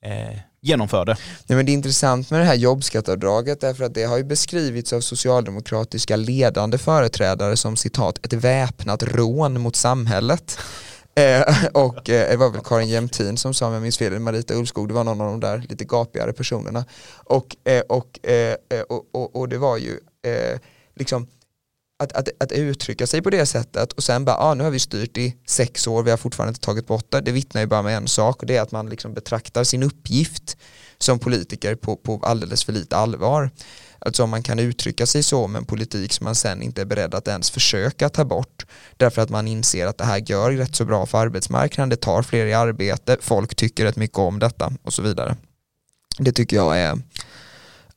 eh, 0.06 0.40
genomförde. 0.62 1.18
Nej, 1.48 1.56
men 1.56 1.66
det 1.66 1.72
är 1.72 1.74
intressant 1.74 2.32
med 2.32 2.40
det 2.40 2.46
här 2.46 2.56
jobbskatteavdraget 2.56 3.62
därför 3.62 3.84
att 3.84 3.94
det 3.94 4.04
har 4.04 4.18
ju 4.18 4.24
beskrivits 4.24 4.94
av 4.94 5.02
socialdemokratiska 5.02 6.16
ledande 6.16 6.78
företrädare 6.78 7.58
som 7.58 7.78
citat 7.78 8.26
ett 8.26 8.34
väpnat 8.34 9.04
rån 9.04 9.62
mot 9.62 9.76
samhället. 9.76 10.60
Eh, 11.18 11.44
och 11.74 12.10
eh, 12.10 12.30
det 12.30 12.38
var 12.38 12.50
väl 12.50 12.62
Karin 12.62 12.90
Jämtin 12.90 13.38
som 13.38 13.54
sa, 13.54 13.68
om 13.68 13.74
jag 13.74 13.82
minns 13.82 13.98
fel, 13.98 14.20
Marita 14.20 14.54
Ulfskog, 14.54 14.88
det 14.88 14.94
var 14.94 15.04
någon 15.04 15.22
av 15.22 15.28
de 15.28 15.40
där 15.40 15.66
lite 15.70 15.86
gapigare 15.86 16.34
personerna. 16.34 16.86
Och, 17.14 17.56
eh, 17.64 17.82
och, 17.82 18.28
eh, 18.28 18.56
eh, 18.70 18.82
och, 18.90 19.06
och, 19.12 19.36
och, 19.36 19.50
det 19.50 19.58
var 19.58 19.78
ju 19.78 20.00
eh, 20.26 20.60
liksom 20.96 21.28
att, 22.04 22.14
att, 22.14 22.30
att 22.40 22.52
uttrycka 22.52 23.08
sig 23.08 23.22
på 23.22 23.30
det 23.30 23.46
sättet 23.46 23.94
och 23.94 24.04
sen 24.04 24.26
bara, 24.26 24.38
ah, 24.38 24.54
nu 24.54 24.64
har 24.64 24.72
vi 24.72 24.80
styrt 24.80 25.18
i 25.18 25.36
sex 25.48 25.88
år, 25.88 26.04
vi 26.04 26.10
har 26.10 26.18
fortfarande 26.18 26.50
inte 26.50 26.62
tagit 26.62 26.88
bort 26.88 27.12
det, 27.12 27.22
det 27.22 27.32
vittnar 27.32 27.62
ju 27.62 27.68
bara 27.68 27.82
med 27.82 27.98
en 27.98 28.08
sak 28.08 28.42
och 28.42 28.46
det 28.46 28.56
är 28.56 28.62
att 28.62 28.72
man 28.72 28.90
liksom 28.90 29.14
betraktar 29.14 29.64
sin 29.64 29.84
uppgift 29.84 30.58
som 30.98 31.20
politiker 31.20 31.76
på, 31.76 31.96
på 31.96 32.20
alldeles 32.24 32.64
för 32.64 32.74
lite 32.74 32.98
allvar. 32.98 33.52
Alltså 34.00 34.24
om 34.24 34.30
man 34.30 34.44
kan 34.44 34.60
uttrycka 34.60 35.06
sig 35.06 35.24
så 35.24 35.44
om 35.44 35.56
en 35.56 35.66
politik 35.66 36.14
som 36.14 36.24
man 36.24 36.36
sen 36.36 36.62
inte 36.62 36.82
är 36.82 36.86
beredd 36.86 37.16
att 37.16 37.28
ens 37.28 37.52
försöka 37.52 38.10
ta 38.10 38.26
bort 38.26 38.66
därför 38.98 39.22
att 39.22 39.30
man 39.30 39.48
inser 39.48 39.88
att 39.88 39.98
det 39.98 40.06
här 40.06 40.24
gör 40.26 40.52
rätt 40.52 40.76
så 40.76 40.86
bra 40.86 41.06
för 41.06 41.18
arbetsmarknaden, 41.18 41.90
det 41.90 41.96
tar 41.96 42.22
fler 42.22 42.46
i 42.46 42.54
arbete, 42.54 43.18
folk 43.22 43.56
tycker 43.56 43.86
rätt 43.86 43.96
mycket 43.96 44.18
om 44.18 44.40
detta 44.40 44.74
och 44.84 44.94
så 44.94 45.02
vidare. 45.02 45.36
Det 46.20 46.32
tycker 46.32 46.56
jag 46.56 46.80
är 46.80 46.98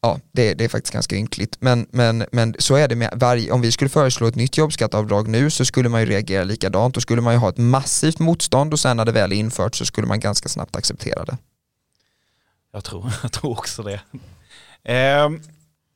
ja, 0.00 0.20
det, 0.32 0.54
det, 0.54 0.64
är 0.64 0.68
faktiskt 0.68 0.92
ganska 0.92 1.16
ynkligt. 1.16 1.56
Men, 1.60 1.86
men, 1.90 2.26
men 2.32 2.54
så 2.58 2.74
är 2.74 2.88
det 2.88 2.96
med 2.96 3.12
varje, 3.16 3.52
om 3.52 3.60
vi 3.60 3.72
skulle 3.72 3.88
föreslå 3.88 4.26
ett 4.26 4.34
nytt 4.34 4.56
jobbskatteavdrag 4.56 5.28
nu 5.28 5.50
så 5.50 5.64
skulle 5.64 5.88
man 5.88 6.00
ju 6.00 6.06
reagera 6.06 6.44
likadant. 6.44 6.94
Då 6.94 7.00
skulle 7.00 7.22
man 7.22 7.34
ju 7.34 7.38
ha 7.38 7.48
ett 7.48 7.58
massivt 7.58 8.18
motstånd 8.18 8.72
och 8.72 8.80
sen 8.80 8.96
när 8.96 9.04
det 9.04 9.12
väl 9.12 9.32
är 9.32 9.36
infört 9.36 9.74
så 9.74 9.84
skulle 9.84 10.06
man 10.06 10.20
ganska 10.20 10.48
snabbt 10.48 10.76
acceptera 10.76 11.24
det. 11.24 11.36
Jag 12.72 12.84
tror, 12.84 13.12
jag 13.22 13.32
tror 13.32 13.50
också 13.50 13.82
det. 13.82 14.00
Eh, 14.92 15.28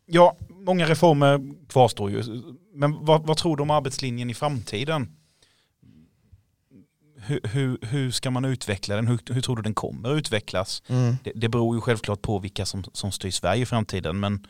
ja, 0.07 0.37
många 0.49 0.87
reformer 0.87 1.41
kvarstår 1.69 2.11
ju. 2.11 2.43
Men 2.75 3.05
vad, 3.05 3.27
vad 3.27 3.37
tror 3.37 3.57
du 3.57 3.63
om 3.63 3.71
arbetslinjen 3.71 4.31
i 4.31 4.35
framtiden? 4.35 5.17
hur, 7.27 7.41
hur, 7.45 7.79
hur, 7.83 8.11
ska 8.11 8.31
man 8.31 8.45
utveckla 8.45 8.97
den? 8.97 9.07
Hur, 9.07 9.19
hur 9.31 9.41
tror 9.41 9.57
du 9.57 9.63
den 9.63 9.75
kommer 9.75 10.17
utvecklas? 10.17 10.83
Mm. 10.87 11.17
Det, 11.25 11.33
det 11.35 11.49
beror 11.49 11.77
ju 11.77 11.81
självklart 11.81 12.23
på 12.23 12.39
vilka 12.39 12.67
som, 12.67 12.85
som 12.93 13.13
styr 13.13 13.31
Sverige 13.31 13.63
i 13.63 13.67
framtiden. 13.67 14.21
Men 14.21 14.47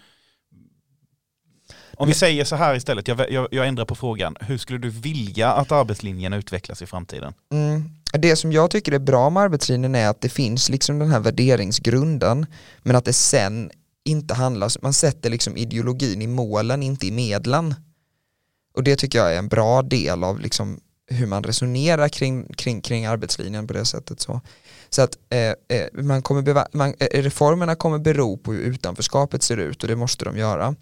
om 1.97 2.09
vi 2.09 2.15
säger 2.15 2.45
så 2.45 2.57
här 2.57 2.75
istället, 2.75 3.09
jag, 3.09 3.33
jag, 3.33 3.49
jag, 3.51 3.69
ändrar 3.69 3.85
på 3.85 3.95
frågan. 3.95 4.37
Hur 4.41 4.59
skulle 4.59 4.79
du 4.79 4.91
vilja 4.91 5.53
att 5.53 5.73
arbetslinjen 5.73 6.33
utvecklas 6.33 6.83
i 6.83 6.87
framtiden? 6.87 7.35
Mm. 7.53 7.91
Det 8.13 8.37
som 8.37 8.53
jag 8.53 8.71
tycker 8.71 8.93
är 8.93 8.99
bra 8.99 9.31
med 9.31 9.43
arbetslinjen 9.43 9.95
är 9.95 10.09
att 10.09 10.21
det 10.21 10.29
finns 10.29 10.69
liksom 10.69 10.99
den 10.99 11.11
här 11.11 11.21
värderingsgrunden 11.21 12.47
men 12.83 12.97
att 12.97 13.05
det 13.05 13.13
sen 13.13 13.71
inte 14.05 14.35
handlar, 14.35 14.73
man 14.83 14.93
sätter 14.93 15.31
liksom 15.31 15.57
ideologin 15.57 16.23
i 16.23 16.27
målen, 16.27 16.83
inte 16.83 17.07
i 17.07 17.11
medlen. 17.11 17.75
Och 18.75 18.85
det 18.85 18.97
tycker 18.97 19.19
jag 19.19 19.35
är 19.35 19.39
en 19.39 19.49
bra 19.49 19.83
del 19.83 20.25
av 20.25 20.41
liksom 20.41 20.81
hur 21.07 21.27
man 21.27 21.45
resonerar 21.45 22.09
kring, 22.09 22.53
kring, 22.55 22.81
kring 22.81 23.07
arbetslinjen 23.07 23.67
på 23.67 23.73
det 23.73 23.85
sättet. 23.85 24.21
Så, 24.21 24.41
så 24.91 25.03
att 25.03 25.19
eh, 25.31 25.39
eh 25.49 25.89
man 25.93 26.23
kommer 26.23 26.43
beva, 26.43 26.67
man, 26.73 26.95
eh, 26.99 27.23
reformerna 27.23 27.75
kommer 27.75 27.99
bero 27.99 28.37
på 28.37 28.53
hur 28.53 28.61
utanförskapet 28.61 29.43
ser 29.43 29.57
ut 29.57 29.83
och 29.83 29.89
det 29.89 29.97
måste 29.97 30.25
de 30.25 30.39
göra. 30.39 30.75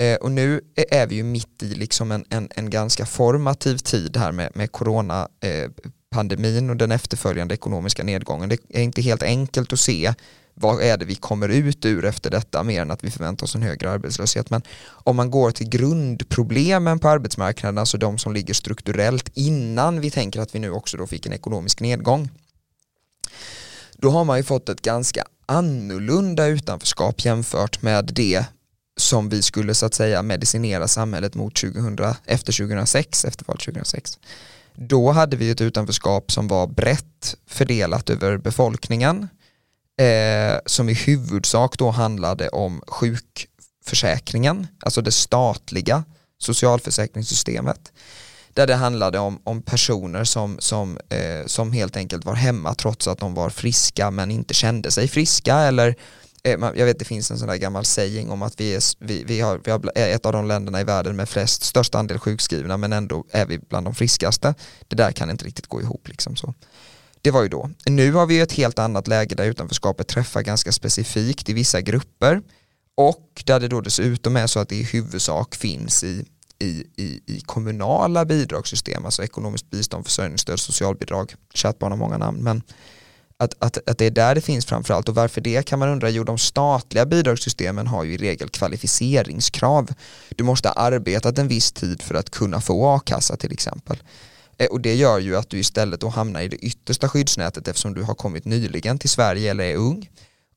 Eh, 0.00 0.16
och 0.16 0.30
nu 0.30 0.60
är 0.90 1.06
vi 1.06 1.14
ju 1.14 1.22
mitt 1.22 1.62
i 1.62 1.74
liksom 1.74 2.12
en, 2.12 2.24
en, 2.30 2.48
en 2.56 2.70
ganska 2.70 3.06
formativ 3.06 3.78
tid 3.78 4.16
här 4.16 4.32
med, 4.32 4.50
med 4.54 4.72
coronapandemin 4.72 6.66
eh, 6.66 6.70
och 6.70 6.76
den 6.76 6.92
efterföljande 6.92 7.54
ekonomiska 7.54 8.04
nedgången. 8.04 8.48
Det 8.48 8.58
är 8.68 8.82
inte 8.82 9.02
helt 9.02 9.22
enkelt 9.22 9.72
att 9.72 9.80
se 9.80 10.14
vad 10.60 10.82
är 10.82 10.96
det 10.96 11.04
vi 11.04 11.14
kommer 11.14 11.48
ut 11.48 11.84
ur 11.84 12.04
efter 12.04 12.30
detta 12.30 12.62
mer 12.62 12.82
än 12.82 12.90
att 12.90 13.04
vi 13.04 13.10
förväntar 13.10 13.44
oss 13.44 13.54
en 13.54 13.62
högre 13.62 13.90
arbetslöshet. 13.90 14.50
Men 14.50 14.62
om 14.88 15.16
man 15.16 15.30
går 15.30 15.50
till 15.50 15.68
grundproblemen 15.68 16.98
på 16.98 17.08
arbetsmarknaden, 17.08 17.78
alltså 17.78 17.98
de 17.98 18.18
som 18.18 18.32
ligger 18.32 18.54
strukturellt 18.54 19.30
innan 19.34 20.00
vi 20.00 20.10
tänker 20.10 20.40
att 20.40 20.54
vi 20.54 20.58
nu 20.58 20.70
också 20.70 20.96
då 20.96 21.06
fick 21.06 21.26
en 21.26 21.32
ekonomisk 21.32 21.80
nedgång, 21.80 22.30
då 23.92 24.10
har 24.10 24.24
man 24.24 24.36
ju 24.36 24.42
fått 24.42 24.68
ett 24.68 24.82
ganska 24.82 25.24
annorlunda 25.46 26.46
utanförskap 26.46 27.24
jämfört 27.24 27.82
med 27.82 28.10
det 28.12 28.44
som 28.96 29.28
vi 29.28 29.42
skulle 29.42 29.74
så 29.74 29.86
att 29.86 29.94
säga 29.94 30.22
medicinera 30.22 30.88
samhället 30.88 31.34
mot 31.34 31.54
2000, 31.54 31.98
efter 32.24 32.52
2006, 32.52 33.24
efter 33.24 33.44
valet 33.44 33.64
2006. 33.64 34.18
Då 34.74 35.10
hade 35.12 35.36
vi 35.36 35.50
ett 35.50 35.60
utanförskap 35.60 36.32
som 36.32 36.48
var 36.48 36.66
brett 36.66 37.36
fördelat 37.46 38.10
över 38.10 38.36
befolkningen 38.36 39.28
eh, 39.98 40.58
som 40.66 40.88
i 40.88 40.94
huvudsak 40.94 41.78
då 41.78 41.90
handlade 41.90 42.48
om 42.48 42.82
sjukförsäkringen, 42.86 44.66
alltså 44.80 45.02
det 45.02 45.12
statliga 45.12 46.04
socialförsäkringssystemet 46.38 47.92
där 48.54 48.66
det 48.66 48.74
handlade 48.74 49.18
om, 49.18 49.40
om 49.44 49.62
personer 49.62 50.24
som, 50.24 50.56
som, 50.58 50.98
eh, 51.08 51.46
som 51.46 51.72
helt 51.72 51.96
enkelt 51.96 52.24
var 52.24 52.34
hemma 52.34 52.74
trots 52.74 53.08
att 53.08 53.18
de 53.18 53.34
var 53.34 53.50
friska 53.50 54.10
men 54.10 54.30
inte 54.30 54.54
kände 54.54 54.90
sig 54.90 55.08
friska 55.08 55.56
eller 55.56 55.94
eh, 56.42 56.58
jag 56.60 56.86
vet 56.86 56.98
det 56.98 57.04
finns 57.04 57.30
en 57.30 57.38
sån 57.38 57.48
där 57.48 57.56
gammal 57.56 57.84
saying 57.84 58.30
om 58.30 58.42
att 58.42 58.60
vi 58.60 58.74
är, 58.74 58.82
vi, 58.98 59.24
vi, 59.24 59.40
har, 59.40 59.60
vi 59.64 59.70
har 59.70 59.92
ett 59.94 60.26
av 60.26 60.32
de 60.32 60.46
länderna 60.46 60.80
i 60.80 60.84
världen 60.84 61.16
med 61.16 61.28
flest, 61.28 61.62
störst 61.62 61.94
andel 61.94 62.18
sjukskrivna 62.18 62.76
men 62.76 62.92
ändå 62.92 63.24
är 63.30 63.46
vi 63.46 63.58
bland 63.58 63.86
de 63.86 63.94
friskaste. 63.94 64.54
Det 64.88 64.96
där 64.96 65.12
kan 65.12 65.30
inte 65.30 65.44
riktigt 65.44 65.66
gå 65.66 65.80
ihop 65.80 66.08
liksom 66.08 66.36
så. 66.36 66.54
Det 67.28 67.32
var 67.32 67.42
ju 67.42 67.48
då. 67.48 67.70
Nu 67.86 68.12
har 68.12 68.26
vi 68.26 68.40
ett 68.40 68.52
helt 68.52 68.78
annat 68.78 69.08
läge 69.08 69.34
där 69.34 69.44
utanförskapet 69.44 70.08
träffar 70.08 70.42
ganska 70.42 70.72
specifikt 70.72 71.48
i 71.48 71.52
vissa 71.52 71.80
grupper 71.80 72.42
och 72.94 73.42
där 73.44 73.60
det 73.60 73.68
då 73.68 73.80
dessutom 73.80 74.36
är 74.36 74.46
så 74.46 74.60
att 74.60 74.68
det 74.68 74.76
i 74.76 74.82
huvudsak 74.82 75.54
finns 75.54 76.04
i 76.04 76.24
i, 76.58 76.84
i, 76.96 77.20
i 77.26 77.40
kommunala 77.46 78.24
bidragssystem, 78.24 79.04
alltså 79.04 79.24
ekonomiskt 79.24 79.70
bistånd, 79.70 80.04
försörjningsstöd, 80.04 80.60
socialbidrag, 80.60 81.34
chattbarn 81.54 81.92
har 81.92 81.96
många 81.96 82.18
namn, 82.18 82.42
men 82.42 82.62
att, 83.36 83.54
att, 83.58 83.88
att 83.88 83.98
det 83.98 84.06
är 84.06 84.10
där 84.10 84.34
det 84.34 84.40
finns 84.40 84.66
framförallt 84.66 85.08
och 85.08 85.14
varför 85.14 85.40
det 85.40 85.66
kan 85.66 85.78
man 85.78 85.88
undra, 85.88 86.10
jo 86.10 86.24
de 86.24 86.38
statliga 86.38 87.06
bidragssystemen 87.06 87.86
har 87.86 88.04
ju 88.04 88.14
i 88.14 88.16
regel 88.16 88.48
kvalificeringskrav. 88.48 89.88
Du 90.28 90.44
måste 90.44 90.68
ha 90.68 90.74
arbetat 90.74 91.38
en 91.38 91.48
viss 91.48 91.72
tid 91.72 92.02
för 92.02 92.14
att 92.14 92.30
kunna 92.30 92.60
få 92.60 92.86
a-kassa 92.86 93.36
till 93.36 93.52
exempel. 93.52 93.98
Eh, 94.58 94.66
och 94.66 94.80
det 94.80 94.94
gör 94.94 95.18
ju 95.18 95.36
att 95.36 95.50
du 95.50 95.58
istället 95.58 96.00
då 96.00 96.08
hamnar 96.08 96.40
i 96.40 96.48
det 96.48 96.56
yttersta 96.56 97.08
skyddsnätet 97.08 97.68
eftersom 97.68 97.94
du 97.94 98.02
har 98.02 98.14
kommit 98.14 98.44
nyligen 98.44 98.98
till 98.98 99.10
Sverige 99.10 99.50
eller 99.50 99.64
är 99.64 99.76
ung 99.76 100.10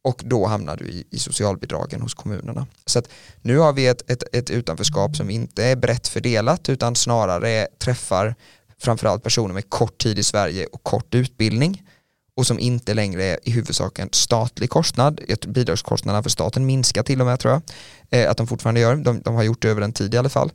och 0.03 0.21
då 0.25 0.45
hamnar 0.45 0.77
du 0.77 0.85
i, 0.85 1.03
i 1.11 1.19
socialbidragen 1.19 2.01
hos 2.01 2.13
kommunerna. 2.13 2.67
Så 2.85 2.99
att 2.99 3.09
nu 3.41 3.57
har 3.57 3.73
vi 3.73 3.87
ett, 3.87 4.11
ett, 4.11 4.23
ett 4.35 4.49
utanförskap 4.49 5.15
som 5.15 5.29
inte 5.29 5.63
är 5.63 5.75
brett 5.75 6.07
fördelat 6.07 6.69
utan 6.69 6.95
snarare 6.95 7.67
träffar 7.79 8.35
framförallt 8.79 9.23
personer 9.23 9.53
med 9.53 9.69
kort 9.69 9.97
tid 9.97 10.19
i 10.19 10.23
Sverige 10.23 10.65
och 10.65 10.83
kort 10.83 11.15
utbildning 11.15 11.83
och 12.35 12.47
som 12.47 12.59
inte 12.59 12.93
längre 12.93 13.23
är 13.23 13.39
i 13.43 13.51
huvudsak 13.51 13.99
en 13.99 14.09
statlig 14.11 14.69
kostnad. 14.69 15.21
Bidragskostnaderna 15.47 16.23
för 16.23 16.29
staten 16.29 16.65
minskar 16.65 17.03
till 17.03 17.21
och 17.21 17.27
med 17.27 17.39
tror 17.39 17.53
jag. 17.53 17.61
Eh, 18.09 18.31
att 18.31 18.37
de 18.37 18.47
fortfarande 18.47 18.81
gör, 18.81 18.95
de, 18.95 19.21
de, 19.21 19.35
har 19.35 19.43
gjort 19.43 19.61
det 19.61 19.69
över 19.69 19.81
en 19.81 19.93
tid 19.93 20.13
i 20.13 20.17
alla 20.17 20.29
fall. 20.29 20.51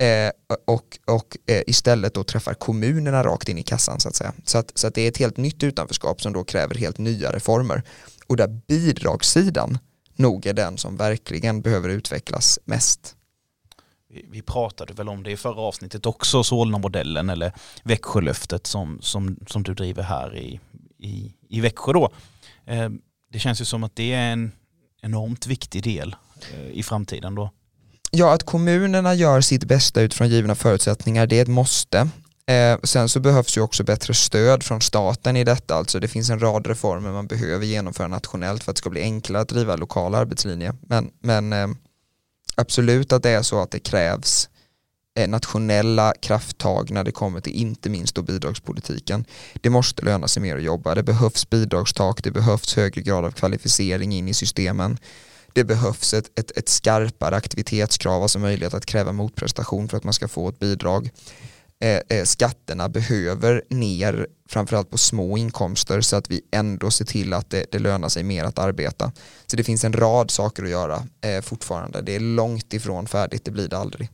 Eh, 0.00 0.30
och 0.64 0.98
och 1.06 1.36
eh, 1.46 1.62
istället 1.66 2.14
då 2.14 2.24
träffar 2.24 2.54
kommunerna 2.54 3.24
rakt 3.24 3.48
in 3.48 3.58
i 3.58 3.62
kassan 3.62 4.00
så 4.00 4.08
att 4.08 4.14
säga. 4.14 4.32
Så 4.44 4.58
att, 4.58 4.78
så 4.78 4.86
att 4.86 4.94
det 4.94 5.02
är 5.02 5.08
ett 5.08 5.18
helt 5.18 5.36
nytt 5.36 5.62
utanförskap 5.62 6.22
som 6.22 6.32
då 6.32 6.44
kräver 6.44 6.74
helt 6.74 6.98
nya 6.98 7.32
reformer 7.32 7.82
och 8.26 8.36
där 8.36 8.48
bidragssidan 8.48 9.78
nog 10.16 10.46
är 10.46 10.54
den 10.54 10.78
som 10.78 10.96
verkligen 10.96 11.62
behöver 11.62 11.88
utvecklas 11.88 12.58
mest. 12.64 13.16
Vi, 14.30 14.42
pratade 14.42 14.92
väl 14.92 15.08
om 15.08 15.22
det 15.22 15.30
i 15.30 15.36
förra 15.36 15.60
avsnittet 15.60 16.06
också, 16.06 16.44
Solna-modellen 16.44 17.30
eller 17.30 17.52
Växjölöftet 17.82 18.66
som, 18.66 18.98
som, 19.02 19.36
som 19.46 19.62
du 19.62 19.74
driver 19.74 20.02
här 20.02 20.36
i, 20.36 20.60
i, 20.98 21.34
i 21.48 21.60
Växjö 21.60 21.92
då. 21.92 22.12
Eh, 22.66 22.88
det 23.32 23.38
känns 23.38 23.60
ju 23.60 23.64
som 23.64 23.84
att 23.84 23.96
det 23.96 24.12
är 24.12 24.32
en 24.32 24.52
enormt 25.02 25.46
viktig 25.46 25.82
del 25.82 26.16
eh, 26.54 26.70
i 26.70 26.82
framtiden 26.82 27.34
då. 27.34 27.50
Ja, 28.10 28.32
att 28.32 28.46
kommunerna 28.46 29.14
gör 29.14 29.40
sitt 29.40 29.64
bästa 29.64 30.00
utifrån 30.00 30.28
givna 30.28 30.54
förutsättningar, 30.54 31.26
det 31.26 31.38
är 31.38 31.42
ett 31.42 31.48
måste. 31.48 32.08
Eh, 32.46 32.78
sen 32.82 33.08
så 33.08 33.20
behövs 33.20 33.56
ju 33.56 33.60
också 33.60 33.84
bättre 33.84 34.14
stöd 34.14 34.62
från 34.62 34.80
staten 34.80 35.36
i 35.36 35.44
detta, 35.44 35.74
alltså 35.74 36.00
det 36.00 36.08
finns 36.08 36.30
en 36.30 36.40
rad 36.40 36.66
reformer 36.66 37.10
man 37.10 37.26
behöver 37.26 37.66
genomföra 37.66 38.08
nationellt 38.08 38.64
för 38.64 38.70
att 38.70 38.76
det 38.76 38.78
ska 38.78 38.90
bli 38.90 39.02
enklare 39.02 39.42
att 39.42 39.48
driva 39.48 39.76
lokal 39.76 40.14
arbetslinje. 40.14 40.74
Men, 40.80 41.10
men 41.22 41.52
eh, 41.52 41.68
absolut 42.54 43.12
att 43.12 43.22
det 43.22 43.30
är 43.30 43.42
så 43.42 43.62
att 43.62 43.70
det 43.70 43.78
krävs 43.78 44.48
eh, 45.18 45.28
nationella 45.28 46.14
krafttag 46.20 46.90
när 46.90 47.04
det 47.04 47.12
kommer 47.12 47.40
till 47.40 47.52
inte 47.52 47.90
minst 47.90 48.14
då 48.14 48.22
bidragspolitiken. 48.22 49.24
Det 49.54 49.70
måste 49.70 50.04
löna 50.04 50.28
sig 50.28 50.42
mer 50.42 50.56
att 50.56 50.62
jobba, 50.62 50.94
det 50.94 51.02
behövs 51.02 51.50
bidragstak, 51.50 52.22
det 52.22 52.30
behövs 52.30 52.76
högre 52.76 53.02
grad 53.02 53.24
av 53.24 53.30
kvalificering 53.30 54.12
in 54.12 54.28
i 54.28 54.34
systemen. 54.34 54.98
Det 55.52 55.64
behövs 55.64 56.14
ett, 56.14 56.38
ett, 56.38 56.50
ett 56.50 56.68
skarpare 56.68 57.36
aktivitetskrav, 57.36 58.22
alltså 58.22 58.38
möjlighet 58.38 58.74
att 58.74 58.86
kräva 58.86 59.12
motprestation 59.12 59.88
för 59.88 59.96
att 59.96 60.04
man 60.04 60.12
ska 60.12 60.28
få 60.28 60.48
ett 60.48 60.58
bidrag. 60.58 61.10
Eh, 61.82 62.18
eh, 62.18 62.24
skatterna 62.24 62.88
behöver 62.88 63.62
ner 63.70 64.26
framförallt 64.48 64.90
på 64.90 64.98
små 64.98 65.38
inkomster 65.38 66.00
så 66.00 66.16
att 66.16 66.30
vi 66.30 66.40
ändå 66.52 66.90
ser 66.90 67.04
till 67.04 67.32
att 67.32 67.50
det, 67.50 67.66
det 67.72 67.78
lönar 67.78 68.08
sig 68.08 68.22
mer 68.22 68.44
att 68.44 68.58
arbeta. 68.58 69.12
Så 69.46 69.56
det 69.56 69.64
finns 69.64 69.84
en 69.84 69.92
rad 69.92 70.30
saker 70.30 70.62
att 70.62 70.70
göra 70.70 71.02
eh, 71.20 71.42
fortfarande. 71.42 72.02
Det 72.02 72.16
är 72.16 72.20
långt 72.20 72.72
ifrån 72.72 73.06
färdigt, 73.06 73.44
det 73.44 73.50
blir 73.50 73.68
det 73.68 73.78
aldrig. 73.78 74.08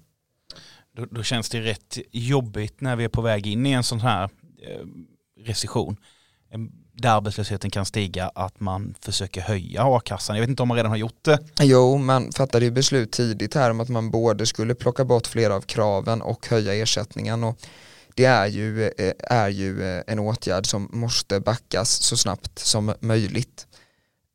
Då, 0.96 1.06
då 1.06 1.22
känns 1.22 1.50
det 1.50 1.60
rätt 1.60 1.98
jobbigt 2.12 2.80
när 2.80 2.96
vi 2.96 3.04
är 3.04 3.08
på 3.08 3.22
väg 3.22 3.46
in 3.46 3.66
i 3.66 3.72
en 3.72 3.84
sån 3.84 4.00
här 4.00 4.24
eh, 4.24 4.86
recession 5.44 5.96
där 6.96 7.10
arbetslösheten 7.10 7.70
kan 7.70 7.86
stiga 7.86 8.30
att 8.34 8.60
man 8.60 8.94
försöker 9.00 9.40
höja 9.40 9.82
a-kassan. 9.84 10.36
Jag 10.36 10.40
vet 10.40 10.50
inte 10.50 10.62
om 10.62 10.68
man 10.68 10.76
redan 10.76 10.90
har 10.90 10.98
gjort 10.98 11.24
det. 11.24 11.38
Jo, 11.60 11.98
man 11.98 12.32
fattade 12.32 12.64
ju 12.64 12.70
beslut 12.70 13.12
tidigt 13.12 13.54
här 13.54 13.70
om 13.70 13.80
att 13.80 13.88
man 13.88 14.10
både 14.10 14.46
skulle 14.46 14.74
plocka 14.74 15.04
bort 15.04 15.26
flera 15.26 15.54
av 15.54 15.60
kraven 15.60 16.22
och 16.22 16.46
höja 16.48 16.74
ersättningen. 16.74 17.44
Och 17.44 17.58
det 18.14 18.24
är 18.24 18.46
ju, 18.46 18.84
eh, 18.84 19.12
är 19.18 19.48
ju 19.48 19.96
eh, 19.96 20.02
en 20.06 20.18
åtgärd 20.18 20.66
som 20.66 20.88
måste 20.92 21.40
backas 21.40 21.90
så 21.90 22.16
snabbt 22.16 22.58
som 22.58 22.94
möjligt. 23.00 23.66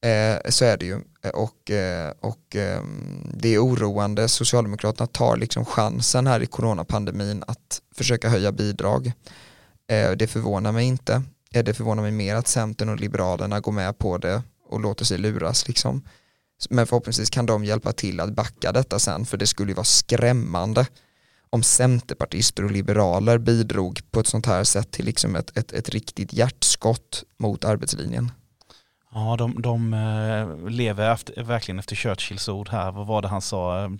Eh, 0.05 0.49
så 0.49 0.65
är 0.65 0.77
det 0.77 0.85
ju. 0.85 1.01
Och, 1.33 1.71
och 2.19 2.55
ehm, 2.55 3.31
det 3.33 3.55
är 3.55 3.65
oroande. 3.65 4.27
Socialdemokraterna 4.27 5.07
tar 5.07 5.37
liksom 5.37 5.65
chansen 5.65 6.27
här 6.27 6.39
i 6.39 6.45
coronapandemin 6.45 7.43
att 7.47 7.81
försöka 7.95 8.29
höja 8.29 8.51
bidrag. 8.51 9.11
Det 10.15 10.27
förvånar 10.27 10.71
mig 10.71 10.85
inte 10.85 11.23
är 11.53 11.63
det 11.63 11.73
förvånar 11.73 12.03
mig 12.03 12.11
mer 12.11 12.35
att 12.35 12.47
Centern 12.47 12.89
och 12.89 12.99
Liberalerna 12.99 13.59
går 13.59 13.71
med 13.71 13.97
på 13.97 14.17
det 14.17 14.43
och 14.69 14.79
låter 14.79 15.05
sig 15.05 15.17
luras 15.17 15.67
liksom. 15.67 16.03
Men 16.69 16.87
förhoppningsvis 16.87 17.29
kan 17.29 17.45
de 17.45 17.65
hjälpa 17.65 17.91
till 17.91 18.19
att 18.19 18.33
backa 18.33 18.71
detta 18.71 18.99
sen 18.99 19.25
för 19.25 19.37
det 19.37 19.47
skulle 19.47 19.71
ju 19.71 19.75
vara 19.75 19.83
skrämmande 19.83 20.87
om 21.49 21.63
centerpartister 21.63 22.63
och 22.63 22.71
liberaler 22.71 23.37
bidrog 23.37 24.01
på 24.11 24.19
ett 24.19 24.27
sånt 24.27 24.45
här 24.45 24.63
sätt 24.63 24.91
till 24.91 25.05
liksom 25.05 25.35
ett, 25.35 25.57
ett, 25.57 25.71
ett 25.71 25.89
riktigt 25.89 26.33
hjärtskott 26.33 27.23
mot 27.37 27.65
arbetslinjen. 27.65 28.31
Ja, 29.13 29.35
de, 29.37 29.61
de 29.61 29.93
eh, 29.93 30.69
lever 30.69 31.11
efter, 31.11 31.43
verkligen 31.43 31.79
efter 31.79 31.95
Churchills 31.95 32.49
ord 32.49 32.69
här. 32.69 32.91
Vad 32.91 33.07
var 33.07 33.21
det 33.21 33.27
han 33.27 33.41
sa? 33.41 33.91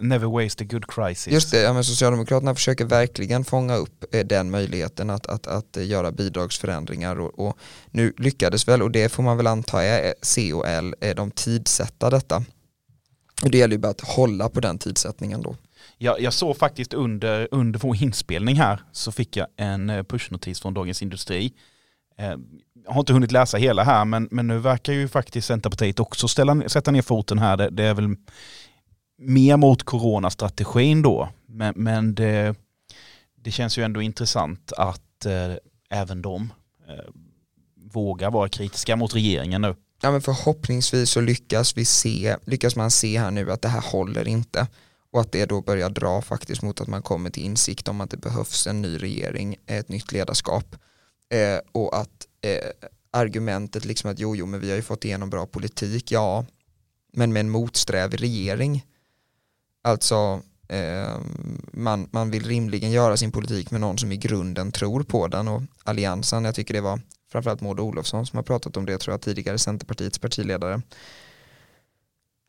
Never 0.00 0.26
waste 0.26 0.64
a 0.64 0.66
good 0.70 0.86
crisis. 0.86 1.32
Just 1.32 1.50
det, 1.50 1.60
ja, 1.60 1.72
men 1.72 1.84
Socialdemokraterna 1.84 2.54
försöker 2.54 2.84
verkligen 2.84 3.44
fånga 3.44 3.76
upp 3.76 4.14
eh, 4.14 4.26
den 4.26 4.50
möjligheten 4.50 5.10
att, 5.10 5.26
att, 5.26 5.46
att 5.46 5.76
eh, 5.76 5.86
göra 5.86 6.12
bidragsförändringar 6.12 7.20
och, 7.20 7.38
och, 7.38 7.58
nu 7.90 8.12
lyckades 8.18 8.68
väl, 8.68 8.82
och 8.82 8.90
det 8.90 9.08
får 9.08 9.22
man 9.22 9.36
väl 9.36 9.46
anta 9.46 9.82
är 9.82 10.14
C 10.22 10.52
och 10.52 10.68
L, 10.68 10.94
är 11.00 11.14
de 11.14 11.30
tidsätta 11.30 12.10
detta. 12.10 12.44
Och 13.42 13.50
det 13.50 13.58
gäller 13.58 13.74
ju 13.74 13.78
bara 13.78 13.90
att 13.90 14.00
hålla 14.00 14.48
på 14.48 14.60
den 14.60 14.78
tidsättningen 14.78 15.42
då. 15.42 15.56
Jag, 15.98 16.20
jag 16.20 16.32
såg 16.32 16.56
faktiskt 16.56 16.94
under, 16.94 17.48
under 17.50 17.78
vår 17.78 17.96
inspelning 18.02 18.56
här 18.56 18.80
så 18.92 19.12
fick 19.12 19.36
jag 19.36 19.46
en 19.56 19.90
eh, 19.90 20.02
pushnotis 20.02 20.60
från 20.60 20.74
Dagens 20.74 21.02
Industri. 21.02 21.52
Jag 22.84 22.92
har 22.92 23.00
inte 23.00 23.12
hunnit 23.12 23.32
läsa 23.32 23.56
hela 23.56 23.84
här 23.84 24.04
men, 24.04 24.28
men 24.30 24.46
nu 24.46 24.58
verkar 24.58 24.92
ju 24.92 25.08
faktiskt 25.08 25.46
Centerpartiet 25.46 26.00
också 26.00 26.28
ställa, 26.28 26.68
sätta 26.68 26.90
ner 26.90 27.02
foten 27.02 27.38
här. 27.38 27.56
Det, 27.56 27.70
det 27.70 27.84
är 27.84 27.94
väl 27.94 28.16
mer 29.18 29.56
mot 29.56 29.82
coronastrategin 29.82 31.02
då. 31.02 31.28
Men, 31.46 31.74
men 31.76 32.14
det, 32.14 32.54
det, 33.34 33.50
känns 33.50 33.78
ju 33.78 33.82
ändå 33.82 34.02
intressant 34.02 34.72
att 34.72 35.26
eh, 35.26 35.54
även 35.90 36.22
de 36.22 36.52
eh, 36.88 37.12
vågar 37.92 38.30
vara 38.30 38.48
kritiska 38.48 38.96
mot 38.96 39.14
regeringen 39.14 39.62
nu. 39.62 39.76
Ja 40.02 40.10
men 40.10 40.20
förhoppningsvis 40.20 41.10
så 41.10 41.20
lyckas 41.20 41.76
vi 41.76 41.84
se, 41.84 42.36
lyckas 42.44 42.76
man 42.76 42.90
se 42.90 43.18
här 43.18 43.30
nu 43.30 43.52
att 43.52 43.62
det 43.62 43.68
här 43.68 43.80
håller 43.92 44.28
inte 44.28 44.66
och 45.12 45.20
att 45.20 45.32
det 45.32 45.46
då 45.46 45.60
börjar 45.60 45.90
dra 45.90 46.22
faktiskt 46.22 46.62
mot 46.62 46.80
att 46.80 46.88
man 46.88 47.02
kommer 47.02 47.30
till 47.30 47.42
insikt 47.42 47.88
om 47.88 48.00
att 48.00 48.10
det 48.10 48.16
behövs 48.16 48.66
en 48.66 48.82
ny 48.82 48.98
regering, 48.98 49.56
ett 49.66 49.88
nytt 49.88 50.12
ledarskap 50.12 50.76
eh, 51.30 51.58
och 51.72 51.96
att 51.96 52.26
eh, 52.40 52.88
argumentet 53.10 53.84
liksom 53.84 54.10
att 54.10 54.18
jo, 54.18 54.36
jo 54.36 54.46
men 54.46 54.60
vi 54.60 54.68
har 54.68 54.76
ju 54.76 54.82
fått 54.82 55.04
igenom 55.04 55.30
bra 55.30 55.46
politik, 55.46 56.12
ja 56.12 56.44
men 57.12 57.32
med 57.32 57.40
en 57.40 57.50
motsträvig 57.50 58.22
regering 58.22 58.84
Alltså 59.88 60.42
eh, 60.68 61.16
man, 61.72 62.08
man 62.10 62.30
vill 62.30 62.46
rimligen 62.46 62.90
göra 62.90 63.16
sin 63.16 63.32
politik 63.32 63.70
med 63.70 63.80
någon 63.80 63.98
som 63.98 64.12
i 64.12 64.16
grunden 64.16 64.72
tror 64.72 65.02
på 65.02 65.28
den 65.28 65.48
och 65.48 65.62
alliansen, 65.84 66.44
jag 66.44 66.54
tycker 66.54 66.74
det 66.74 66.80
var 66.80 67.00
framförallt 67.32 67.60
Maud 67.60 67.80
Olofsson 67.80 68.26
som 68.26 68.36
har 68.36 68.42
pratat 68.42 68.76
om 68.76 68.86
det 68.86 68.98
tror 68.98 69.12
jag 69.12 69.20
tidigare, 69.20 69.58
Centerpartiets 69.58 70.18
partiledare. 70.18 70.82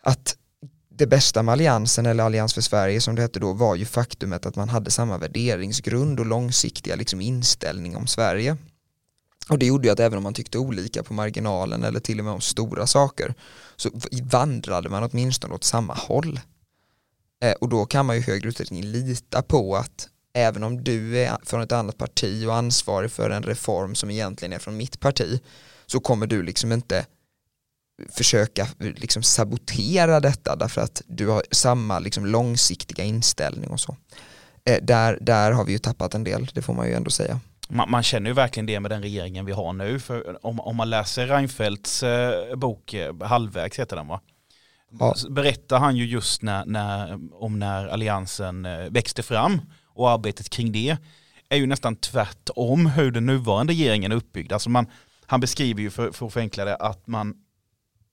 Att 0.03 0.37
det 0.89 1.07
bästa 1.07 1.43
med 1.43 1.51
alliansen 1.51 2.05
eller 2.05 2.23
allians 2.23 2.53
för 2.53 2.61
Sverige 2.61 3.01
som 3.01 3.15
det 3.15 3.21
hette 3.21 3.39
då 3.39 3.53
var 3.53 3.75
ju 3.75 3.85
faktumet 3.85 4.45
att 4.45 4.55
man 4.55 4.69
hade 4.69 4.91
samma 4.91 5.17
värderingsgrund 5.17 6.19
och 6.19 6.25
långsiktiga 6.25 6.95
liksom 6.95 7.21
inställning 7.21 7.95
om 7.95 8.07
Sverige. 8.07 8.57
Och 9.49 9.59
det 9.59 9.65
gjorde 9.65 9.87
ju 9.87 9.91
att 9.91 9.99
även 9.99 10.17
om 10.17 10.23
man 10.23 10.33
tyckte 10.33 10.57
olika 10.57 11.03
på 11.03 11.13
marginalen 11.13 11.83
eller 11.83 11.99
till 11.99 12.19
och 12.19 12.25
med 12.25 12.33
om 12.33 12.41
stora 12.41 12.87
saker 12.87 13.33
så 13.75 13.89
vandrade 14.23 14.89
man 14.89 15.09
åtminstone 15.11 15.53
åt 15.53 15.63
samma 15.63 15.93
håll. 15.93 16.39
Eh, 17.43 17.51
och 17.51 17.69
då 17.69 17.85
kan 17.85 18.05
man 18.05 18.15
ju 18.15 18.21
i 18.21 18.25
högre 18.25 18.47
utsträckning 18.49 18.83
lita 18.83 19.41
på 19.41 19.75
att 19.75 20.09
även 20.33 20.63
om 20.63 20.83
du 20.83 21.17
är 21.17 21.37
från 21.43 21.61
ett 21.61 21.71
annat 21.71 21.97
parti 21.97 22.45
och 22.45 22.55
ansvarig 22.55 23.11
för 23.11 23.29
en 23.29 23.43
reform 23.43 23.95
som 23.95 24.09
egentligen 24.09 24.53
är 24.53 24.59
från 24.59 24.77
mitt 24.77 24.99
parti 24.99 25.41
så 25.85 25.99
kommer 25.99 26.27
du 26.27 26.43
liksom 26.43 26.71
inte 26.71 27.05
försöka 28.09 28.67
liksom 28.77 29.23
sabotera 29.23 30.19
detta 30.19 30.55
därför 30.55 30.81
att 30.81 31.01
du 31.07 31.27
har 31.27 31.43
samma 31.51 31.99
liksom 31.99 32.25
långsiktiga 32.25 33.05
inställning 33.05 33.69
och 33.69 33.79
så. 33.79 33.97
Eh, 34.65 34.83
där, 34.83 35.17
där 35.21 35.51
har 35.51 35.65
vi 35.65 35.71
ju 35.71 35.77
tappat 35.77 36.15
en 36.15 36.23
del, 36.23 36.45
det 36.53 36.61
får 36.61 36.73
man 36.73 36.87
ju 36.87 36.93
ändå 36.93 37.09
säga. 37.09 37.39
Man, 37.69 37.91
man, 37.91 38.03
känner 38.03 38.29
ju 38.29 38.33
verkligen 38.33 38.65
det 38.65 38.79
med 38.79 38.91
den 38.91 39.01
regeringen 39.01 39.45
vi 39.45 39.51
har 39.51 39.73
nu. 39.73 39.99
För 39.99 40.45
om, 40.45 40.59
om 40.59 40.75
man 40.75 40.89
läser 40.89 41.27
Reinfeldts 41.27 42.03
eh, 42.03 42.55
bok, 42.55 42.93
eh, 42.93 43.21
Halvvägs 43.21 43.79
heter 43.79 43.95
den 43.95 44.07
va? 44.07 44.21
Ja. 44.99 45.15
Berättar 45.29 45.79
han 45.79 45.97
ju 45.97 46.05
just 46.05 46.41
när, 46.41 46.65
när, 46.65 47.19
om 47.33 47.59
när 47.59 47.87
alliansen 47.87 48.65
eh, 48.65 48.89
växte 48.89 49.23
fram 49.23 49.61
och 49.85 50.09
arbetet 50.09 50.49
kring 50.49 50.71
det 50.71 50.97
är 51.49 51.57
ju 51.57 51.67
nästan 51.67 51.95
tvärtom 51.95 52.85
hur 52.85 53.11
den 53.11 53.25
nuvarande 53.25 53.73
regeringen 53.73 54.11
är 54.11 54.15
uppbyggd. 54.15 54.53
Alltså 54.53 54.69
man, 54.69 54.87
han 55.25 55.39
beskriver 55.39 55.81
ju 55.81 55.89
för, 55.89 56.11
för 56.11 56.25
att 56.25 56.33
förenkla 56.33 56.65
det 56.65 56.75
att 56.75 57.07
man, 57.07 57.33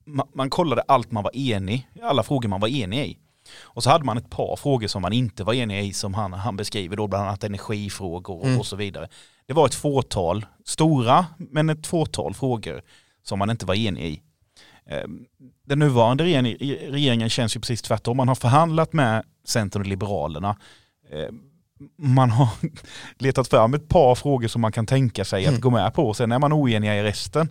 man, 0.06 0.28
man 0.34 0.50
kollade 0.50 0.82
allt 0.88 1.10
man 1.10 1.24
var 1.24 1.36
enig, 1.36 1.88
alla 2.02 2.22
frågor 2.22 2.48
man 2.48 2.60
var 2.60 2.68
enig 2.68 3.06
i. 3.06 3.18
Och 3.62 3.82
så 3.82 3.90
hade 3.90 4.04
man 4.04 4.18
ett 4.18 4.30
par 4.30 4.56
frågor 4.56 4.86
som 4.86 5.02
man 5.02 5.12
inte 5.12 5.44
var 5.44 5.54
enig 5.54 5.84
i 5.84 5.92
som 5.92 6.14
han, 6.14 6.32
han 6.32 6.56
beskriver 6.56 6.96
då, 6.96 7.06
bland 7.06 7.24
annat 7.24 7.44
energifrågor 7.44 8.38
och, 8.38 8.46
mm. 8.46 8.58
och 8.58 8.66
så 8.66 8.76
vidare. 8.76 9.08
Det 9.46 9.52
var 9.52 9.66
ett 9.66 9.74
fåtal, 9.74 10.46
stora 10.64 11.26
men 11.38 11.70
ett 11.70 11.86
fåtal 11.86 12.34
frågor 12.34 12.82
som 13.22 13.38
man 13.38 13.50
inte 13.50 13.66
var 13.66 13.74
enig 13.74 14.04
i. 14.04 14.22
Ehm, 14.90 15.26
den 15.64 15.78
nuvarande 15.78 16.24
regeringen 16.24 17.30
känns 17.30 17.56
ju 17.56 17.60
precis 17.60 17.82
tvärtom. 17.82 18.16
Man 18.16 18.28
har 18.28 18.34
förhandlat 18.34 18.92
med 18.92 19.24
Centern 19.44 19.82
och 19.82 19.88
Liberalerna. 19.88 20.56
Ehm, 21.10 21.40
man 21.96 22.30
har 22.30 22.48
letat 23.18 23.48
fram 23.48 23.74
ett 23.74 23.88
par 23.88 24.14
frågor 24.14 24.48
som 24.48 24.62
man 24.62 24.72
kan 24.72 24.86
tänka 24.86 25.24
sig 25.24 25.44
att 25.44 25.48
mm. 25.48 25.60
gå 25.60 25.70
med 25.70 25.94
på. 25.94 26.14
Sen 26.14 26.32
är 26.32 26.38
man 26.38 26.52
oeniga 26.52 26.96
i 26.96 27.02
resten. 27.02 27.48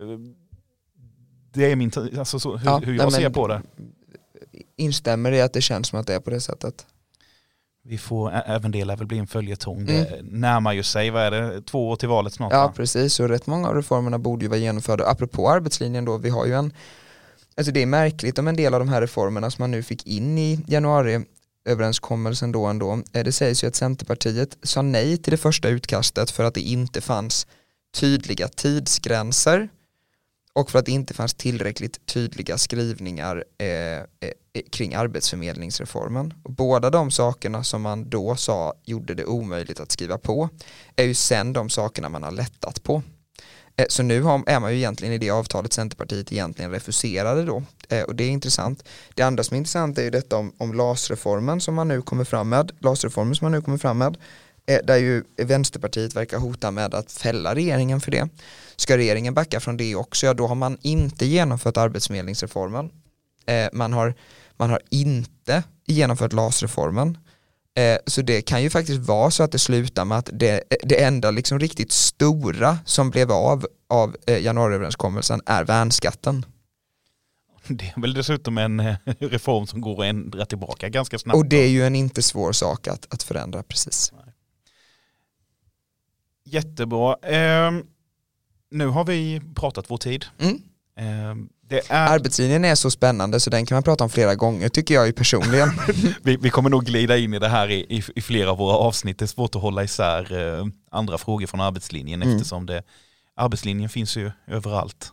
Ehm, 0.00 0.34
det 1.52 1.72
är 1.72 1.76
min, 1.76 1.92
alltså 2.18 2.40
så, 2.40 2.56
hur, 2.56 2.66
ja, 2.66 2.78
hur 2.78 2.96
jag 2.96 3.12
ser 3.12 3.30
på 3.30 3.48
det. 3.48 3.62
Instämmer 4.76 5.32
i 5.32 5.40
att 5.40 5.52
det 5.52 5.60
känns 5.60 5.88
som 5.88 6.00
att 6.00 6.06
det 6.06 6.14
är 6.14 6.20
på 6.20 6.30
det 6.30 6.40
sättet. 6.40 6.86
Vi 7.88 7.98
får, 7.98 8.32
även 8.46 8.70
det 8.70 8.84
lär 8.84 8.96
väl 8.96 9.06
bli 9.06 9.18
en 9.18 9.26
följetong. 9.26 9.80
Mm. 9.80 9.88
Det 9.88 10.22
närmar 10.22 10.72
ju 10.72 10.82
sig, 10.82 11.10
vad 11.10 11.22
är 11.22 11.30
det, 11.30 11.62
två 11.62 11.88
år 11.88 11.96
till 11.96 12.08
valet 12.08 12.32
snart? 12.32 12.52
Ja, 12.52 12.66
va? 12.66 12.72
precis. 12.76 13.20
Och 13.20 13.28
rätt 13.28 13.46
många 13.46 13.68
av 13.68 13.74
reformerna 13.74 14.18
borde 14.18 14.44
ju 14.44 14.48
vara 14.48 14.58
genomförda. 14.58 15.06
Apropå 15.06 15.50
arbetslinjen 15.50 16.04
då, 16.04 16.18
vi 16.18 16.30
har 16.30 16.46
ju 16.46 16.54
en, 16.54 16.72
alltså 17.56 17.72
det 17.72 17.82
är 17.82 17.86
märkligt 17.86 18.38
om 18.38 18.48
en 18.48 18.56
del 18.56 18.74
av 18.74 18.80
de 18.80 18.88
här 18.88 19.00
reformerna 19.00 19.50
som 19.50 19.62
man 19.62 19.70
nu 19.70 19.82
fick 19.82 20.06
in 20.06 20.38
i 20.38 20.60
januari 20.66 21.24
överenskommelsen 21.64 22.52
då 22.52 22.66
ändå. 22.66 23.02
Eh, 23.12 23.24
det 23.24 23.32
sägs 23.32 23.64
ju 23.64 23.68
att 23.68 23.74
Centerpartiet 23.74 24.58
sa 24.62 24.82
nej 24.82 25.16
till 25.16 25.30
det 25.30 25.36
första 25.36 25.68
utkastet 25.68 26.30
för 26.30 26.44
att 26.44 26.54
det 26.54 26.60
inte 26.60 27.00
fanns 27.00 27.46
tydliga 27.94 28.48
tidsgränser 28.48 29.68
och 30.58 30.70
för 30.70 30.78
att 30.78 30.86
det 30.86 30.92
inte 30.92 31.14
fanns 31.14 31.34
tillräckligt 31.34 32.06
tydliga 32.06 32.58
skrivningar 32.58 33.44
eh, 33.58 33.98
eh, 33.98 34.02
kring 34.70 34.94
arbetsförmedlingsreformen. 34.94 36.34
Och 36.42 36.52
båda 36.52 36.90
de 36.90 37.10
sakerna 37.10 37.64
som 37.64 37.82
man 37.82 38.10
då 38.10 38.36
sa 38.36 38.74
gjorde 38.84 39.14
det 39.14 39.24
omöjligt 39.24 39.80
att 39.80 39.92
skriva 39.92 40.18
på 40.18 40.48
är 40.96 41.04
ju 41.04 41.14
sen 41.14 41.52
de 41.52 41.70
sakerna 41.70 42.08
man 42.08 42.22
har 42.22 42.30
lättat 42.30 42.82
på. 42.82 43.02
Eh, 43.76 43.86
så 43.88 44.02
nu 44.02 44.22
har, 44.22 44.42
är 44.46 44.60
man 44.60 44.72
ju 44.72 44.76
egentligen 44.76 45.14
i 45.14 45.18
det 45.18 45.30
avtalet 45.30 45.72
Centerpartiet 45.72 46.32
egentligen 46.32 46.70
refuserade 46.70 47.44
då. 47.44 47.62
Eh, 47.88 48.02
och 48.02 48.14
det 48.14 48.24
är 48.24 48.30
intressant. 48.30 48.84
Det 49.14 49.22
andra 49.22 49.44
som 49.44 49.54
är 49.54 49.58
intressant 49.58 49.98
är 49.98 50.02
ju 50.02 50.10
detta 50.10 50.36
om, 50.36 50.52
om 50.58 50.74
LAS-reformen 50.74 51.60
som 51.60 51.74
man 51.74 51.88
nu 51.88 52.02
kommer 52.02 52.24
fram 52.24 52.48
med. 52.48 52.72
LAS-reformen 52.80 53.34
som 53.34 53.44
man 53.44 53.52
nu 53.52 53.62
kommer 53.62 53.78
fram 53.78 53.98
med. 53.98 54.16
Eh, 54.68 54.78
där 54.84 54.96
ju 54.96 55.24
Vänsterpartiet 55.36 56.16
verkar 56.16 56.38
hota 56.38 56.70
med 56.70 56.94
att 56.94 57.12
fälla 57.12 57.54
regeringen 57.54 58.00
för 58.00 58.10
det. 58.10 58.28
Ska 58.76 58.96
regeringen 58.96 59.34
backa 59.34 59.60
från 59.60 59.76
det 59.76 59.94
också, 59.94 60.26
ja 60.26 60.34
då 60.34 60.46
har 60.46 60.54
man 60.54 60.78
inte 60.82 61.26
genomfört 61.26 61.76
arbetsförmedlingsreformen. 61.76 62.90
Eh, 63.46 63.68
man, 63.72 63.92
har, 63.92 64.14
man 64.56 64.70
har 64.70 64.80
inte 64.90 65.62
genomfört 65.86 66.32
LAS-reformen. 66.32 67.18
Eh, 67.74 67.98
så 68.06 68.22
det 68.22 68.42
kan 68.42 68.62
ju 68.62 68.70
faktiskt 68.70 69.00
vara 69.00 69.30
så 69.30 69.42
att 69.42 69.52
det 69.52 69.58
slutar 69.58 70.04
med 70.04 70.18
att 70.18 70.30
det, 70.32 70.62
det 70.82 71.02
enda 71.02 71.30
liksom 71.30 71.58
riktigt 71.58 71.92
stora 71.92 72.78
som 72.84 73.10
blev 73.10 73.32
av 73.32 73.66
av 73.90 74.16
januariöverenskommelsen 74.26 75.40
är 75.46 75.64
värnskatten. 75.64 76.46
Det 77.66 77.92
är 77.96 78.00
väl 78.00 78.14
dessutom 78.14 78.58
en 78.58 78.82
reform 79.20 79.66
som 79.66 79.80
går 79.80 80.02
att 80.02 80.08
ändra 80.08 80.46
tillbaka 80.46 80.88
ganska 80.88 81.18
snabbt. 81.18 81.36
Och 81.36 81.46
det 81.46 81.56
är 81.56 81.68
ju 81.68 81.86
en 81.86 81.96
inte 81.96 82.22
svår 82.22 82.52
sak 82.52 82.88
att, 82.88 83.14
att 83.14 83.22
förändra 83.22 83.62
precis. 83.62 84.12
Jättebra. 86.52 87.16
Eh, 87.22 87.72
nu 88.70 88.86
har 88.86 89.04
vi 89.04 89.40
pratat 89.54 89.84
vår 89.88 89.96
tid. 89.96 90.24
Mm. 90.38 90.62
Eh, 90.98 91.36
är... 91.70 91.82
Arbetslinjen 91.90 92.64
är 92.64 92.74
så 92.74 92.90
spännande 92.90 93.40
så 93.40 93.50
den 93.50 93.66
kan 93.66 93.76
man 93.76 93.82
prata 93.82 94.04
om 94.04 94.10
flera 94.10 94.34
gånger 94.34 94.68
tycker 94.68 94.94
jag 94.94 95.06
ju 95.06 95.12
personligen. 95.12 95.68
vi, 96.22 96.36
vi, 96.36 96.50
kommer 96.50 96.70
nog 96.70 96.84
glida 96.84 97.16
in 97.16 97.34
i 97.34 97.38
det 97.38 97.48
här 97.48 97.70
i, 97.70 97.74
i, 97.74 98.02
i, 98.14 98.20
flera 98.20 98.50
av 98.50 98.58
våra 98.58 98.76
avsnitt. 98.76 99.18
Det 99.18 99.24
är 99.24 99.26
svårt 99.26 99.54
att 99.54 99.62
hålla 99.62 99.84
isär 99.84 100.58
eh, 100.58 100.66
andra 100.90 101.18
frågor 101.18 101.46
från 101.46 101.60
arbetslinjen 101.60 102.22
mm. 102.22 102.36
eftersom 102.36 102.66
det, 102.66 102.82
arbetslinjen 103.36 103.88
finns 103.88 104.16
ju 104.16 104.30
överallt. 104.46 105.12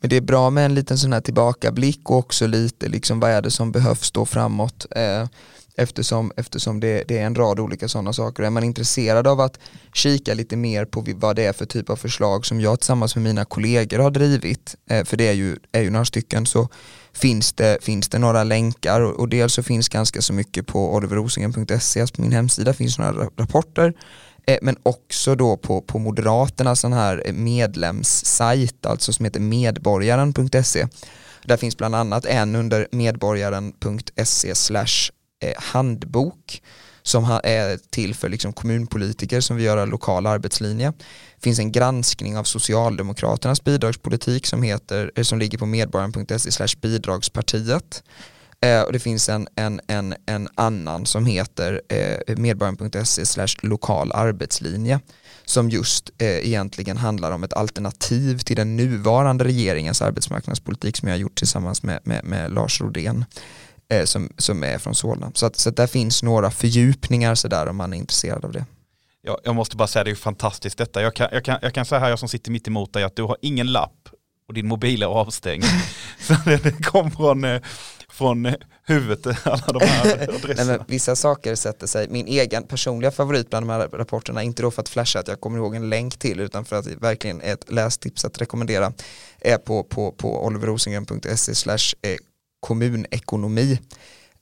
Men 0.00 0.10
det 0.10 0.16
är 0.16 0.20
bra 0.20 0.50
med 0.50 0.64
en 0.64 0.74
liten 0.74 0.98
sån 0.98 1.12
här 1.12 1.20
tillbakablick 1.20 2.10
och 2.10 2.16
också 2.16 2.46
lite 2.46 2.88
liksom 2.88 3.20
vad 3.20 3.30
är 3.30 3.42
det 3.42 3.50
som 3.50 3.72
behövs 3.72 4.10
då 4.10 4.26
framåt. 4.26 4.86
Eh, 4.90 5.28
eftersom, 5.76 6.32
eftersom 6.36 6.80
det, 6.80 7.04
det, 7.08 7.18
är 7.18 7.26
en 7.26 7.34
rad 7.34 7.60
olika 7.60 7.88
sådana 7.88 8.12
saker. 8.12 8.42
Är 8.42 8.50
man 8.50 8.64
intresserad 8.64 9.26
av 9.26 9.40
att 9.40 9.58
kika 9.92 10.34
lite 10.34 10.56
mer 10.56 10.84
på 10.84 11.04
vad 11.16 11.36
det 11.36 11.44
är 11.44 11.52
för 11.52 11.66
typ 11.66 11.90
av 11.90 11.96
förslag 11.96 12.46
som 12.46 12.60
jag 12.60 12.80
tillsammans 12.80 13.16
med 13.16 13.24
mina 13.24 13.44
kollegor 13.44 13.98
har 13.98 14.10
drivit, 14.10 14.76
eh, 14.90 15.04
för 15.04 15.16
det 15.16 15.28
är 15.28 15.32
ju, 15.32 15.56
är 15.72 15.82
ju 15.82 15.90
några 15.90 16.04
stycken, 16.04 16.46
så 16.46 16.68
finns 17.12 17.52
det, 17.52 17.84
finns 17.84 18.08
det 18.08 18.18
några 18.18 18.44
länkar 18.44 19.00
och, 19.00 19.20
och 19.20 19.28
dels 19.28 19.54
så 19.54 19.62
finns 19.62 19.88
ganska 19.88 20.22
så 20.22 20.32
mycket 20.32 20.66
på 20.66 20.94
oliverrosengren.se, 20.94 22.00
alltså 22.00 22.16
på 22.16 22.22
min 22.22 22.32
hemsida 22.32 22.74
finns 22.74 22.98
några 22.98 23.12
rapporter 23.12 23.94
eh, 24.46 24.58
men 24.62 24.76
också 24.82 25.34
då 25.34 25.56
på, 25.56 25.80
på 25.80 25.98
Moderaternas 25.98 26.80
sån 26.80 26.92
här 26.92 27.22
eh, 27.26 27.32
medlemssajt, 27.32 28.86
alltså 28.86 29.12
som 29.12 29.24
heter 29.24 29.40
medborgaren.se. 29.40 30.86
Där 31.44 31.56
finns 31.56 31.76
bland 31.76 31.94
annat 31.94 32.24
en 32.24 32.56
under 32.56 32.88
medborgaren.se 32.92 34.54
slash 34.54 35.10
Eh, 35.42 35.52
handbok 35.56 36.62
som 37.02 37.40
är 37.44 37.78
till 37.90 38.14
för 38.14 38.28
liksom 38.28 38.52
kommunpolitiker 38.52 39.40
som 39.40 39.56
vill 39.56 39.64
göra 39.64 39.84
lokal 39.84 40.26
arbetslinje. 40.26 40.92
Det 41.36 41.42
finns 41.42 41.58
en 41.58 41.72
granskning 41.72 42.36
av 42.36 42.44
Socialdemokraternas 42.44 43.64
bidragspolitik 43.64 44.46
som, 44.46 44.62
heter, 44.62 45.12
eh, 45.16 45.22
som 45.22 45.38
ligger 45.38 45.58
på 45.58 45.66
medborgaren.se 45.66 46.66
bidragspartiet. 46.82 48.02
Eh, 48.60 48.82
och 48.82 48.92
det 48.92 48.98
finns 48.98 49.28
en, 49.28 49.48
en, 49.56 49.80
en, 49.86 50.14
en 50.26 50.48
annan 50.54 51.06
som 51.06 51.26
heter 51.26 51.82
eh, 51.88 52.36
medborgaren.se 52.36 53.46
lokal 53.62 54.12
arbetslinje 54.12 55.00
som 55.44 55.70
just 55.70 56.10
eh, 56.18 56.28
egentligen 56.28 56.96
handlar 56.96 57.32
om 57.32 57.44
ett 57.44 57.52
alternativ 57.52 58.38
till 58.38 58.56
den 58.56 58.76
nuvarande 58.76 59.44
regeringens 59.44 60.02
arbetsmarknadspolitik 60.02 60.96
som 60.96 61.08
jag 61.08 61.14
har 61.14 61.20
gjort 61.20 61.38
tillsammans 61.38 61.82
med, 61.82 62.00
med, 62.04 62.24
med 62.24 62.52
Lars 62.52 62.80
Rodén 62.80 63.24
eh, 63.92 64.04
som, 64.04 64.28
som 64.38 64.64
är 64.64 64.78
från 64.78 64.94
Solna. 64.94 65.30
Så, 65.34 65.46
att, 65.46 65.56
så 65.56 65.68
att 65.68 65.76
där 65.76 65.86
finns 65.86 66.22
några 66.22 66.50
fördjupningar 66.50 67.34
sådär 67.34 67.66
om 67.66 67.76
man 67.76 67.92
är 67.92 67.96
intresserad 67.96 68.44
av 68.44 68.52
det. 68.52 68.64
Ja, 69.22 69.38
jag 69.44 69.54
måste 69.54 69.76
bara 69.76 69.88
säga 69.88 70.04
det 70.04 70.10
är 70.10 70.14
fantastiskt 70.14 70.78
detta. 70.78 71.02
Jag 71.02 71.14
kan, 71.14 71.28
jag, 71.32 71.44
kan, 71.44 71.58
jag 71.62 71.74
kan 71.74 71.84
säga 71.84 71.98
här, 71.98 72.10
jag 72.10 72.18
som 72.18 72.28
sitter 72.28 72.50
mitt 72.50 72.68
emot 72.68 72.92
dig, 72.92 73.02
att 73.02 73.16
du 73.16 73.22
har 73.22 73.36
ingen 73.42 73.72
lapp 73.72 74.08
och 74.48 74.54
din 74.54 74.66
mobil 74.66 75.02
är 75.02 75.06
avstängd. 75.06 75.64
så 76.20 76.34
det 76.44 76.84
kom 76.84 77.10
från, 77.10 77.44
eh, 77.44 77.62
från 78.08 78.54
huvudet, 78.84 79.46
alla 79.46 79.78
de 79.78 79.86
här 79.86 80.28
adresserna. 80.34 80.72
Nej, 80.72 80.80
vissa 80.88 81.16
saker 81.16 81.54
sätter 81.54 81.86
sig, 81.86 82.08
min 82.08 82.26
egen 82.26 82.62
personliga 82.66 83.10
favorit 83.10 83.50
bland 83.50 83.66
de 83.66 83.72
här 83.72 83.88
rapporterna, 83.88 84.42
inte 84.42 84.62
då 84.62 84.70
för 84.70 84.82
att 84.82 84.88
flasha 84.88 85.20
att 85.20 85.28
jag 85.28 85.40
kommer 85.40 85.58
ihåg 85.58 85.74
en 85.74 85.88
länk 85.88 86.18
till, 86.18 86.40
utan 86.40 86.64
för 86.64 86.76
att 86.76 86.84
det 86.84 86.96
verkligen 86.96 87.40
är 87.40 87.52
ett 87.52 87.72
lästips 87.72 88.24
att 88.24 88.40
rekommendera, 88.40 88.92
är 89.40 89.58
på, 89.58 89.84
på, 89.84 90.12
på 90.12 90.46
oliverrosengren.se 90.46 91.54
kommunekonomi. 92.62 93.80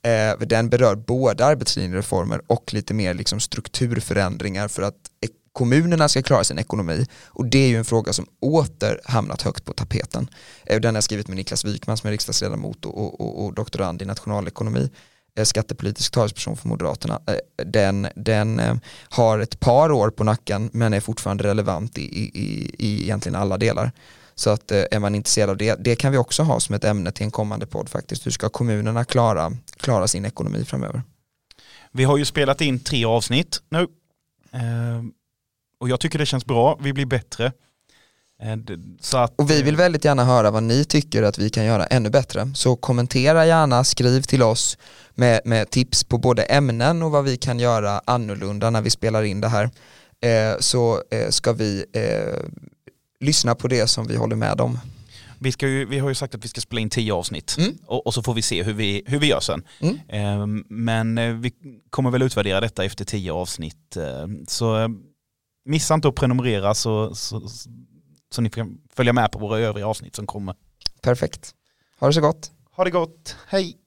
Eh, 0.03 0.47
den 0.47 0.69
berör 0.69 0.95
både 0.95 1.45
arbetslinjereformer 1.45 2.41
och 2.47 2.73
lite 2.73 2.93
mer 2.93 3.13
liksom 3.13 3.39
strukturförändringar 3.39 4.67
för 4.67 4.81
att 4.81 4.95
kommunerna 5.53 6.09
ska 6.09 6.21
klara 6.21 6.43
sin 6.43 6.59
ekonomi 6.59 7.05
och 7.25 7.45
det 7.45 7.57
är 7.57 7.67
ju 7.67 7.77
en 7.77 7.85
fråga 7.85 8.13
som 8.13 8.25
åter 8.39 9.01
hamnat 9.05 9.41
högt 9.41 9.65
på 9.65 9.73
tapeten. 9.73 10.29
Eh, 10.65 10.79
den 10.79 10.95
har 10.95 10.97
jag 10.97 11.03
skrivit 11.03 11.27
med 11.27 11.37
Niklas 11.37 11.65
Wikman 11.65 11.97
som 11.97 12.07
är 12.07 12.11
riksdagsledamot 12.11 12.85
och, 12.85 13.21
och, 13.21 13.45
och 13.45 13.53
doktorand 13.53 14.01
i 14.01 14.05
nationalekonomi. 14.05 14.89
Eh, 15.37 15.43
skattepolitisk 15.43 16.11
talesperson 16.11 16.57
för 16.57 16.67
Moderaterna, 16.67 17.21
eh, 17.27 17.65
den, 17.65 18.07
den 18.15 18.59
eh, 18.59 18.75
har 19.09 19.39
ett 19.39 19.59
par 19.59 19.91
år 19.91 20.09
på 20.09 20.23
nacken 20.23 20.69
men 20.73 20.93
är 20.93 20.99
fortfarande 20.99 21.43
relevant 21.43 21.97
i, 21.97 22.01
i, 22.01 22.75
i 22.77 23.03
egentligen 23.03 23.35
alla 23.35 23.57
delar. 23.57 23.91
Så 24.35 24.49
att 24.49 24.71
är 24.71 24.99
man 24.99 25.15
intresserad 25.15 25.49
av 25.49 25.57
det, 25.57 25.75
det 25.75 25.95
kan 25.95 26.11
vi 26.11 26.17
också 26.17 26.43
ha 26.43 26.59
som 26.59 26.75
ett 26.75 26.83
ämne 26.83 27.11
till 27.11 27.25
en 27.25 27.31
kommande 27.31 27.65
podd 27.65 27.89
faktiskt. 27.89 28.25
Hur 28.25 28.31
ska 28.31 28.49
kommunerna 28.49 29.05
klara, 29.05 29.51
klara 29.77 30.07
sin 30.07 30.25
ekonomi 30.25 30.65
framöver? 30.65 31.03
Vi 31.91 32.03
har 32.03 32.17
ju 32.17 32.25
spelat 32.25 32.61
in 32.61 32.79
tre 32.79 33.05
avsnitt 33.05 33.61
nu. 33.69 33.87
Och 35.79 35.89
jag 35.89 35.99
tycker 35.99 36.19
det 36.19 36.25
känns 36.25 36.45
bra, 36.45 36.77
vi 36.81 36.93
blir 36.93 37.05
bättre. 37.05 37.51
Eh, 38.41 38.57
så 38.99 39.17
att, 39.17 39.39
och 39.39 39.51
vi 39.51 39.61
vill 39.61 39.75
väldigt 39.75 40.05
gärna 40.05 40.25
höra 40.25 40.51
vad 40.51 40.63
ni 40.63 40.85
tycker 40.85 41.23
att 41.23 41.37
vi 41.37 41.49
kan 41.49 41.65
göra 41.65 41.85
ännu 41.85 42.09
bättre. 42.09 42.51
Så 42.55 42.75
kommentera 42.75 43.45
gärna, 43.45 43.83
skriv 43.83 44.21
till 44.21 44.43
oss 44.43 44.77
med, 45.15 45.41
med 45.45 45.69
tips 45.69 46.03
på 46.03 46.17
både 46.17 46.43
ämnen 46.43 47.03
och 47.03 47.11
vad 47.11 47.23
vi 47.23 47.37
kan 47.37 47.59
göra 47.59 48.01
annorlunda 48.05 48.69
när 48.69 48.81
vi 48.81 48.89
spelar 48.89 49.23
in 49.23 49.41
det 49.41 49.47
här. 49.47 49.69
Eh, 50.21 50.59
så 50.59 51.03
eh, 51.11 51.29
ska 51.29 51.53
vi 51.53 51.85
eh, 51.93 52.49
lyssna 53.19 53.55
på 53.55 53.67
det 53.67 53.87
som 53.87 54.07
vi 54.07 54.15
håller 54.15 54.35
med 54.35 54.61
om. 54.61 54.79
Vi, 55.39 55.51
ska 55.51 55.67
ju, 55.67 55.85
vi 55.85 55.99
har 55.99 56.09
ju 56.09 56.15
sagt 56.15 56.35
att 56.35 56.45
vi 56.45 56.47
ska 56.47 56.61
spela 56.61 56.81
in 56.81 56.89
tio 56.89 57.13
avsnitt 57.13 57.55
mm. 57.57 57.77
och, 57.85 58.07
och, 58.07 58.13
så 58.13 58.23
får 58.23 58.33
vi 58.33 58.41
se 58.41 58.63
hur 58.63 58.73
vi, 58.73 59.03
hur 59.05 59.19
vi 59.19 59.27
gör 59.27 59.39
sen. 59.39 59.63
Mm. 59.79 59.99
Eh, 60.07 60.63
men 60.69 61.17
eh, 61.17 61.33
vi 61.33 61.53
kommer 61.89 62.11
väl 62.11 62.21
utvärdera 62.21 62.61
detta 62.61 62.85
efter 62.85 63.05
tio 63.05 63.33
avsnitt. 63.33 63.97
så 64.47 64.89
missa 65.65 65.93
inte 65.93 66.07
att 66.07 66.15
prenumerera 66.15 66.73
så, 66.73 67.15
så 67.15 67.41
så 68.31 68.41
ni 68.41 68.49
kan 68.49 68.81
följa 68.93 69.13
med 69.13 69.31
på 69.31 69.39
våra 69.39 69.59
övriga 69.59 69.87
avsnitt 69.87 70.15
som 70.15 70.27
kommer. 70.27 70.55
Perfekt. 71.01 71.55
Ha 71.99 72.07
det 72.07 72.13
så 72.13 72.21
gott. 72.21 72.51
Ha 72.71 72.83
det 72.83 72.91
gott. 72.91 73.35
Hej. 73.47 73.80